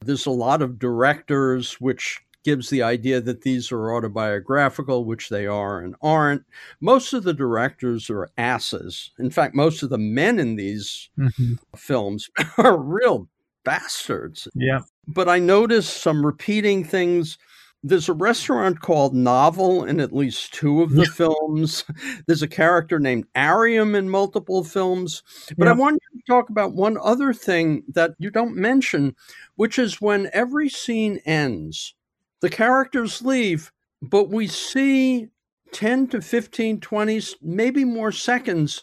There's 0.00 0.24
a 0.24 0.30
lot 0.30 0.62
of 0.62 0.78
directors, 0.78 1.74
which 1.78 2.20
gives 2.42 2.70
the 2.70 2.82
idea 2.82 3.20
that 3.20 3.42
these 3.42 3.70
are 3.70 3.94
autobiographical, 3.94 5.04
which 5.04 5.28
they 5.28 5.46
are 5.46 5.78
and 5.78 5.94
aren't. 6.00 6.44
Most 6.80 7.12
of 7.12 7.22
the 7.22 7.34
directors 7.34 8.08
are 8.08 8.30
asses. 8.38 9.10
In 9.18 9.28
fact, 9.28 9.54
most 9.54 9.82
of 9.82 9.90
the 9.90 9.98
men 9.98 10.38
in 10.38 10.56
these 10.56 11.10
mm-hmm. 11.18 11.54
films 11.76 12.30
are 12.58 12.78
real 12.78 13.28
bastards. 13.62 14.48
Yeah. 14.54 14.80
But 15.06 15.28
I 15.28 15.38
noticed 15.38 15.98
some 15.98 16.24
repeating 16.24 16.82
things 16.82 17.36
there's 17.82 18.08
a 18.08 18.14
restaurant 18.14 18.80
called 18.80 19.14
Novel 19.14 19.84
in 19.84 20.00
at 20.00 20.12
least 20.12 20.52
two 20.52 20.82
of 20.82 20.92
the 20.92 21.04
films. 21.04 21.84
There's 22.26 22.42
a 22.42 22.48
character 22.48 22.98
named 22.98 23.26
Areum 23.34 23.94
in 23.94 24.10
multiple 24.10 24.64
films. 24.64 25.22
But 25.56 25.66
yeah. 25.66 25.70
I 25.70 25.74
want 25.74 26.02
you 26.12 26.20
to 26.20 26.26
talk 26.26 26.50
about 26.50 26.72
one 26.72 26.98
other 27.00 27.32
thing 27.32 27.84
that 27.88 28.14
you 28.18 28.30
don't 28.30 28.56
mention, 28.56 29.14
which 29.54 29.78
is 29.78 30.00
when 30.00 30.28
every 30.32 30.68
scene 30.68 31.20
ends, 31.24 31.94
the 32.40 32.50
characters 32.50 33.22
leave, 33.22 33.72
but 34.02 34.28
we 34.28 34.46
see 34.48 35.28
10 35.72 36.08
to 36.08 36.20
15, 36.20 36.80
20, 36.80 37.20
maybe 37.42 37.84
more 37.84 38.12
seconds 38.12 38.82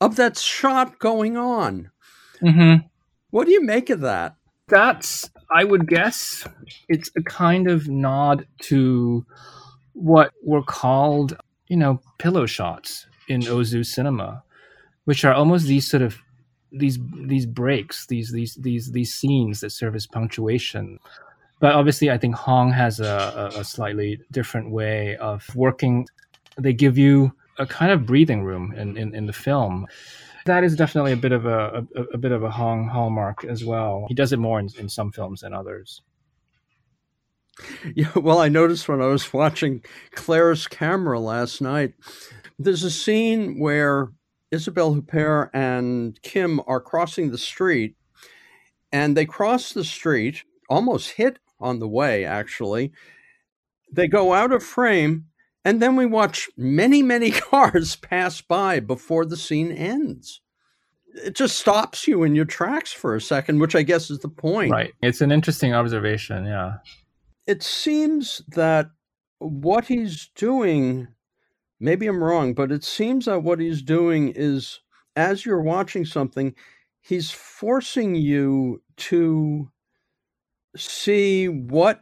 of 0.00 0.16
that 0.16 0.36
shot 0.38 0.98
going 0.98 1.36
on. 1.36 1.90
Mm-hmm. 2.40 2.86
What 3.30 3.46
do 3.46 3.52
you 3.52 3.64
make 3.64 3.90
of 3.90 4.00
that? 4.00 4.36
That's 4.68 5.30
I 5.54 5.64
would 5.64 5.86
guess 5.86 6.46
it's 6.88 7.10
a 7.16 7.22
kind 7.22 7.68
of 7.68 7.88
nod 7.88 8.46
to 8.62 9.24
what 9.92 10.32
were 10.42 10.62
called, 10.62 11.36
you 11.68 11.76
know, 11.76 12.00
pillow 12.18 12.46
shots 12.46 13.06
in 13.28 13.42
Ozu 13.42 13.84
cinema, 13.84 14.42
which 15.04 15.24
are 15.24 15.34
almost 15.34 15.66
these 15.66 15.88
sort 15.88 16.02
of 16.02 16.18
these 16.72 16.98
these 17.26 17.46
breaks, 17.46 18.06
these 18.06 18.32
these 18.32 18.54
these 18.54 18.92
these 18.92 19.12
scenes 19.12 19.60
that 19.60 19.70
serve 19.70 19.94
as 19.94 20.06
punctuation. 20.06 20.98
But 21.60 21.74
obviously, 21.74 22.10
I 22.10 22.18
think 22.18 22.34
Hong 22.34 22.72
has 22.72 22.98
a, 22.98 23.50
a 23.54 23.64
slightly 23.64 24.20
different 24.32 24.70
way 24.70 25.16
of 25.16 25.44
working. 25.54 26.08
They 26.58 26.72
give 26.72 26.98
you 26.98 27.32
a 27.58 27.66
kind 27.66 27.92
of 27.92 28.06
breathing 28.06 28.42
room 28.42 28.74
in, 28.76 28.96
in, 28.96 29.14
in 29.14 29.26
the 29.26 29.32
film 29.32 29.86
that 30.44 30.64
is 30.64 30.76
definitely 30.76 31.12
a 31.12 31.16
bit 31.16 31.32
of 31.32 31.46
a, 31.46 31.86
a, 31.94 32.02
a 32.14 32.18
bit 32.18 32.32
of 32.32 32.42
a 32.42 32.50
Hong 32.50 32.88
hallmark 32.88 33.44
as 33.44 33.64
well. 33.64 34.06
He 34.08 34.14
does 34.14 34.32
it 34.32 34.38
more 34.38 34.58
in, 34.60 34.68
in 34.78 34.88
some 34.88 35.12
films 35.12 35.40
than 35.40 35.54
others. 35.54 36.02
Yeah, 37.94 38.10
well, 38.16 38.38
I 38.38 38.48
noticed 38.48 38.88
when 38.88 39.02
I 39.02 39.06
was 39.06 39.32
watching 39.32 39.84
Claire's 40.12 40.66
camera 40.66 41.20
last 41.20 41.60
night, 41.60 41.94
there's 42.58 42.82
a 42.82 42.90
scene 42.90 43.58
where 43.58 44.08
Isabelle 44.50 44.94
Huppert 44.94 45.50
and 45.52 46.20
Kim 46.22 46.60
are 46.66 46.80
crossing 46.80 47.30
the 47.30 47.38
street, 47.38 47.96
and 48.90 49.16
they 49.16 49.26
cross 49.26 49.72
the 49.72 49.84
street, 49.84 50.44
almost 50.68 51.10
hit 51.12 51.38
on 51.60 51.78
the 51.78 51.88
way, 51.88 52.24
actually. 52.24 52.92
They 53.90 54.08
go 54.08 54.32
out 54.32 54.52
of 54.52 54.62
frame, 54.62 55.26
and 55.64 55.80
then 55.80 55.96
we 55.96 56.06
watch 56.06 56.48
many, 56.56 57.02
many 57.02 57.30
cars 57.50 57.96
pass 57.96 58.40
by 58.40 58.80
before 58.80 59.24
the 59.24 59.36
scene 59.36 59.72
ends. 59.72 60.40
it 61.14 61.34
just 61.34 61.58
stops 61.58 62.08
you 62.08 62.22
in 62.22 62.34
your 62.34 62.44
tracks 62.44 62.92
for 62.92 63.14
a 63.14 63.20
second, 63.20 63.58
which 63.60 63.74
I 63.74 63.82
guess 63.82 64.10
is 64.10 64.20
the 64.20 64.28
point. 64.28 64.72
Right. 64.72 64.92
It's 65.02 65.20
an 65.20 65.30
interesting 65.30 65.74
observation. 65.74 66.46
Yeah. 66.46 66.76
It 67.46 67.62
seems 67.62 68.42
that 68.48 68.90
what 69.38 69.86
he's 69.86 70.30
doing, 70.34 71.08
maybe 71.80 72.06
I'm 72.06 72.22
wrong, 72.22 72.54
but 72.54 72.72
it 72.72 72.84
seems 72.84 73.26
that 73.26 73.42
what 73.42 73.60
he's 73.60 73.82
doing 73.82 74.32
is 74.34 74.80
as 75.16 75.44
you're 75.44 75.60
watching 75.62 76.04
something, 76.04 76.54
he's 77.00 77.30
forcing 77.30 78.14
you 78.14 78.80
to 78.96 79.68
see 80.76 81.48
what 81.48 82.00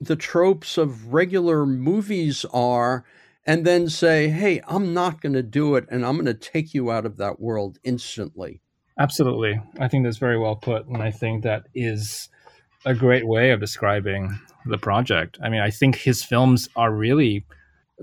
the 0.00 0.16
tropes 0.16 0.78
of 0.78 1.12
regular 1.12 1.66
movies 1.66 2.46
are 2.52 3.04
and 3.46 3.66
then 3.66 3.88
say, 3.88 4.28
hey, 4.28 4.62
I'm 4.66 4.94
not 4.94 5.20
going 5.20 5.32
to 5.34 5.42
do 5.42 5.74
it 5.76 5.86
and 5.90 6.04
I'm 6.04 6.14
going 6.14 6.26
to 6.26 6.34
take 6.34 6.72
you 6.74 6.90
out 6.90 7.06
of 7.06 7.16
that 7.18 7.40
world 7.40 7.78
instantly. 7.84 8.60
Absolutely. 8.98 9.60
I 9.78 9.88
think 9.88 10.04
that's 10.04 10.18
very 10.18 10.38
well 10.38 10.56
put. 10.56 10.86
And 10.86 11.02
I 11.02 11.10
think 11.10 11.42
that 11.42 11.64
is 11.74 12.28
a 12.84 12.94
great 12.94 13.26
way 13.26 13.50
of 13.50 13.60
describing 13.60 14.38
the 14.66 14.78
project. 14.78 15.38
I 15.42 15.48
mean, 15.48 15.60
I 15.60 15.70
think 15.70 15.96
his 15.96 16.22
films 16.22 16.68
are 16.76 16.92
really 16.92 17.44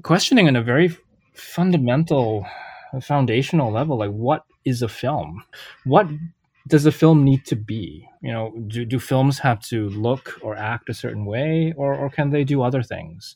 questioning 0.04 0.48
in 0.48 0.56
a 0.56 0.64
very 0.64 0.96
fundamental, 1.34 2.46
foundational 3.02 3.72
level 3.72 3.98
like, 3.98 4.12
what 4.12 4.44
is 4.66 4.82
a 4.82 4.88
film? 4.88 5.44
What 5.86 6.08
does 6.68 6.86
a 6.86 6.92
film 6.92 7.24
need 7.24 7.46
to 7.46 7.56
be? 7.56 8.08
You 8.22 8.32
know, 8.32 8.54
do, 8.68 8.86
do 8.86 9.00
films 9.00 9.40
have 9.40 9.60
to 9.68 9.90
look 9.90 10.40
or 10.42 10.56
act 10.56 10.90
a 10.90 10.94
certain 10.94 11.26
way, 11.26 11.74
or, 11.78 11.96
or 11.96 12.10
can 12.10 12.32
they 12.32 12.44
do 12.44 12.62
other 12.62 12.84
things? 12.84 13.36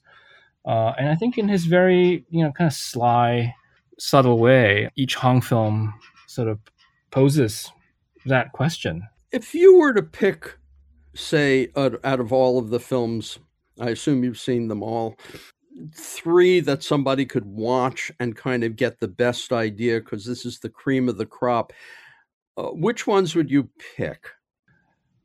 Uh, 0.66 0.94
and 0.98 1.10
I 1.10 1.16
think 1.16 1.38
in 1.38 1.48
his 1.48 1.66
very, 1.66 2.26
you 2.30 2.44
know, 2.44 2.52
kind 2.52 2.68
of 2.68 2.74
sly, 2.74 3.56
subtle 4.00 4.40
way, 4.40 4.90
each 4.96 5.16
Hong 5.16 5.42
film 5.42 5.94
sort 6.28 6.48
of 6.48 6.60
poses 7.12 7.72
that 8.26 8.52
question. 8.54 9.08
If 9.32 9.54
you 9.54 9.78
were 9.78 9.94
to 9.94 10.04
pick, 10.04 10.58
say, 11.16 11.70
out, 11.76 12.00
of 12.04 12.34
all 12.34 12.58
of 12.60 12.70
the 12.70 12.80
films, 12.80 13.40
I 13.80 13.90
assume 13.90 14.24
you've 14.24 14.40
seen 14.40 14.68
them 14.68 14.84
all, 14.84 15.18
three 15.96 16.60
that 16.60 16.84
somebody 16.84 17.26
could 17.26 17.46
watch 17.46 18.12
and 18.20 18.36
kind 18.36 18.64
of 18.64 18.76
get 18.76 19.00
the 19.00 19.08
best 19.08 19.52
idea 19.52 20.00
because 20.00 20.26
this 20.26 20.46
is 20.46 20.60
the 20.60 20.70
cream 20.70 21.10
of 21.10 21.18
the 21.18 21.26
crop. 21.26 21.74
Uh, 22.58 22.70
which 22.70 23.08
ones 23.08 23.36
would 23.36 23.50
you 23.50 23.70
pick? 23.96 24.28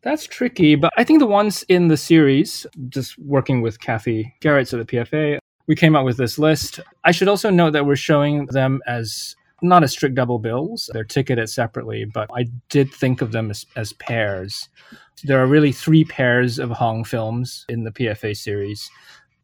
That's 0.03 0.25
tricky, 0.25 0.77
but 0.77 0.93
I 0.97 1.05
think 1.05 1.19
the 1.19 1.27
ones 1.27 1.65
in 1.69 1.89
the 1.89 1.97
series, 1.97 2.67
just 2.89 3.19
working 3.19 3.61
with 3.61 3.81
Kathy 3.81 4.35
Geritz 4.41 4.73
at 4.73 4.87
the 4.87 4.97
PFA, 4.97 5.39
we 5.67 5.75
came 5.75 5.97
up 5.97 6.05
with 6.05 6.17
this 6.17 6.39
list. 6.39 6.81
I 7.05 7.11
should 7.11 7.29
also 7.29 7.51
note 7.51 7.73
that 7.73 7.87
we're 7.87 7.97
showing 7.97 8.47
them 8.47 8.81
as 8.87 9.35
not 9.63 9.83
as 9.83 9.93
strict 9.93 10.15
double 10.15 10.39
bills. 10.39 10.91
They're 10.93 11.05
ticketed 11.05 11.49
separately, 11.49 12.05
but 12.05 12.31
I 12.35 12.47
did 12.69 12.93
think 12.93 13.23
of 13.23 13.33
them 13.33 13.51
as, 13.51 13.67
as 13.75 13.93
pairs. 13.95 14.69
There 15.25 15.43
are 15.43 15.47
really 15.47 15.73
three 15.73 16.05
pairs 16.05 16.59
of 16.59 16.71
Hong 16.71 17.05
films 17.05 17.65
in 17.69 17.85
the 17.85 17.91
PFA 17.91 18.37
series, 18.37 18.89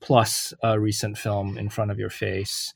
plus 0.01 0.53
a 0.62 0.79
recent 0.79 1.17
film 1.19 1.57
in 1.57 1.69
front 1.71 1.91
of 1.91 1.99
your 1.99 2.11
face. 2.11 2.75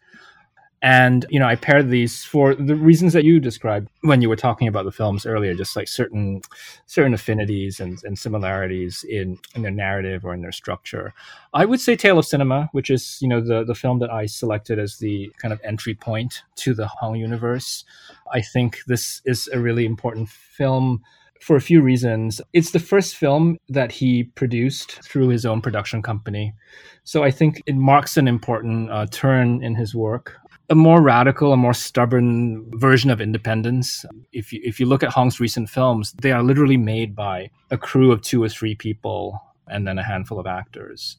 And, 0.87 1.27
you 1.31 1.41
know, 1.41 1.49
I 1.49 1.57
paired 1.57 1.91
these 1.91 2.23
for 2.23 2.55
the 2.55 2.77
reasons 2.77 3.13
that 3.13 3.25
you 3.25 3.41
described 3.41 3.89
when 4.03 4.23
you 4.23 4.29
were 4.29 4.37
talking 4.37 4.69
about 4.69 4.85
the 4.85 4.93
films 4.93 5.27
earlier, 5.27 5.53
just 5.53 5.75
like 5.75 5.89
certain 5.89 6.43
certain 6.87 7.13
affinities 7.13 7.81
and, 7.81 7.99
and 8.05 8.17
similarities 8.17 9.05
in, 9.09 9.37
in 9.57 9.63
their 9.63 9.73
narrative 9.73 10.25
or 10.25 10.33
in 10.33 10.43
their 10.43 10.53
structure. 10.53 11.13
I 11.53 11.65
would 11.65 11.81
say 11.81 11.97
Tale 11.97 12.21
of 12.21 12.25
Cinema, 12.25 12.69
which 12.71 12.89
is, 12.89 13.19
you 13.21 13.27
know, 13.27 13.41
the, 13.41 13.65
the 13.65 13.75
film 13.75 13.99
that 13.99 14.13
I 14.13 14.27
selected 14.27 14.79
as 14.79 14.99
the 14.99 15.33
kind 15.39 15.53
of 15.53 15.61
entry 15.65 15.97
point 15.97 16.45
to 16.55 16.73
the 16.73 16.87
Hong 16.87 17.17
universe. 17.17 17.85
I 18.33 18.41
think 18.41 18.85
this 18.87 19.23
is 19.25 19.49
a 19.53 19.59
really 19.59 19.87
important 19.87 20.29
film 20.29 21.03
for 21.41 21.57
a 21.57 21.61
few 21.61 21.83
reasons. 21.83 22.41
It's 22.53 22.71
the 22.71 22.79
first 22.79 23.17
film 23.17 23.59
that 23.69 23.91
he 23.91 24.23
produced 24.23 25.03
through 25.03 25.31
his 25.31 25.45
own 25.45 25.63
production 25.63 26.01
company. 26.01 26.55
So 27.03 27.25
I 27.25 27.33
think 27.33 27.61
it 27.67 27.75
marks 27.75 28.17
an 28.17 28.29
important 28.29 28.91
uh, 28.91 29.07
turn 29.11 29.65
in 29.65 29.75
his 29.75 29.97
work 29.97 30.37
a 30.69 30.75
more 30.75 31.01
radical, 31.01 31.53
a 31.53 31.57
more 31.57 31.75
stubborn 31.75 32.69
version 32.79 33.11
of 33.11 33.21
independence. 33.21 34.05
If 34.33 34.53
you, 34.53 34.61
if 34.65 34.81
you 34.81 34.87
look 34.87 35.03
at 35.03 35.11
Hong's 35.11 35.41
recent 35.41 35.69
films, 35.71 36.13
they 36.21 36.33
are 36.33 36.43
literally 36.43 36.77
made 36.77 37.15
by 37.15 37.51
a 37.71 37.79
crew 37.79 38.11
of 38.13 38.23
two 38.23 38.43
or 38.43 38.49
three 38.49 38.75
people 38.75 39.41
and 39.69 39.87
then 39.87 39.99
a 39.99 40.03
handful 40.03 40.39
of 40.39 40.47
actors. 40.47 41.17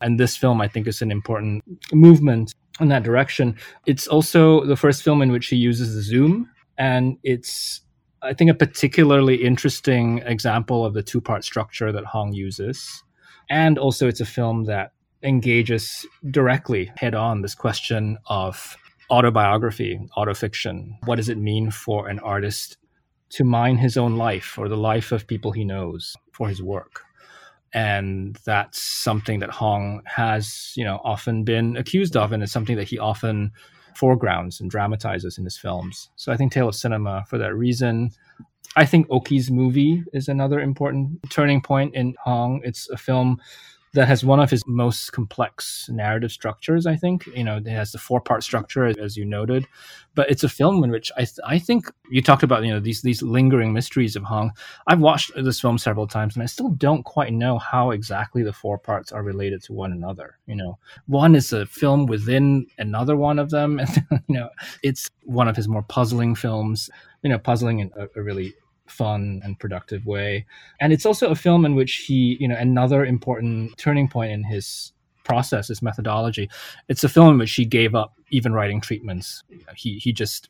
And 0.00 0.18
this 0.18 0.36
film, 0.36 0.60
I 0.60 0.68
think, 0.68 0.86
is 0.86 1.02
an 1.02 1.10
important 1.10 1.62
movement 1.92 2.54
in 2.80 2.88
that 2.88 3.02
direction. 3.02 3.56
It's 3.86 4.06
also 4.06 4.64
the 4.64 4.76
first 4.76 5.02
film 5.02 5.22
in 5.22 5.32
which 5.32 5.48
he 5.48 5.56
uses 5.56 5.94
the 5.94 6.02
zoom, 6.02 6.50
and 6.78 7.18
it's, 7.22 7.82
I 8.22 8.32
think, 8.32 8.50
a 8.50 8.54
particularly 8.54 9.36
interesting 9.44 10.18
example 10.18 10.86
of 10.86 10.94
the 10.94 11.02
two 11.02 11.20
part 11.20 11.44
structure 11.44 11.92
that 11.92 12.06
Hong 12.06 12.32
uses. 12.32 13.02
And 13.50 13.78
also, 13.78 14.08
it's 14.08 14.20
a 14.20 14.26
film 14.26 14.64
that 14.64 14.92
engages 15.22 16.06
directly 16.30 16.90
head 16.96 17.14
on 17.14 17.42
this 17.42 17.54
question 17.54 18.16
of 18.26 18.78
autobiography, 19.10 20.00
autofiction. 20.16 20.96
What 21.04 21.16
does 21.16 21.28
it 21.28 21.38
mean 21.38 21.70
for 21.70 22.08
an 22.08 22.18
artist 22.20 22.76
to 23.30 23.44
mine 23.44 23.78
his 23.78 23.96
own 23.96 24.16
life 24.16 24.58
or 24.58 24.68
the 24.68 24.76
life 24.76 25.12
of 25.12 25.26
people 25.26 25.52
he 25.52 25.64
knows 25.64 26.16
for 26.32 26.48
his 26.48 26.62
work? 26.62 27.02
And 27.72 28.36
that's 28.44 28.82
something 28.82 29.38
that 29.40 29.50
Hong 29.50 30.02
has, 30.04 30.72
you 30.76 30.84
know, 30.84 31.00
often 31.04 31.44
been 31.44 31.76
accused 31.76 32.16
of, 32.16 32.32
and 32.32 32.42
it's 32.42 32.50
something 32.50 32.76
that 32.76 32.88
he 32.88 32.98
often 32.98 33.52
foregrounds 33.94 34.60
and 34.60 34.70
dramatizes 34.70 35.38
in 35.38 35.44
his 35.44 35.58
films. 35.58 36.10
So 36.16 36.32
I 36.32 36.36
think 36.36 36.52
Tale 36.52 36.68
of 36.68 36.74
Cinema, 36.74 37.24
for 37.28 37.38
that 37.38 37.54
reason, 37.54 38.10
I 38.76 38.86
think 38.86 39.06
Oki's 39.10 39.50
movie 39.50 40.02
is 40.12 40.28
another 40.28 40.60
important 40.60 41.30
turning 41.30 41.60
point 41.60 41.94
in 41.94 42.14
Hong. 42.24 42.60
It's 42.64 42.88
a 42.90 42.96
film 42.96 43.40
that 43.92 44.06
has 44.06 44.24
one 44.24 44.38
of 44.38 44.50
his 44.50 44.64
most 44.66 45.12
complex 45.12 45.88
narrative 45.92 46.30
structures. 46.30 46.86
I 46.86 46.94
think 46.94 47.26
you 47.34 47.42
know 47.42 47.56
it 47.56 47.66
has 47.66 47.92
the 47.92 47.98
four 47.98 48.20
part 48.20 48.44
structure, 48.44 48.84
as 48.86 49.16
you 49.16 49.24
noted, 49.24 49.66
but 50.14 50.30
it's 50.30 50.44
a 50.44 50.48
film 50.48 50.84
in 50.84 50.90
which 50.90 51.10
I 51.16 51.20
th- 51.20 51.38
I 51.44 51.58
think 51.58 51.90
you 52.08 52.22
talked 52.22 52.44
about 52.44 52.64
you 52.64 52.72
know 52.72 52.80
these 52.80 53.02
these 53.02 53.22
lingering 53.22 53.72
mysteries 53.72 54.14
of 54.14 54.22
Hong. 54.22 54.52
I've 54.86 55.00
watched 55.00 55.32
this 55.34 55.60
film 55.60 55.76
several 55.76 56.06
times, 56.06 56.36
and 56.36 56.42
I 56.42 56.46
still 56.46 56.70
don't 56.70 57.02
quite 57.02 57.32
know 57.32 57.58
how 57.58 57.90
exactly 57.90 58.42
the 58.42 58.52
four 58.52 58.78
parts 58.78 59.10
are 59.10 59.22
related 59.22 59.62
to 59.64 59.72
one 59.72 59.92
another. 59.92 60.38
You 60.46 60.54
know, 60.54 60.78
one 61.06 61.34
is 61.34 61.52
a 61.52 61.66
film 61.66 62.06
within 62.06 62.66
another 62.78 63.16
one 63.16 63.40
of 63.40 63.50
them, 63.50 63.78
and 64.10 64.22
you 64.28 64.36
know 64.36 64.50
it's 64.82 65.10
one 65.24 65.48
of 65.48 65.56
his 65.56 65.68
more 65.68 65.82
puzzling 65.82 66.36
films. 66.36 66.90
You 67.22 67.30
know, 67.30 67.38
puzzling 67.38 67.80
in 67.80 67.90
a, 67.96 68.06
a 68.16 68.22
really 68.22 68.54
fun 68.90 69.40
and 69.44 69.58
productive 69.58 70.06
way. 70.06 70.46
And 70.80 70.92
it's 70.92 71.06
also 71.06 71.30
a 71.30 71.34
film 71.34 71.64
in 71.64 71.74
which 71.74 71.96
he, 71.96 72.36
you 72.40 72.48
know, 72.48 72.56
another 72.56 73.04
important 73.04 73.76
turning 73.78 74.08
point 74.08 74.32
in 74.32 74.44
his 74.44 74.92
process, 75.24 75.68
his 75.68 75.82
methodology. 75.82 76.50
It's 76.88 77.04
a 77.04 77.08
film 77.08 77.28
in 77.30 77.38
which 77.38 77.54
he 77.54 77.64
gave 77.64 77.94
up 77.94 78.14
even 78.30 78.52
writing 78.52 78.80
treatments. 78.80 79.42
He 79.76 79.98
he 79.98 80.12
just 80.12 80.48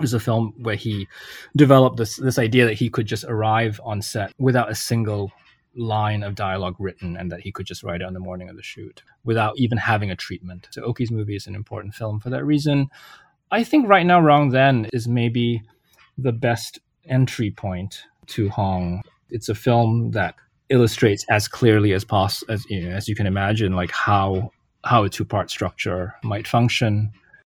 was 0.00 0.14
a 0.14 0.20
film 0.20 0.54
where 0.58 0.76
he 0.76 1.08
developed 1.56 1.96
this 1.96 2.16
this 2.16 2.38
idea 2.38 2.64
that 2.66 2.74
he 2.74 2.90
could 2.90 3.06
just 3.06 3.24
arrive 3.24 3.80
on 3.84 4.02
set 4.02 4.32
without 4.38 4.70
a 4.70 4.74
single 4.74 5.30
line 5.74 6.22
of 6.22 6.34
dialogue 6.34 6.76
written 6.78 7.16
and 7.16 7.32
that 7.32 7.40
he 7.40 7.50
could 7.50 7.66
just 7.66 7.82
write 7.82 8.02
it 8.02 8.06
on 8.06 8.12
the 8.12 8.20
morning 8.20 8.50
of 8.50 8.56
the 8.56 8.62
shoot 8.62 9.02
without 9.24 9.56
even 9.56 9.78
having 9.78 10.10
a 10.10 10.16
treatment. 10.16 10.68
So 10.70 10.82
Oki's 10.82 11.10
movie 11.10 11.36
is 11.36 11.46
an 11.46 11.54
important 11.54 11.94
film 11.94 12.20
for 12.20 12.30
that 12.30 12.44
reason. 12.44 12.90
I 13.50 13.64
think 13.64 13.88
Right 13.88 14.04
Now 14.04 14.20
Wrong 14.20 14.50
Then 14.50 14.88
is 14.92 15.08
maybe 15.08 15.62
the 16.18 16.32
best 16.32 16.78
entry 17.08 17.50
point 17.50 18.04
to 18.28 18.48
Hong. 18.48 19.02
It's 19.30 19.48
a 19.48 19.54
film 19.54 20.10
that 20.12 20.34
illustrates 20.68 21.24
as 21.28 21.48
clearly 21.48 21.92
as 21.92 22.04
possible 22.04 22.52
as 22.52 22.64
you 22.68 22.88
know, 22.88 22.94
as 22.94 23.08
you 23.08 23.14
can 23.14 23.26
imagine, 23.26 23.74
like 23.74 23.90
how 23.90 24.50
how 24.84 25.04
a 25.04 25.08
two 25.08 25.24
part 25.24 25.50
structure 25.50 26.14
might 26.22 26.46
function. 26.46 27.12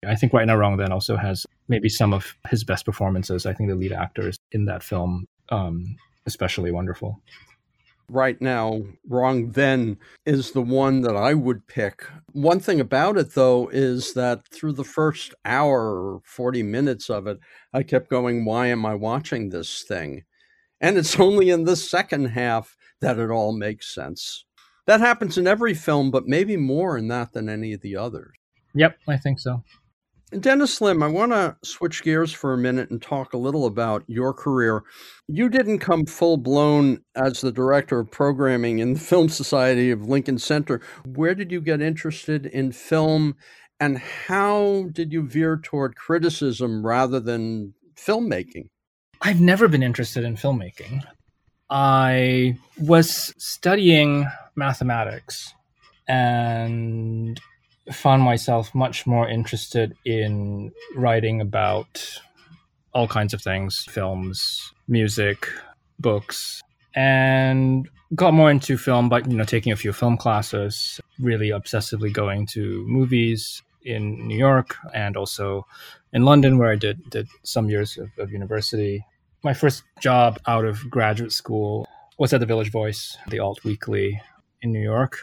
I 0.06 0.14
think 0.14 0.32
Right 0.32 0.46
Now 0.46 0.56
Wrong 0.56 0.76
Then 0.76 0.92
also 0.92 1.16
has 1.16 1.46
maybe 1.68 1.88
some 1.88 2.12
of 2.12 2.36
his 2.48 2.62
best 2.62 2.84
performances. 2.84 3.46
I 3.46 3.52
think 3.52 3.68
the 3.68 3.74
lead 3.74 3.92
actors 3.92 4.36
in 4.52 4.66
that 4.66 4.82
film 4.82 5.26
um, 5.48 5.96
especially 6.26 6.70
wonderful 6.70 7.20
right 8.08 8.40
now, 8.40 8.82
Wrong 9.08 9.50
Then 9.50 9.98
is 10.24 10.52
the 10.52 10.62
one 10.62 11.02
that 11.02 11.16
I 11.16 11.34
would 11.34 11.66
pick. 11.66 12.04
One 12.32 12.60
thing 12.60 12.80
about 12.80 13.16
it, 13.16 13.34
though, 13.34 13.68
is 13.68 14.14
that 14.14 14.46
through 14.48 14.72
the 14.72 14.84
first 14.84 15.34
hour 15.44 16.14
or 16.14 16.20
40 16.24 16.62
minutes 16.62 17.10
of 17.10 17.26
it, 17.26 17.38
I 17.72 17.82
kept 17.82 18.10
going, 18.10 18.44
Why 18.44 18.66
am 18.68 18.86
I 18.86 18.94
watching 18.94 19.48
this 19.48 19.82
thing? 19.82 20.24
And 20.80 20.96
it's 20.96 21.18
only 21.20 21.50
in 21.50 21.64
the 21.64 21.76
second 21.76 22.26
half 22.26 22.76
that 23.00 23.18
it 23.18 23.30
all 23.30 23.52
makes 23.52 23.94
sense. 23.94 24.44
That 24.86 25.00
happens 25.00 25.36
in 25.36 25.46
every 25.46 25.74
film, 25.74 26.10
but 26.10 26.26
maybe 26.26 26.56
more 26.56 26.96
in 26.96 27.08
that 27.08 27.32
than 27.32 27.48
any 27.48 27.72
of 27.72 27.80
the 27.80 27.96
others. 27.96 28.32
Yep, 28.74 28.98
I 29.08 29.16
think 29.16 29.40
so. 29.40 29.64
Dennis 30.40 30.80
Lim, 30.80 31.04
I 31.04 31.06
want 31.06 31.30
to 31.30 31.56
switch 31.62 32.02
gears 32.02 32.32
for 32.32 32.52
a 32.52 32.58
minute 32.58 32.90
and 32.90 33.00
talk 33.00 33.32
a 33.32 33.38
little 33.38 33.64
about 33.64 34.02
your 34.08 34.34
career. 34.34 34.82
You 35.28 35.48
didn't 35.48 35.78
come 35.78 36.04
full 36.04 36.36
blown 36.36 37.00
as 37.14 37.40
the 37.40 37.52
director 37.52 38.00
of 38.00 38.10
programming 38.10 38.80
in 38.80 38.94
the 38.94 39.00
Film 39.12 39.28
Society 39.28 39.92
of 39.92 40.08
Lincoln 40.08 40.38
Center. 40.38 40.80
Where 41.04 41.34
did 41.34 41.52
you 41.52 41.60
get 41.60 41.80
interested 41.80 42.46
in 42.46 42.72
film 42.72 43.36
and 43.78 43.98
how 43.98 44.88
did 44.92 45.12
you 45.12 45.22
veer 45.28 45.58
toward 45.62 45.94
criticism 45.94 46.84
rather 46.84 47.20
than 47.20 47.74
filmmaking? 47.94 48.70
I've 49.22 49.40
never 49.40 49.68
been 49.68 49.82
interested 49.82 50.24
in 50.24 50.36
filmmaking. 50.36 51.04
I 51.70 52.58
was 52.80 53.32
studying 53.38 54.26
mathematics 54.56 55.54
and 56.08 57.40
found 57.92 58.22
myself 58.22 58.74
much 58.74 59.06
more 59.06 59.28
interested 59.28 59.96
in 60.04 60.72
writing 60.94 61.40
about 61.40 62.20
all 62.92 63.06
kinds 63.06 63.34
of 63.34 63.42
things 63.42 63.86
films, 63.90 64.72
music, 64.88 65.48
books, 65.98 66.62
and 66.94 67.88
got 68.14 68.32
more 68.32 68.50
into 68.50 68.78
film 68.78 69.08
by 69.08 69.18
you 69.20 69.36
know 69.36 69.44
taking 69.44 69.72
a 69.72 69.76
few 69.76 69.92
film 69.92 70.16
classes, 70.16 71.00
really 71.18 71.50
obsessively 71.50 72.12
going 72.12 72.46
to 72.46 72.84
movies 72.86 73.62
in 73.84 74.26
New 74.26 74.36
York 74.36 74.76
and 74.94 75.16
also 75.16 75.66
in 76.12 76.24
London 76.24 76.58
where 76.58 76.72
I 76.72 76.76
did 76.76 77.08
did 77.10 77.28
some 77.42 77.68
years 77.68 77.98
of, 77.98 78.10
of 78.18 78.32
university. 78.32 79.04
My 79.42 79.54
first 79.54 79.84
job 80.00 80.38
out 80.46 80.64
of 80.64 80.90
graduate 80.90 81.32
school 81.32 81.86
was 82.18 82.32
at 82.32 82.40
the 82.40 82.46
Village 82.46 82.70
Voice, 82.70 83.16
the 83.28 83.38
alt 83.38 83.62
weekly 83.62 84.20
in 84.62 84.72
New 84.72 84.80
York. 84.80 85.18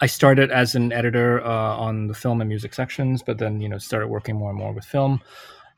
I 0.00 0.06
started 0.06 0.50
as 0.50 0.74
an 0.74 0.92
editor 0.92 1.44
uh, 1.44 1.76
on 1.76 2.08
the 2.08 2.14
film 2.14 2.40
and 2.40 2.48
music 2.48 2.74
sections, 2.74 3.22
but 3.22 3.38
then 3.38 3.60
you 3.60 3.68
know 3.68 3.78
started 3.78 4.08
working 4.08 4.36
more 4.36 4.50
and 4.50 4.58
more 4.58 4.72
with 4.72 4.84
film. 4.84 5.20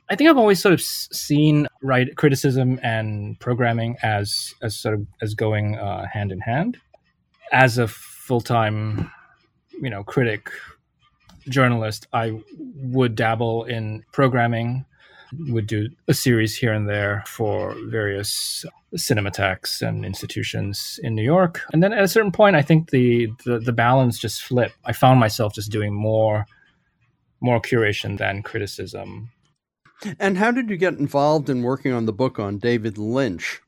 I 0.08 0.14
think 0.14 0.30
I've 0.30 0.38
always 0.38 0.60
sort 0.60 0.72
of 0.72 0.80
seen 0.80 1.66
right 1.82 2.14
criticism 2.16 2.78
and 2.82 3.38
programming 3.40 3.96
as 4.02 4.54
as 4.62 4.78
sort 4.78 4.94
of 4.94 5.06
as 5.20 5.34
going 5.34 5.76
uh, 5.76 6.06
hand 6.06 6.32
in 6.32 6.40
hand. 6.40 6.78
As 7.52 7.78
a 7.78 7.88
full 7.88 8.40
time, 8.40 9.10
you 9.80 9.90
know, 9.90 10.02
critic 10.02 10.50
journalist, 11.48 12.06
I 12.12 12.40
would 12.58 13.14
dabble 13.14 13.64
in 13.64 14.04
programming, 14.12 14.84
would 15.48 15.66
do 15.66 15.88
a 16.08 16.14
series 16.14 16.56
here 16.56 16.72
and 16.72 16.88
there 16.88 17.22
for 17.26 17.74
various 17.86 18.64
cinematheques 18.94 19.86
and 19.86 20.04
institutions 20.04 21.00
in 21.02 21.14
New 21.14 21.22
York. 21.22 21.62
And 21.72 21.82
then 21.82 21.92
at 21.92 22.04
a 22.04 22.08
certain 22.08 22.32
point, 22.32 22.56
I 22.56 22.62
think 22.62 22.90
the, 22.90 23.28
the, 23.44 23.58
the 23.58 23.72
balance 23.72 24.18
just 24.18 24.42
flipped. 24.42 24.76
I 24.84 24.92
found 24.92 25.20
myself 25.20 25.54
just 25.54 25.70
doing 25.70 25.94
more 25.94 26.46
more 27.40 27.60
curation 27.60 28.16
than 28.16 28.42
criticism. 28.42 29.30
And 30.18 30.38
how 30.38 30.50
did 30.50 30.70
you 30.70 30.76
get 30.76 30.94
involved 30.94 31.48
in 31.48 31.62
working 31.62 31.92
on 31.92 32.06
the 32.06 32.12
book 32.12 32.38
on 32.38 32.58
David 32.58 32.98
Lynch? 32.98 33.60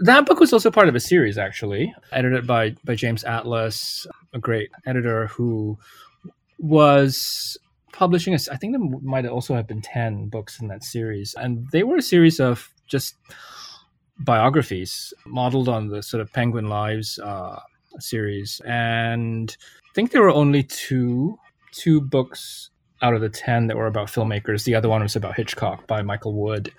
That 0.00 0.26
book 0.26 0.38
was 0.38 0.52
also 0.52 0.70
part 0.70 0.88
of 0.88 0.94
a 0.94 1.00
series, 1.00 1.38
actually, 1.38 1.92
edited 2.12 2.46
by 2.46 2.76
by 2.84 2.94
James 2.94 3.24
Atlas, 3.24 4.06
a 4.32 4.38
great 4.38 4.70
editor 4.86 5.26
who 5.26 5.78
was 6.58 7.58
publishing. 7.92 8.34
A, 8.34 8.38
I 8.52 8.56
think 8.56 8.74
there 8.74 9.00
might 9.02 9.26
also 9.26 9.54
have 9.54 9.66
been 9.66 9.82
ten 9.82 10.28
books 10.28 10.60
in 10.60 10.68
that 10.68 10.84
series, 10.84 11.34
and 11.34 11.68
they 11.70 11.82
were 11.82 11.96
a 11.96 12.02
series 12.02 12.40
of 12.40 12.68
just 12.86 13.14
biographies 14.20 15.12
modeled 15.26 15.68
on 15.68 15.88
the 15.88 16.02
sort 16.02 16.20
of 16.20 16.32
Penguin 16.32 16.68
Lives 16.68 17.18
uh, 17.18 17.60
series, 17.98 18.60
and 18.66 19.56
I 19.84 19.94
think 19.94 20.10
there 20.10 20.22
were 20.22 20.30
only 20.30 20.62
two 20.62 21.38
two 21.72 22.00
books 22.00 22.70
out 23.02 23.14
of 23.14 23.20
the 23.20 23.28
10 23.28 23.68
that 23.68 23.76
were 23.76 23.86
about 23.86 24.08
filmmakers. 24.08 24.64
The 24.64 24.74
other 24.74 24.88
one 24.88 25.02
was 25.02 25.16
about 25.16 25.36
Hitchcock 25.36 25.86
by 25.86 26.02
Michael 26.02 26.34
Wood. 26.34 26.72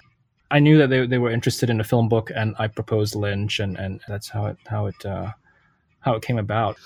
I 0.52 0.60
knew 0.60 0.78
that 0.78 0.89
they, 0.89 1.06
they 1.06 1.17
were 1.17 1.32
interested 1.32 1.69
in 1.69 1.80
a 1.80 1.84
film 1.84 2.10
book 2.10 2.32
and 2.36 2.56
I 2.60 2.67
proposed 2.67 3.15
Lynch 3.15 3.60
and, 3.60 3.78
and 3.78 4.02
that's 4.08 4.30
how 4.30 4.48
it, 4.48 4.58
how 4.67 4.88
it, 4.88 5.06
uh, 5.06 5.32
how 6.00 6.15
it 6.15 6.24
came 6.24 6.38
about. 6.38 6.78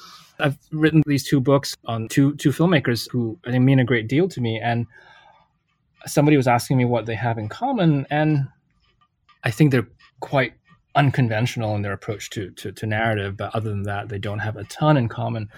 I've 0.44 0.58
written 0.72 1.02
these 1.06 1.24
two 1.24 1.40
books 1.40 1.76
on 1.86 2.10
two, 2.10 2.36
two 2.36 2.50
filmmakers 2.50 3.10
who 3.10 3.40
think 3.46 3.64
mean 3.64 3.80
a 3.80 3.86
great 3.86 4.08
deal 4.08 4.28
to 4.28 4.42
me. 4.42 4.60
And 4.60 4.86
somebody 6.06 6.36
was 6.38 6.48
asking 6.48 6.78
me 6.78 6.86
what 6.86 7.06
they 7.06 7.16
have 7.16 7.38
in 7.38 7.48
common. 7.48 8.06
And 8.10 8.50
I 9.44 9.52
think 9.52 9.72
they're 9.72 9.88
quite 10.20 10.54
unconventional 10.96 11.76
in 11.76 11.82
their 11.82 11.94
approach 11.94 12.30
to, 12.32 12.52
to, 12.52 12.74
to 12.74 12.86
narrative. 12.86 13.38
But 13.38 13.56
other 13.56 13.70
than 13.70 13.84
that, 13.84 14.10
they 14.10 14.20
don't 14.20 14.40
have 14.40 14.58
a 14.58 14.66
ton 14.66 14.98
in 14.98 15.08
common. 15.08 15.50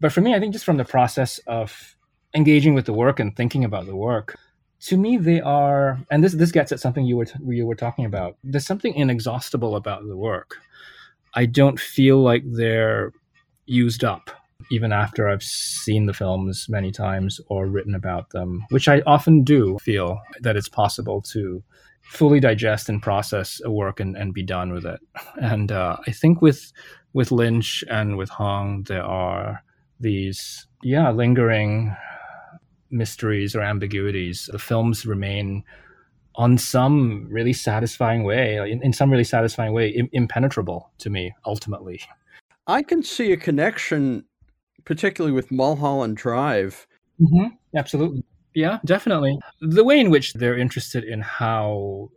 But 0.00 0.12
for 0.12 0.20
me, 0.20 0.34
I 0.34 0.40
think 0.40 0.52
just 0.52 0.64
from 0.64 0.76
the 0.76 0.84
process 0.84 1.38
of 1.48 1.96
engaging 2.34 2.74
with 2.74 2.86
the 2.86 2.92
work 2.92 3.18
and 3.18 3.34
thinking 3.36 3.64
about 3.64 3.86
the 3.86 3.96
work 3.96 4.38
to 4.80 4.96
me 4.96 5.16
they 5.16 5.40
are 5.40 5.98
and 6.10 6.22
this 6.22 6.34
this 6.34 6.52
gets 6.52 6.70
at 6.72 6.78
something 6.78 7.04
you 7.04 7.16
were 7.16 7.24
t- 7.24 7.38
you 7.46 7.66
were 7.66 7.74
talking 7.74 8.04
about 8.04 8.36
there's 8.44 8.66
something 8.66 8.94
inexhaustible 8.94 9.74
about 9.76 10.06
the 10.06 10.16
work 10.16 10.58
i 11.34 11.46
don't 11.46 11.80
feel 11.80 12.22
like 12.22 12.42
they're 12.46 13.12
used 13.68 14.04
up 14.04 14.30
even 14.70 14.92
after 14.92 15.28
i've 15.28 15.42
seen 15.42 16.06
the 16.06 16.12
films 16.12 16.66
many 16.68 16.90
times 16.90 17.40
or 17.48 17.66
written 17.66 17.94
about 17.94 18.30
them 18.30 18.64
which 18.70 18.88
i 18.88 19.00
often 19.06 19.44
do 19.44 19.78
feel 19.80 20.20
that 20.40 20.56
it's 20.56 20.68
possible 20.68 21.22
to 21.22 21.62
fully 22.02 22.40
digest 22.40 22.88
and 22.88 23.02
process 23.02 23.60
a 23.64 23.70
work 23.70 24.00
and, 24.00 24.16
and 24.16 24.32
be 24.32 24.42
done 24.42 24.72
with 24.72 24.86
it 24.86 25.00
and 25.40 25.70
uh, 25.70 25.96
i 26.06 26.10
think 26.10 26.40
with 26.40 26.72
with 27.12 27.30
lynch 27.30 27.84
and 27.90 28.16
with 28.16 28.30
hong 28.30 28.82
there 28.84 29.04
are 29.04 29.62
these 30.00 30.66
yeah 30.82 31.10
lingering 31.10 31.94
mysteries 32.90 33.54
or 33.54 33.62
ambiguities. 33.62 34.48
The 34.50 34.58
films 34.58 35.06
remain 35.06 35.64
on 36.34 36.56
some 36.56 37.26
really 37.28 37.52
satisfying 37.52 38.22
way, 38.22 38.56
in, 38.70 38.82
in 38.82 38.92
some 38.92 39.10
really 39.10 39.24
satisfying 39.24 39.72
way, 39.72 39.88
Im- 39.88 40.10
impenetrable 40.12 40.90
to 40.98 41.10
me, 41.10 41.34
ultimately. 41.44 42.00
I 42.68 42.82
can 42.82 43.02
see 43.02 43.32
a 43.32 43.36
connection, 43.36 44.24
particularly 44.84 45.32
with 45.32 45.50
Mulholland 45.50 46.16
Drive. 46.16 46.86
Mm-hmm. 47.20 47.54
Absolutely. 47.76 48.22
Yeah, 48.54 48.78
definitely. 48.84 49.38
The 49.60 49.84
way 49.84 49.98
in 49.98 50.10
which 50.10 50.34
they're 50.34 50.56
interested 50.56 51.04
in 51.04 51.20
how 51.20 52.10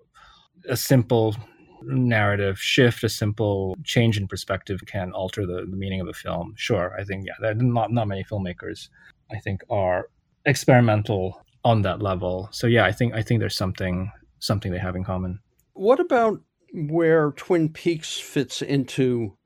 a 0.67 0.77
simple 0.77 1.35
narrative 1.83 2.59
shift, 2.59 3.03
a 3.03 3.09
simple 3.09 3.75
change 3.83 4.17
in 4.17 4.27
perspective 4.27 4.81
can 4.85 5.11
alter 5.13 5.45
the, 5.45 5.65
the 5.69 5.77
meaning 5.77 6.01
of 6.01 6.07
a 6.07 6.13
film. 6.13 6.53
Sure, 6.57 6.95
I 6.99 7.03
think, 7.03 7.25
yeah, 7.25 7.53
not, 7.55 7.91
not 7.91 8.07
many 8.07 8.23
filmmakers, 8.23 8.89
I 9.31 9.39
think, 9.39 9.61
are 9.69 10.09
experimental 10.45 11.43
on 11.63 11.81
that 11.83 12.01
level. 12.01 12.49
So 12.51 12.67
yeah, 12.67 12.85
I 12.85 12.91
think 12.91 13.13
I 13.13 13.21
think 13.21 13.39
there's 13.39 13.55
something 13.55 14.11
something 14.39 14.71
they 14.71 14.79
have 14.79 14.95
in 14.95 15.03
common. 15.03 15.39
What 15.73 15.99
about 15.99 16.39
where 16.73 17.31
Twin 17.31 17.69
Peaks 17.69 18.19
fits 18.19 18.61
into 18.61 19.37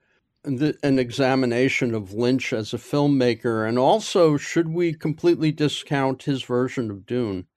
the, 0.45 0.77
an 0.83 0.99
examination 0.99 1.93
of 1.93 2.13
Lynch 2.13 2.53
as 2.53 2.73
a 2.73 2.77
filmmaker, 2.77 3.67
and 3.67 3.77
also 3.77 4.37
should 4.37 4.69
we 4.69 4.93
completely 4.93 5.51
discount 5.51 6.23
his 6.23 6.43
version 6.43 6.91
of 6.91 7.05
Dune? 7.05 7.47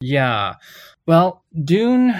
Yeah, 0.00 0.54
well, 1.06 1.44
Dune. 1.64 2.14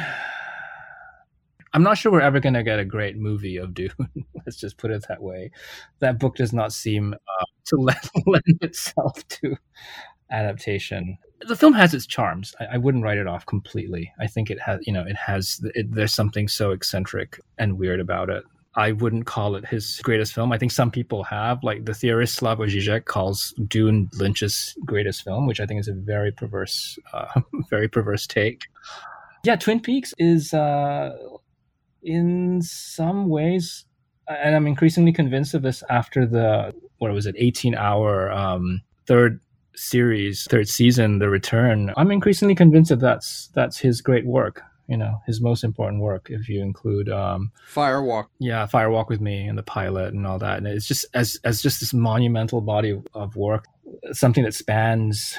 I'm 1.72 1.82
not 1.82 1.98
sure 1.98 2.10
we're 2.10 2.20
ever 2.22 2.40
going 2.40 2.54
to 2.54 2.62
get 2.62 2.78
a 2.78 2.86
great 2.86 3.18
movie 3.18 3.58
of 3.58 3.74
Dune. 3.74 3.90
Let's 4.46 4.56
just 4.56 4.78
put 4.78 4.90
it 4.90 5.04
that 5.08 5.22
way. 5.22 5.50
That 5.98 6.18
book 6.18 6.36
does 6.36 6.52
not 6.52 6.72
seem 6.72 7.12
uh, 7.12 7.44
to 7.66 7.76
lend, 7.80 8.10
lend 8.26 8.62
itself 8.62 9.26
to 9.28 9.56
adaptation. 10.30 11.18
The 11.46 11.56
film 11.56 11.74
has 11.74 11.92
its 11.92 12.06
charms. 12.06 12.54
I, 12.60 12.74
I, 12.74 12.76
wouldn't 12.78 13.04
write 13.04 13.18
it 13.18 13.26
off 13.26 13.44
completely. 13.44 14.10
I 14.18 14.26
think 14.26 14.50
it 14.50 14.58
has, 14.60 14.80
you 14.86 14.92
know, 14.92 15.02
it 15.02 15.16
has. 15.16 15.60
It, 15.74 15.92
there's 15.92 16.14
something 16.14 16.48
so 16.48 16.70
eccentric 16.70 17.38
and 17.58 17.78
weird 17.78 18.00
about 18.00 18.30
it. 18.30 18.44
I 18.76 18.92
wouldn't 18.92 19.26
call 19.26 19.56
it 19.56 19.66
his 19.66 20.00
greatest 20.02 20.34
film. 20.34 20.52
I 20.52 20.58
think 20.58 20.70
some 20.70 20.90
people 20.90 21.24
have, 21.24 21.64
like 21.64 21.86
the 21.86 21.94
theorist 21.94 22.38
Slavoj 22.38 22.68
Žižek 22.68 23.06
calls 23.06 23.54
Dune 23.66 24.10
Lynch's 24.14 24.76
greatest 24.84 25.24
film, 25.24 25.46
which 25.46 25.60
I 25.60 25.66
think 25.66 25.80
is 25.80 25.88
a 25.88 25.94
very 25.94 26.30
perverse, 26.30 26.98
uh, 27.12 27.40
very 27.70 27.88
perverse 27.88 28.26
take. 28.26 28.64
Yeah, 29.44 29.56
Twin 29.56 29.80
Peaks 29.80 30.12
is, 30.18 30.52
uh, 30.52 31.16
in 32.02 32.60
some 32.62 33.28
ways, 33.28 33.86
and 34.28 34.54
I'm 34.54 34.66
increasingly 34.66 35.12
convinced 35.12 35.54
of 35.54 35.62
this 35.62 35.82
after 35.88 36.26
the 36.26 36.74
what 36.98 37.12
was 37.12 37.26
it, 37.26 37.34
18 37.38 37.74
hour 37.74 38.32
um, 38.32 38.82
third 39.06 39.40
series, 39.74 40.46
third 40.50 40.68
season, 40.68 41.18
The 41.18 41.28
Return, 41.28 41.92
I'm 41.96 42.10
increasingly 42.10 42.54
convinced 42.54 42.90
that 42.90 43.00
that's 43.00 43.48
that's 43.48 43.78
his 43.78 44.00
great 44.00 44.26
work. 44.26 44.62
You 44.88 44.96
know, 44.96 45.20
his 45.26 45.40
most 45.40 45.64
important 45.64 46.00
work, 46.00 46.28
if 46.30 46.48
you 46.48 46.62
include 46.62 47.08
um, 47.08 47.50
Firewalk. 47.74 48.26
Yeah, 48.38 48.66
Firewalk 48.66 49.08
with 49.08 49.20
Me 49.20 49.46
and 49.46 49.58
the 49.58 49.62
pilot 49.62 50.14
and 50.14 50.26
all 50.26 50.38
that. 50.38 50.58
And 50.58 50.66
it's 50.66 50.86
just 50.86 51.06
as 51.14 51.38
as 51.44 51.62
just 51.62 51.80
this 51.80 51.92
monumental 51.92 52.60
body 52.60 53.00
of 53.14 53.36
work, 53.36 53.66
something 54.12 54.44
that 54.44 54.54
spans 54.54 55.36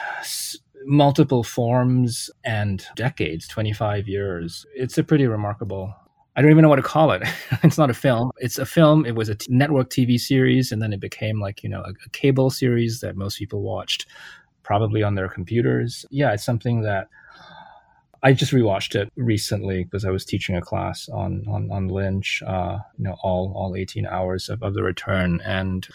multiple 0.86 1.43
forms 1.43 2.30
and 2.43 2.86
decades, 2.95 3.47
25 3.47 4.07
years. 4.07 4.65
It's 4.76 4.97
a 4.97 5.03
pretty 5.03 5.28
remarkable 5.28 5.93
I 6.38 6.41
don't 6.41 6.51
even 6.51 6.61
know 6.61 6.69
what 6.69 6.76
to 6.76 6.84
call 6.84 7.11
it. 7.11 7.24
it's 7.63 7.80
not 7.80 7.89
a 7.89 7.95
film. 7.95 8.32
It's 8.38 8.59
a 8.59 8.65
film. 8.65 9.07
It 9.07 9.15
was 9.15 9.28
a 9.28 9.34
t- 9.34 9.47
network 9.49 9.89
TV 9.89 10.19
series, 10.19 10.72
and 10.72 10.80
then 10.80 10.93
it 10.93 10.99
became 10.99 11.41
like 11.41 11.63
you 11.63 11.69
know 11.69 11.82
a, 11.82 11.89
a, 11.89 12.09
cable 12.11 12.51
series 12.51 12.99
that 12.99 13.17
most 13.17 13.39
people 13.39 13.63
watched, 13.63 14.05
probably 14.61 15.01
on 15.01 15.15
their 15.15 15.30
computers. 15.30 16.05
Yeah, 16.11 16.34
it's 16.34 16.45
something 16.45 16.82
that 16.84 17.07
I 18.24 18.34
just 18.34 18.51
rewatched 18.51 18.95
it 18.95 19.11
recently 19.15 19.84
because 19.84 20.05
I 20.05 20.09
was 20.09 20.26
teaching 20.26 20.55
a 20.55 20.61
class 20.61 21.09
on 21.09 21.43
on, 21.47 21.70
on 21.72 21.88
Lynch. 21.88 22.41
Uh, 22.45 22.80
you 22.97 23.05
know, 23.05 23.15
all 23.22 23.53
all 23.55 23.76
eighteen 23.76 24.05
hours 24.05 24.49
of, 24.49 24.63
of 24.63 24.74
the 24.74 24.84
return, 24.84 25.41
and 25.45 25.88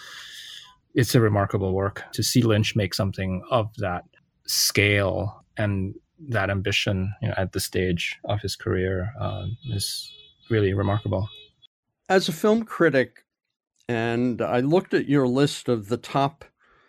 it's 0.95 1.15
a 1.15 1.21
remarkable 1.21 1.73
work 1.73 2.05
to 2.13 2.23
see 2.23 2.43
Lynch 2.43 2.77
make 2.77 2.95
something 2.95 3.43
of 3.51 3.75
that 3.79 4.05
scale 4.47 5.45
and 5.57 5.95
that 6.29 6.51
ambition 6.51 7.13
you 7.21 7.29
know, 7.29 7.35
at 7.37 7.53
the 7.53 7.61
stage 7.61 8.19
of 8.25 8.41
his 8.41 8.57
career 8.57 9.13
uh, 9.21 9.47
is 9.71 10.13
really 10.51 10.73
remarkable. 10.73 11.29
As 12.09 12.29
a 12.29 12.33
film 12.33 12.65
critic, 12.65 13.25
and 13.89 14.41
I 14.41 14.61
looked 14.61 14.95
at 14.95 15.09
your 15.09 15.27
list 15.27 15.69
of 15.69 15.89
the 15.89 15.97
top 15.97 16.45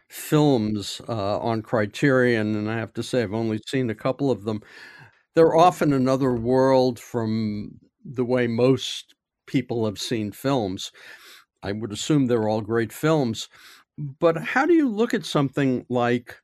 films 0.09 1.01
uh, 1.07 1.39
on 1.39 1.61
Criterion, 1.61 2.55
and 2.55 2.69
I 2.69 2.77
have 2.77 2.93
to 2.93 3.03
say 3.03 3.23
I've 3.23 3.34
only 3.34 3.59
seen 3.67 3.89
a 3.89 3.95
couple 3.95 4.29
of 4.29 4.43
them. 4.43 4.61
They're 5.36 5.55
often 5.55 5.93
another 5.93 6.34
world 6.34 6.99
from 6.99 7.79
the 8.05 8.25
way 8.25 8.47
most 8.47 9.15
people 9.45 9.86
have 9.86 9.99
seen 9.99 10.31
films. 10.31 10.91
I 11.63 11.71
would 11.71 11.91
assume 11.91 12.27
they're 12.27 12.47
all 12.49 12.61
great 12.61 12.91
films. 12.93 13.49
But 13.97 14.38
how 14.38 14.65
do 14.65 14.73
you 14.73 14.88
look 14.89 15.13
at 15.13 15.25
something 15.25 15.86
like 15.89 16.36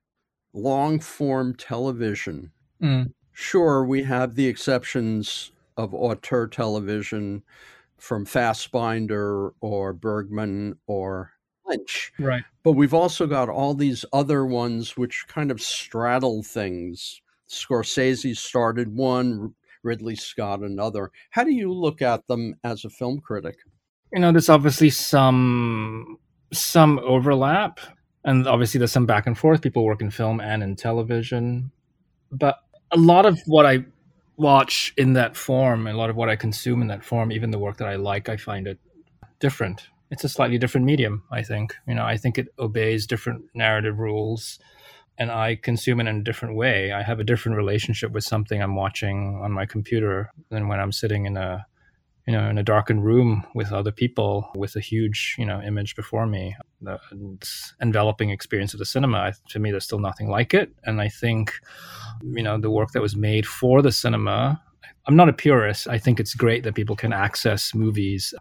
long 0.54 1.00
form 1.00 1.56
television? 1.56 2.52
Mm. 2.82 3.14
Sure, 3.34 3.86
we 3.86 4.04
have 4.04 4.36
the 4.36 4.48
exceptions 4.48 5.52
of 5.78 5.94
auteur 5.94 6.48
television 6.48 7.44
from 7.98 8.26
Fassbinder 8.26 9.52
or 9.62 9.94
Bergman 9.94 10.78
or 10.88 11.32
Lynch. 11.66 12.12
Right. 12.20 12.44
But 12.64 12.74
we've 12.74 12.94
also 12.94 13.28
got 13.28 13.50
all 13.50 13.74
these 13.74 14.06
other 14.12 14.46
ones 14.46 14.98
which 14.98 15.26
kind 15.28 15.52
of 15.52 15.62
straddle 15.62 16.44
things. 16.44 17.22
Scorsese 17.50 18.38
started 18.38 18.95
one, 18.95 19.54
Ridley 19.84 20.16
Scott 20.16 20.62
another. 20.62 21.12
How 21.32 21.43
do 21.43 21.52
you 21.52 21.74
look 21.74 22.02
at 22.02 22.28
them 22.28 22.56
as 22.64 22.86
a 22.86 22.89
film 22.89 23.20
critic? 23.20 23.58
You 24.14 24.20
know, 24.20 24.32
there's 24.32 24.50
obviously 24.50 24.89
some 24.89 26.18
some 26.52 27.00
overlap, 27.00 27.80
and 28.24 28.47
obviously 28.47 28.80
there's 28.80 28.91
some 28.91 29.06
back 29.06 29.28
and 29.28 29.38
forth. 29.38 29.62
People 29.62 29.86
work 29.86 30.02
in 30.02 30.10
film 30.10 30.39
and 30.39 30.64
in 30.64 30.76
television, 30.76 31.72
but 32.32 32.60
a 32.91 32.97
lot 32.97 33.26
of 33.26 33.39
what 33.45 33.66
I 33.66 33.86
watch 34.38 34.93
in 34.97 35.14
that 35.14 35.36
form, 35.36 35.86
a 35.88 35.93
lot 35.93 36.10
of 36.10 36.16
what 36.16 36.30
I 36.30 36.36
consume 36.36 36.82
in 36.82 36.88
that 36.88 37.04
form, 37.04 37.32
even 37.32 37.52
the 37.52 37.60
work 37.60 37.78
that 37.78 37.88
I 37.88 37.95
like, 37.95 38.30
I 38.30 38.38
find 38.38 38.68
it 38.68 38.80
different. 39.39 39.88
It's 40.12 40.24
a 40.24 40.30
slightly 40.30 40.58
different 40.58 40.86
medium. 40.86 41.24
I 41.32 41.43
think. 41.43 41.76
You 41.88 41.95
know, 41.95 42.06
I 42.06 42.18
think 42.18 42.38
it 42.38 42.47
obeys 42.58 43.06
different 43.06 43.45
narrative 43.54 44.00
rules 44.00 44.60
and 45.20 45.30
I 45.32 45.56
consume 45.56 46.00
it 46.00 46.08
in 46.08 46.16
a 46.16 46.24
different 46.24 46.56
way. 46.56 46.94
I 46.94 47.04
have 47.04 47.20
a 47.20 47.26
different 47.26 47.58
relationship 47.58 48.12
with 48.12 48.24
something 48.24 48.64
I'm 48.64 48.76
watching 48.76 49.38
on 49.44 49.52
my 49.52 49.66
computer 49.66 50.32
than 50.50 50.70
when 50.70 50.80
I'm 50.80 50.94
sitting 50.94 51.26
in 51.26 51.38
a 51.38 51.66
you 52.26 52.34
know 52.34 52.48
in 52.50 52.58
a 52.58 52.64
darkened 52.64 53.04
room 53.04 53.44
with 53.56 53.72
other 53.72 53.92
people 53.92 54.50
with 54.56 54.76
a 54.76 54.80
huge 54.80 55.36
you 55.38 55.46
know 55.46 55.62
image 55.62 55.96
before 55.96 56.26
me. 56.26 56.56
The 56.82 57.00
enveloping 57.82 58.30
experience 58.30 58.74
of 58.74 58.80
the 58.80 58.86
cinema 58.86 59.34
to 59.50 59.60
me, 59.60 59.72
there's 59.72 59.84
still 59.84 60.00
nothing 60.00 60.30
like 60.30 60.54
it. 60.54 60.72
And 60.86 61.02
I 61.02 61.10
think 61.10 61.54
you 62.24 62.44
know 62.44 62.58
the 62.58 62.72
work 62.72 62.92
that 62.94 63.02
was 63.02 63.16
made 63.16 63.46
for 63.46 63.82
the 63.82 63.92
cinema. 63.92 64.62
I'm 65.06 65.16
not 65.16 65.30
a 65.30 65.34
purist. 65.34 65.88
I 65.88 65.98
think 65.98 66.20
it's 66.20 66.36
great 66.36 66.64
that 66.64 66.76
people 66.76 66.96
can 66.96 67.14
access 67.14 67.74
movies 67.74 68.34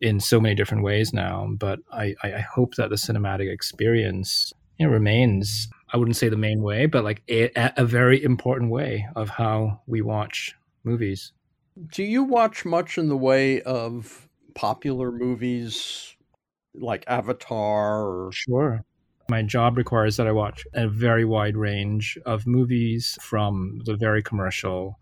in 0.00 0.20
so 0.20 0.40
many 0.40 0.54
different 0.54 0.84
ways 0.84 1.12
now. 1.12 1.48
But 1.58 1.80
I, 1.92 2.14
I 2.22 2.40
hope 2.40 2.74
that 2.76 2.90
the 2.90 2.96
cinematic 2.96 3.50
experience 3.50 4.52
you 4.78 4.86
know, 4.86 4.92
remains 4.92 5.68
I 5.94 5.96
wouldn't 5.96 6.16
say 6.16 6.28
the 6.28 6.36
main 6.36 6.60
way, 6.60 6.86
but 6.86 7.04
like 7.04 7.22
a, 7.30 7.50
a 7.76 7.84
very 7.84 8.20
important 8.20 8.72
way 8.72 9.06
of 9.14 9.28
how 9.28 9.80
we 9.86 10.02
watch 10.02 10.52
movies. 10.82 11.32
Do 11.92 12.02
you 12.02 12.24
watch 12.24 12.64
much 12.64 12.98
in 12.98 13.08
the 13.08 13.16
way 13.16 13.62
of 13.62 14.28
popular 14.56 15.12
movies 15.12 16.16
like 16.74 17.04
Avatar? 17.06 18.02
Or... 18.02 18.30
Sure. 18.32 18.84
My 19.28 19.42
job 19.42 19.76
requires 19.76 20.16
that 20.16 20.26
I 20.26 20.32
watch 20.32 20.66
a 20.74 20.88
very 20.88 21.24
wide 21.24 21.56
range 21.56 22.18
of 22.26 22.44
movies 22.44 23.16
from 23.20 23.80
the 23.84 23.94
very 23.94 24.22
commercial 24.22 24.98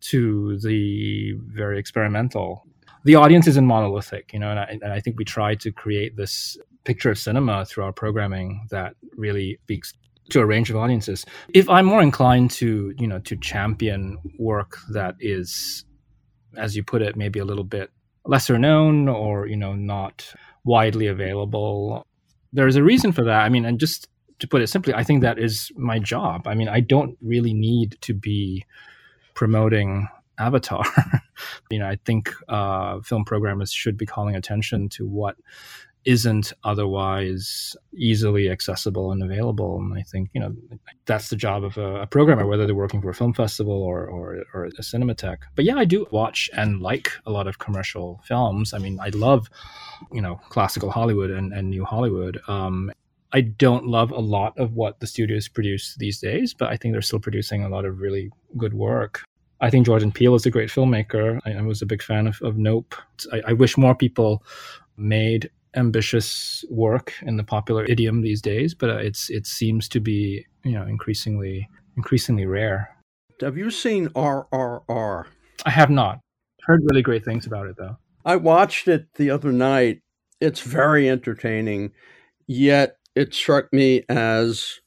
to 0.00 0.58
the 0.58 1.34
very 1.38 1.78
experimental. 1.78 2.66
The 3.04 3.14
audience 3.14 3.46
isn't 3.46 3.64
monolithic, 3.66 4.32
you 4.32 4.40
know, 4.40 4.50
and 4.50 4.58
I, 4.58 4.78
and 4.82 4.92
I 4.92 4.98
think 4.98 5.18
we 5.18 5.24
try 5.24 5.54
to 5.54 5.70
create 5.70 6.16
this 6.16 6.58
picture 6.82 7.10
of 7.10 7.18
cinema 7.18 7.64
through 7.64 7.84
our 7.84 7.92
programming 7.92 8.66
that 8.70 8.96
really 9.16 9.58
speaks 9.62 9.94
to 10.30 10.40
a 10.40 10.46
range 10.46 10.70
of 10.70 10.76
audiences. 10.76 11.24
If 11.54 11.68
I'm 11.68 11.86
more 11.86 12.02
inclined 12.02 12.50
to, 12.52 12.94
you 12.98 13.06
know, 13.06 13.18
to 13.20 13.36
champion 13.36 14.18
work 14.38 14.78
that 14.90 15.14
is, 15.20 15.84
as 16.56 16.76
you 16.76 16.82
put 16.82 17.02
it, 17.02 17.16
maybe 17.16 17.38
a 17.38 17.44
little 17.44 17.64
bit 17.64 17.90
lesser 18.24 18.58
known 18.58 19.08
or, 19.08 19.46
you 19.46 19.56
know, 19.56 19.74
not 19.74 20.32
widely 20.64 21.06
available, 21.06 22.06
there's 22.52 22.76
a 22.76 22.82
reason 22.82 23.12
for 23.12 23.24
that. 23.24 23.42
I 23.42 23.48
mean, 23.48 23.64
and 23.64 23.78
just 23.78 24.08
to 24.38 24.48
put 24.48 24.62
it 24.62 24.68
simply, 24.68 24.94
I 24.94 25.02
think 25.02 25.22
that 25.22 25.38
is 25.38 25.70
my 25.76 25.98
job. 25.98 26.46
I 26.46 26.54
mean, 26.54 26.68
I 26.68 26.80
don't 26.80 27.16
really 27.20 27.54
need 27.54 27.96
to 28.02 28.14
be 28.14 28.64
promoting 29.34 30.08
Avatar. 30.38 30.84
you 31.70 31.78
know, 31.78 31.86
I 31.86 31.96
think 32.04 32.32
uh, 32.48 33.00
film 33.00 33.24
programmers 33.24 33.72
should 33.72 33.96
be 33.96 34.06
calling 34.06 34.36
attention 34.36 34.88
to 34.90 35.06
what 35.06 35.36
isn't 36.06 36.52
otherwise 36.62 37.76
easily 37.92 38.48
accessible 38.48 39.10
and 39.10 39.22
available. 39.22 39.76
And 39.78 39.98
I 39.98 40.02
think 40.02 40.30
you 40.32 40.40
know 40.40 40.54
that's 41.04 41.28
the 41.28 41.36
job 41.36 41.64
of 41.64 41.76
a, 41.76 42.02
a, 42.02 42.06
programmer, 42.06 42.46
whether 42.46 42.64
they're 42.64 42.74
working 42.74 43.02
for 43.02 43.10
a 43.10 43.14
film 43.14 43.34
festival 43.34 43.74
or, 43.74 44.06
or 44.06 44.44
or 44.54 44.64
a 44.66 44.70
cinematheque. 44.70 45.42
But 45.56 45.64
yeah, 45.64 45.76
I 45.76 45.84
do 45.84 46.06
watch 46.12 46.48
and 46.56 46.80
like 46.80 47.10
a 47.26 47.30
lot 47.30 47.48
of 47.48 47.58
commercial 47.58 48.22
films. 48.24 48.72
I 48.72 48.78
mean, 48.78 48.98
I 49.00 49.08
love 49.10 49.50
you 50.12 50.22
know 50.22 50.40
classical 50.48 50.90
Hollywood 50.90 51.30
and, 51.30 51.52
and 51.52 51.68
new 51.68 51.84
Hollywood. 51.84 52.40
Um, 52.48 52.92
I 53.32 53.40
don't 53.40 53.86
love 53.86 54.12
a 54.12 54.20
lot 54.20 54.56
of 54.56 54.74
what 54.74 55.00
the 55.00 55.06
studios 55.06 55.48
produce 55.48 55.96
these 55.96 56.20
days, 56.20 56.54
but 56.54 56.70
I 56.70 56.76
think 56.76 56.94
they're 56.94 57.02
still 57.02 57.18
producing 57.18 57.64
a 57.64 57.68
lot 57.68 57.84
of 57.84 58.00
really 58.00 58.30
good 58.56 58.72
work. 58.72 59.24
I 59.60 59.70
think 59.70 59.86
Jordan 59.86 60.12
Peele 60.12 60.34
is 60.34 60.46
a 60.46 60.50
great 60.50 60.68
filmmaker. 60.68 61.40
I, 61.44 61.54
I 61.54 61.62
was 61.62 61.82
a 61.82 61.86
big 61.86 62.02
fan 62.02 62.26
of, 62.26 62.40
of 62.42 62.56
Nope. 62.56 62.94
I, 63.32 63.42
I 63.48 63.52
wish 63.54 63.76
more 63.76 63.94
people 63.94 64.42
made 64.96 65.50
ambitious 65.76 66.64
work 66.70 67.12
in 67.22 67.36
the 67.36 67.44
popular 67.44 67.84
idiom 67.84 68.22
these 68.22 68.42
days, 68.42 68.74
but 68.74 68.90
uh, 68.90 68.96
it's 68.96 69.30
it 69.30 69.46
seems 69.46 69.88
to 69.90 70.00
be 70.00 70.44
you 70.64 70.72
know 70.72 70.84
increasingly 70.84 71.68
increasingly 71.96 72.46
rare. 72.46 72.88
Have 73.40 73.56
you 73.56 73.70
seen 73.70 74.08
RRR? 74.08 75.26
I 75.64 75.70
have 75.70 75.90
not. 75.90 76.20
Heard 76.62 76.80
really 76.84 77.02
great 77.02 77.24
things 77.24 77.46
about 77.46 77.66
it 77.66 77.76
though. 77.76 77.96
I 78.24 78.36
watched 78.36 78.88
it 78.88 79.06
the 79.14 79.30
other 79.30 79.52
night. 79.52 80.00
It's 80.40 80.60
very 80.60 81.08
entertaining, 81.08 81.92
yet 82.46 82.96
it 83.14 83.32
struck 83.34 83.72
me 83.72 84.02
as 84.08 84.80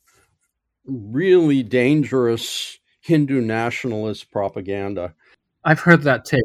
really 0.86 1.64
dangerous 1.64 2.80
Hindu 3.02 3.42
nationalist 3.42 4.32
propaganda. 4.32 5.14
I've 5.64 5.80
heard 5.80 6.04
that 6.04 6.26
take. 6.26 6.44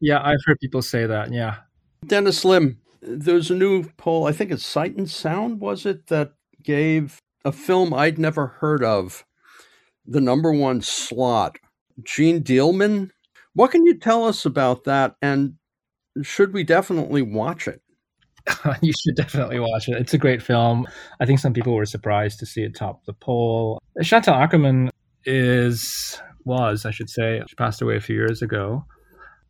Yeah, 0.00 0.20
I've 0.22 0.42
heard 0.44 0.58
people 0.60 0.82
say 0.82 1.06
that. 1.06 1.32
Yeah. 1.32 1.56
Dennis 2.06 2.44
Lim 2.44 2.78
there's 3.02 3.50
a 3.50 3.54
new 3.54 3.84
poll, 3.96 4.26
I 4.26 4.32
think 4.32 4.50
it's 4.50 4.64
Sight 4.64 4.96
and 4.96 5.10
Sound, 5.10 5.60
was 5.60 5.84
it, 5.84 6.06
that 6.06 6.32
gave 6.62 7.18
a 7.44 7.52
film 7.52 7.92
I'd 7.92 8.18
never 8.18 8.46
heard 8.46 8.84
of 8.84 9.24
the 10.06 10.20
number 10.20 10.52
one 10.52 10.80
slot. 10.80 11.56
Jeanne 12.02 12.42
Dielman. 12.42 13.10
What 13.54 13.70
can 13.70 13.84
you 13.84 13.98
tell 13.98 14.24
us 14.24 14.46
about 14.46 14.84
that? 14.84 15.16
And 15.20 15.54
should 16.22 16.52
we 16.52 16.64
definitely 16.64 17.22
watch 17.22 17.68
it? 17.68 17.82
you 18.82 18.92
should 18.92 19.14
definitely 19.14 19.58
watch 19.58 19.88
it. 19.88 19.96
It's 19.98 20.14
a 20.14 20.18
great 20.18 20.42
film. 20.42 20.86
I 21.20 21.26
think 21.26 21.38
some 21.38 21.52
people 21.52 21.74
were 21.74 21.86
surprised 21.86 22.38
to 22.40 22.46
see 22.46 22.62
it 22.62 22.74
top 22.74 23.04
the 23.04 23.12
poll. 23.12 23.80
Chantal 24.02 24.34
Akerman 24.34 24.90
is 25.24 26.20
was, 26.44 26.84
I 26.84 26.90
should 26.90 27.08
say, 27.08 27.40
she 27.46 27.54
passed 27.54 27.82
away 27.82 27.96
a 27.96 28.00
few 28.00 28.16
years 28.16 28.42
ago. 28.42 28.84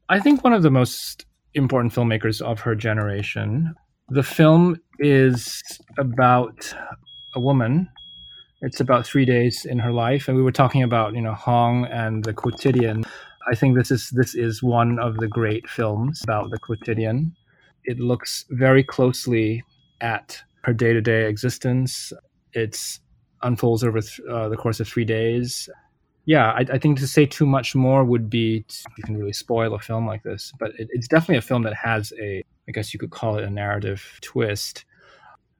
I 0.08 0.20
think 0.20 0.44
one 0.44 0.52
of 0.52 0.62
the 0.62 0.70
most 0.70 1.24
important 1.54 1.92
filmmakers 1.92 2.40
of 2.40 2.60
her 2.60 2.74
generation. 2.74 3.74
The 4.08 4.22
film 4.22 4.76
is 4.98 5.62
about 5.98 6.74
a 7.34 7.40
woman. 7.40 7.88
It's 8.60 8.80
about 8.80 9.06
three 9.06 9.24
days 9.24 9.64
in 9.64 9.78
her 9.78 9.92
life, 9.92 10.28
and 10.28 10.36
we 10.36 10.42
were 10.42 10.52
talking 10.52 10.82
about 10.82 11.14
you 11.14 11.20
know 11.20 11.34
Hong 11.34 11.86
and 11.86 12.24
the 12.24 12.32
quotidian. 12.32 13.04
I 13.50 13.54
think 13.54 13.76
this 13.76 13.90
is 13.90 14.10
this 14.10 14.34
is 14.34 14.62
one 14.62 14.98
of 14.98 15.16
the 15.16 15.28
great 15.28 15.68
films 15.68 16.20
about 16.22 16.50
the 16.50 16.58
quotidian. 16.58 17.34
It 17.84 17.98
looks 17.98 18.44
very 18.50 18.84
closely 18.84 19.64
at 20.00 20.40
her 20.62 20.72
day 20.72 20.92
to 20.92 21.00
day 21.00 21.28
existence. 21.28 22.12
It 22.52 22.98
unfolds 23.42 23.82
over 23.82 24.00
th- 24.00 24.20
uh, 24.30 24.48
the 24.48 24.56
course 24.56 24.78
of 24.78 24.86
three 24.86 25.04
days 25.04 25.68
yeah, 26.24 26.52
I, 26.52 26.64
I, 26.72 26.78
think 26.78 26.98
to 26.98 27.06
say 27.06 27.26
too 27.26 27.46
much 27.46 27.74
more 27.74 28.04
would 28.04 28.30
be 28.30 28.62
to, 28.62 28.84
you 28.96 29.02
can 29.04 29.16
really 29.16 29.32
spoil 29.32 29.74
a 29.74 29.78
film 29.78 30.06
like 30.06 30.22
this. 30.22 30.52
But 30.58 30.72
it, 30.78 30.88
it's 30.92 31.08
definitely 31.08 31.38
a 31.38 31.42
film 31.42 31.62
that 31.62 31.74
has 31.74 32.12
a, 32.20 32.44
I 32.68 32.72
guess 32.72 32.94
you 32.94 33.00
could 33.00 33.10
call 33.10 33.38
it 33.38 33.44
a 33.44 33.50
narrative 33.50 34.18
twist. 34.20 34.84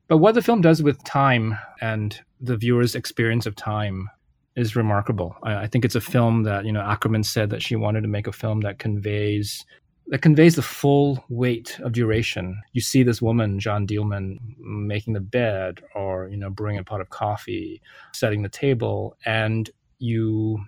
But 0.09 0.19
what 0.19 0.35
the 0.35 0.43
film 0.43 0.61
does 0.61 0.83
with 0.83 1.03
time 1.05 1.59
and 1.81 2.19
the 2.41 2.57
viewer's 2.57 2.95
experience 2.95 3.47
of 3.47 3.57
time 3.57 4.09
is 4.55 4.77
remarkable. 4.77 5.37
I, 5.43 5.63
I 5.63 5.67
think 5.67 5.85
it's 5.85 5.95
a 5.95 6.01
film 6.01 6.45
that 6.45 6.65
you 6.65 6.73
know 6.73 6.83
Akerman 6.83 7.25
said 7.25 7.51
that 7.51 7.63
she 7.63 7.77
wanted 7.77 8.03
to 8.03 8.09
make 8.09 8.27
a 8.27 8.33
film 8.33 8.61
that 8.61 8.79
conveys 8.79 9.65
that 10.09 10.21
conveys 10.21 10.57
the 10.57 10.63
full 10.63 11.25
weight 11.29 11.79
of 11.81 11.93
duration. 11.93 12.61
You 12.73 12.81
see 12.81 13.03
this 13.03 13.23
woman, 13.23 13.59
Jeanne 13.59 13.87
Dielman, 13.87 14.39
making 14.59 15.15
the 15.15 15.21
bed 15.21 15.81
or, 15.95 16.29
you 16.29 16.37
know, 16.37 16.51
brewing 16.51 16.77
a 16.77 16.85
pot 16.85 17.01
of 17.01 17.11
coffee, 17.11 17.81
setting 18.13 18.43
the 18.43 18.49
table, 18.49 19.17
and 19.25 19.71
you 20.03 20.59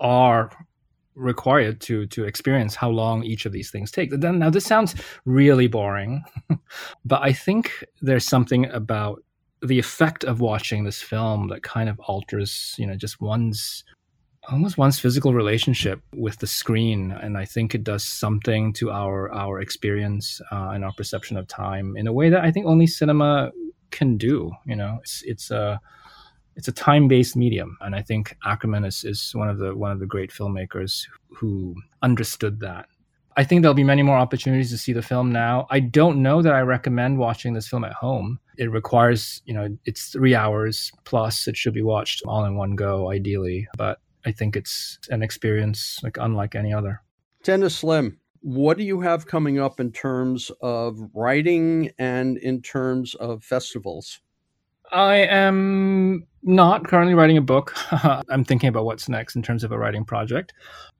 are 0.00 0.50
required 1.14 1.80
to 1.80 2.06
to 2.06 2.24
experience 2.24 2.74
how 2.74 2.88
long 2.88 3.24
each 3.24 3.44
of 3.44 3.52
these 3.52 3.70
things 3.70 3.90
take. 3.90 4.10
Then 4.10 4.38
now 4.38 4.50
this 4.50 4.64
sounds 4.64 4.94
really 5.24 5.66
boring, 5.66 6.22
but 7.04 7.22
I 7.22 7.32
think 7.32 7.84
there's 8.00 8.24
something 8.24 8.66
about 8.66 9.22
the 9.60 9.78
effect 9.78 10.24
of 10.24 10.40
watching 10.40 10.84
this 10.84 11.02
film 11.02 11.48
that 11.48 11.64
kind 11.64 11.88
of 11.88 11.98
alters, 12.00 12.76
you 12.78 12.86
know, 12.86 12.94
just 12.94 13.20
one's 13.20 13.84
almost 14.50 14.78
one's 14.78 14.98
physical 14.98 15.34
relationship 15.34 16.00
with 16.14 16.38
the 16.38 16.46
screen 16.46 17.12
and 17.12 17.36
i 17.36 17.44
think 17.44 17.74
it 17.74 17.84
does 17.84 18.02
something 18.02 18.72
to 18.72 18.90
our 18.90 19.30
our 19.34 19.60
experience 19.60 20.40
uh, 20.50 20.70
and 20.70 20.84
our 20.84 20.92
perception 20.96 21.36
of 21.36 21.46
time 21.46 21.96
in 21.96 22.06
a 22.06 22.12
way 22.12 22.30
that 22.30 22.42
i 22.44 22.50
think 22.50 22.64
only 22.64 22.86
cinema 22.86 23.50
can 23.90 24.16
do 24.16 24.50
you 24.64 24.74
know 24.74 24.98
it's 25.02 25.22
it's 25.26 25.50
a 25.50 25.78
it's 26.58 26.68
a 26.68 26.72
time-based 26.72 27.36
medium 27.36 27.78
and 27.80 27.94
i 27.94 28.02
think 28.02 28.36
akerman 28.44 28.86
is, 28.86 29.04
is 29.04 29.30
one 29.34 29.48
of 29.48 29.58
the 29.58 29.74
one 29.74 29.90
of 29.90 30.00
the 30.00 30.06
great 30.06 30.30
filmmakers 30.30 31.06
who 31.30 31.74
understood 32.02 32.60
that 32.60 32.86
i 33.38 33.42
think 33.44 33.62
there'll 33.62 33.74
be 33.74 33.84
many 33.84 34.02
more 34.02 34.18
opportunities 34.18 34.70
to 34.70 34.76
see 34.76 34.92
the 34.92 35.00
film 35.00 35.32
now 35.32 35.66
i 35.70 35.80
don't 35.80 36.22
know 36.22 36.42
that 36.42 36.52
i 36.52 36.60
recommend 36.60 37.16
watching 37.16 37.54
this 37.54 37.66
film 37.66 37.84
at 37.84 37.94
home 37.94 38.38
it 38.58 38.70
requires 38.70 39.40
you 39.46 39.54
know 39.54 39.68
it's 39.86 40.10
three 40.10 40.34
hours 40.34 40.92
plus 41.04 41.48
it 41.48 41.56
should 41.56 41.72
be 41.72 41.82
watched 41.82 42.22
all 42.26 42.44
in 42.44 42.56
one 42.56 42.76
go 42.76 43.10
ideally 43.10 43.66
but 43.78 43.98
I 44.28 44.32
think 44.32 44.56
it's 44.56 44.98
an 45.08 45.22
experience 45.22 46.00
like 46.02 46.18
unlike 46.20 46.54
any 46.54 46.72
other. 46.72 47.02
Dennis 47.44 47.82
Lim, 47.82 48.18
what 48.40 48.76
do 48.76 48.84
you 48.84 49.00
have 49.00 49.26
coming 49.26 49.58
up 49.58 49.80
in 49.80 49.92
terms 49.92 50.50
of 50.60 50.98
writing 51.14 51.90
and 51.98 52.36
in 52.36 52.60
terms 52.60 53.14
of 53.14 53.42
festivals? 53.42 54.20
I 54.92 55.16
am 55.16 56.26
not 56.42 56.86
currently 56.86 57.14
writing 57.14 57.36
a 57.36 57.42
book. 57.42 57.74
I'm 58.28 58.44
thinking 58.44 58.68
about 58.68 58.84
what's 58.84 59.08
next 59.08 59.36
in 59.36 59.42
terms 59.42 59.64
of 59.64 59.72
a 59.72 59.78
writing 59.78 60.04
project. 60.04 60.52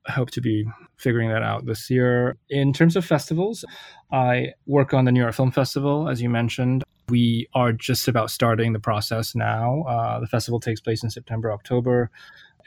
I 0.06 0.12
hope 0.12 0.30
to 0.32 0.40
be 0.40 0.64
figuring 0.96 1.28
that 1.30 1.42
out 1.42 1.66
this 1.66 1.88
year. 1.90 2.36
In 2.50 2.72
terms 2.72 2.96
of 2.96 3.04
festivals, 3.04 3.64
I 4.12 4.52
work 4.66 4.94
on 4.94 5.04
the 5.04 5.12
New 5.12 5.20
York 5.20 5.34
Film 5.34 5.50
Festival, 5.50 6.08
as 6.08 6.20
you 6.20 6.28
mentioned. 6.28 6.84
We 7.08 7.48
are 7.54 7.72
just 7.72 8.08
about 8.08 8.30
starting 8.30 8.72
the 8.72 8.80
process 8.80 9.34
now. 9.34 9.82
Uh, 9.88 10.20
the 10.20 10.26
festival 10.26 10.60
takes 10.60 10.80
place 10.80 11.02
in 11.02 11.10
September, 11.10 11.50
October 11.52 12.10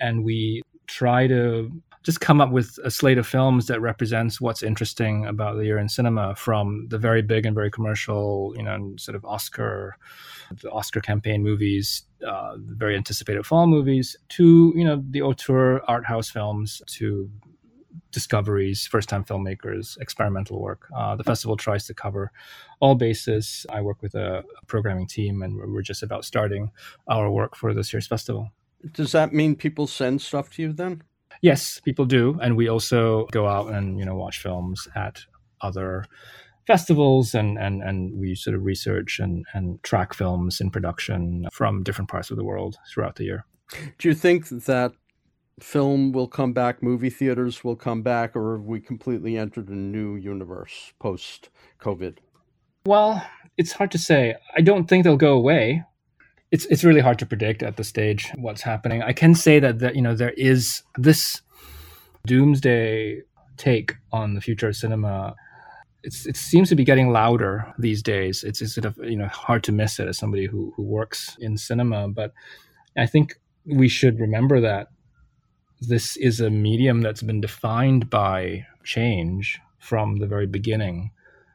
and 0.01 0.26
we 0.26 0.63
try 0.88 1.28
to 1.28 1.72
just 2.04 2.20
come 2.20 2.41
up 2.41 2.52
with 2.52 2.80
a 2.84 2.89
slate 2.89 3.18
of 3.18 3.28
films 3.28 3.68
that 3.68 3.80
represents 3.80 4.41
what's 4.41 4.64
interesting 4.64 5.26
about 5.26 5.58
the 5.58 5.66
year 5.66 5.78
in 5.78 5.88
cinema 5.88 6.36
from 6.36 6.88
the 6.89 6.97
very 6.97 7.22
big 7.22 7.45
and 7.45 7.54
very 7.54 7.70
commercial, 7.70 8.54
you 8.58 8.64
know, 8.64 8.93
sort 8.97 9.16
of 9.16 9.24
Oscar, 9.24 9.97
the 10.62 10.72
Oscar 10.72 10.99
campaign 10.99 11.43
movies, 11.43 12.04
uh, 12.28 12.56
very 12.58 12.95
anticipated 12.95 13.45
fall 13.45 13.68
movies, 13.68 14.18
to, 14.30 14.74
you 14.76 14.84
know, 14.84 15.04
the 15.10 15.22
auteur 15.22 15.82
art 15.88 16.06
house 16.06 16.30
films, 16.30 16.82
to 16.88 17.30
discoveries, 18.12 18.88
first 18.88 19.10
time 19.10 19.24
filmmakers, 19.24 19.99
experimental 19.99 20.60
work. 20.60 20.88
Uh, 20.95 21.16
the 21.16 21.24
festival 21.24 21.56
tries 21.56 21.86
to 21.86 21.93
cover 21.93 22.32
all 22.80 22.95
bases. 22.95 23.66
I 23.70 23.82
work 23.82 24.02
with 24.02 24.16
a, 24.16 24.43
programming 24.68 25.06
team, 25.06 25.41
and 25.41 25.58
we're 25.58 25.82
just 25.82 26.02
about 26.02 26.24
starting 26.24 26.72
our 27.08 27.30
work 27.30 27.56
for 27.56 27.74
this 27.74 27.91
year's 27.91 28.08
festival. 28.08 28.49
Does 28.93 29.12
that 29.12 29.34
mean 29.34 29.56
people 29.56 29.86
send 29.86 30.22
stuff 30.22 30.49
to 30.52 30.62
you 30.62 30.74
then? 30.74 31.04
Yes, 31.41 31.79
people 31.79 32.05
do, 32.05 32.37
and 32.41 32.55
we 32.55 32.67
also 32.69 33.25
go 33.31 33.47
out 33.47 33.73
and 33.73 33.97
you 33.99 34.05
know 34.05 34.15
watch 34.15 34.39
films 34.39 34.87
at 34.95 35.21
other 35.61 36.05
festivals 36.67 37.33
and 37.33 37.57
and 37.57 37.81
and 37.81 38.17
we 38.17 38.35
sort 38.35 38.55
of 38.55 38.63
research 38.63 39.19
and 39.19 39.45
and 39.53 39.81
track 39.83 40.13
films 40.13 40.61
in 40.61 40.69
production 40.69 41.47
from 41.51 41.83
different 41.83 42.09
parts 42.09 42.29
of 42.29 42.37
the 42.37 42.43
world 42.43 42.77
throughout 42.91 43.15
the 43.15 43.23
year. 43.23 43.45
Do 43.97 44.07
you 44.07 44.13
think 44.13 44.49
that 44.49 44.93
film 45.59 46.11
will 46.11 46.27
come 46.27 46.53
back, 46.53 46.83
movie 46.83 47.09
theaters 47.09 47.63
will 47.63 47.75
come 47.75 48.01
back, 48.01 48.35
or 48.35 48.57
have 48.57 48.65
we 48.65 48.79
completely 48.79 49.37
entered 49.37 49.69
a 49.69 49.75
new 49.75 50.15
universe 50.15 50.93
post 50.99 51.49
COVID? 51.79 52.17
Well, 52.85 53.25
it's 53.57 53.73
hard 53.73 53.91
to 53.91 53.97
say. 53.97 54.35
I 54.55 54.61
don't 54.61 54.87
think 54.87 55.03
they'll 55.03 55.17
go 55.17 55.33
away 55.33 55.83
it's 56.52 56.66
it's 56.66 56.84
really 56.84 56.99
hard 56.99 57.18
to 57.20 57.26
predict 57.26 57.64
at 57.64 57.78
the 57.78 57.84
stage 57.84 58.30
what's 58.36 58.62
happening. 58.62 59.02
I 59.02 59.14
can 59.14 59.34
say 59.36 59.60
that 59.60 59.80
that 59.80 59.95
you 59.95 60.02
know 60.02 60.16
there 60.16 60.32
is 60.32 60.84
this 60.97 61.41
doomsday 62.28 63.22
take 63.58 63.95
on 64.12 64.36
the 64.36 64.41
future 64.41 64.68
of 64.68 64.76
cinema. 64.76 65.36
It's, 66.04 66.26
it 66.26 66.36
seems 66.36 66.68
to 66.70 66.76
be 66.76 66.84
getting 66.84 67.12
louder 67.12 67.72
these 67.78 68.02
days. 68.02 68.43
It's, 68.43 68.60
it's 68.60 68.74
sort 68.74 68.86
of 68.86 68.97
you 68.97 69.16
know 69.16 69.28
hard 69.28 69.64
to 69.66 69.72
miss 69.72 69.99
it 69.99 70.08
as 70.08 70.18
somebody 70.18 70.45
who 70.45 70.74
who 70.76 70.84
works 70.84 71.38
in 71.39 71.58
cinema, 71.58 72.10
but 72.10 72.34
I 72.97 73.06
think 73.06 73.36
we 73.66 73.88
should 73.88 74.20
remember 74.20 74.60
that 74.60 74.88
this 75.80 76.18
is 76.18 76.41
a 76.41 76.49
medium 76.49 77.02
that's 77.02 77.24
been 77.24 77.41
defined 77.41 78.10
by 78.10 78.66
change 78.84 79.60
from 79.80 80.18
the 80.18 80.28
very 80.28 80.47
beginning, 80.47 81.12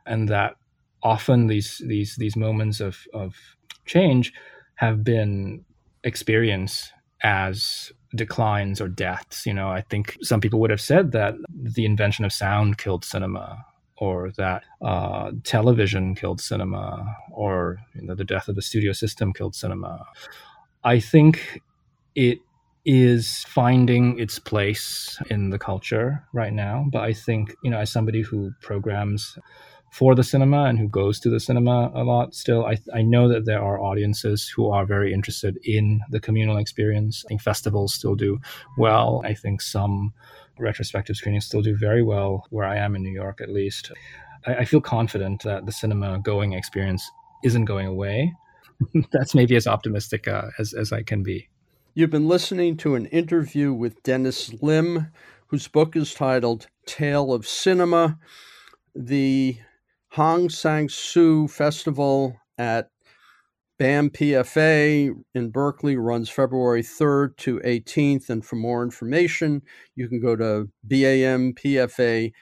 and 0.06 0.28
that 0.30 0.56
often 1.02 1.48
these 1.48 1.82
these 1.84 2.16
these 2.16 2.36
moments 2.36 2.80
of 2.80 3.06
of 3.12 3.36
change 3.84 4.32
have 4.76 5.04
been 5.04 5.64
experienced 6.04 6.92
as 7.22 7.92
declines 8.14 8.80
or 8.80 8.88
deaths. 8.88 9.44
You 9.44 9.54
know, 9.54 9.68
I 9.68 9.82
think 9.82 10.16
some 10.22 10.40
people 10.40 10.60
would 10.60 10.70
have 10.70 10.80
said 10.80 11.12
that 11.12 11.34
the 11.50 11.84
invention 11.84 12.24
of 12.24 12.32
sound 12.32 12.78
killed 12.78 13.04
cinema, 13.04 13.64
or 13.98 14.30
that 14.36 14.62
uh, 14.82 15.32
television 15.42 16.14
killed 16.14 16.40
cinema, 16.40 17.16
or 17.32 17.78
you 17.94 18.02
know, 18.02 18.14
the 18.14 18.24
death 18.24 18.48
of 18.48 18.54
the 18.54 18.62
studio 18.62 18.92
system 18.92 19.32
killed 19.32 19.54
cinema. 19.54 20.06
I 20.84 21.00
think 21.00 21.62
it 22.14 22.40
is 22.86 23.44
finding 23.48 24.16
its 24.16 24.38
place 24.38 25.18
in 25.28 25.50
the 25.50 25.58
culture 25.58 26.24
right 26.32 26.52
now. 26.52 26.86
But 26.92 27.02
I 27.02 27.12
think, 27.12 27.52
you 27.64 27.70
know, 27.70 27.80
as 27.80 27.90
somebody 27.90 28.22
who 28.22 28.52
programs 28.62 29.36
for 29.90 30.14
the 30.14 30.22
cinema 30.22 30.64
and 30.64 30.78
who 30.78 30.88
goes 30.88 31.18
to 31.18 31.30
the 31.30 31.40
cinema 31.40 31.90
a 31.94 32.04
lot 32.04 32.34
still 32.34 32.66
I, 32.66 32.76
I 32.94 33.02
know 33.02 33.28
that 33.28 33.46
there 33.46 33.62
are 33.62 33.80
audiences 33.80 34.48
who 34.54 34.68
are 34.68 34.84
very 34.84 35.12
interested 35.12 35.58
in 35.64 36.00
the 36.10 36.20
communal 36.20 36.58
experience. 36.58 37.24
I 37.24 37.28
think 37.28 37.40
festivals 37.40 37.94
still 37.94 38.14
do 38.14 38.38
well. 38.76 39.22
I 39.24 39.34
think 39.34 39.62
some 39.62 40.12
retrospective 40.58 41.16
screenings 41.16 41.46
still 41.46 41.62
do 41.62 41.76
very 41.76 42.02
well 42.02 42.46
where 42.50 42.66
i 42.66 42.76
am 42.76 42.94
in 42.96 43.02
new 43.02 43.12
york 43.12 43.40
at 43.40 43.50
least. 43.50 43.90
I, 44.46 44.56
I 44.56 44.64
feel 44.64 44.80
confident 44.80 45.42
that 45.42 45.66
the 45.66 45.72
cinema 45.72 46.18
going 46.18 46.52
experience 46.52 47.10
isn't 47.44 47.64
going 47.64 47.86
away. 47.86 48.34
That's 49.12 49.34
maybe 49.34 49.56
as 49.56 49.66
optimistic 49.66 50.28
uh, 50.28 50.48
as, 50.58 50.74
as 50.74 50.92
i 50.92 51.02
can 51.02 51.22
be 51.22 51.48
you've 51.96 52.10
been 52.10 52.28
listening 52.28 52.76
to 52.76 52.94
an 52.94 53.06
interview 53.06 53.72
with 53.72 54.02
dennis 54.04 54.52
lim 54.62 55.08
whose 55.48 55.66
book 55.66 55.96
is 55.96 56.14
titled 56.14 56.68
tale 56.86 57.32
of 57.32 57.48
cinema 57.48 58.18
the 58.94 59.58
Hong 60.12 60.48
Sang 60.48 60.88
Soo 60.88 61.46
Festival 61.48 62.40
at 62.56 62.88
BAM 63.78 64.08
PFA 64.10 65.12
in 65.34 65.50
Berkeley 65.50 65.96
runs 65.96 66.30
February 66.30 66.82
3rd 66.82 67.36
to 67.36 67.58
18th. 67.60 68.30
And 68.30 68.42
for 68.42 68.56
more 68.56 68.82
information, 68.82 69.60
you 69.94 70.08
can 70.08 70.18
go 70.18 70.34
to 70.36 70.70
bampfa.org. 70.88 72.32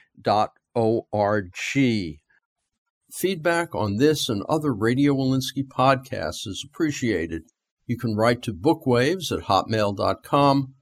Feedback 3.11 3.75
on 3.75 3.97
this 3.97 4.29
and 4.29 4.43
other 4.47 4.73
Radio 4.73 5.13
Wolinsky 5.13 5.67
podcasts 5.67 6.47
is 6.47 6.65
appreciated. 6.65 7.43
You 7.85 7.97
can 7.97 8.15
write 8.15 8.41
to 8.43 8.53
bookwaves 8.53 9.31
at 9.31 9.45
hotmail.com 9.45 10.73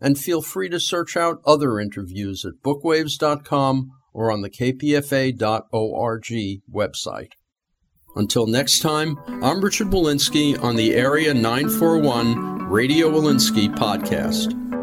and 0.00 0.18
feel 0.18 0.42
free 0.42 0.68
to 0.68 0.80
search 0.80 1.16
out 1.16 1.40
other 1.44 1.80
interviews 1.80 2.44
at 2.44 2.62
bookwaves.com 2.64 3.90
or 4.12 4.32
on 4.32 4.42
the 4.42 4.50
kpfa.org 4.50 6.26
website. 6.72 7.32
Until 8.16 8.46
next 8.46 8.80
time, 8.80 9.18
I'm 9.42 9.60
Richard 9.60 9.88
Wolinsky 9.88 10.60
on 10.60 10.76
the 10.76 10.94
Area 10.94 11.32
941 11.34 12.68
Radio 12.68 13.10
Wolinsky 13.10 13.72
podcast. 13.76 14.77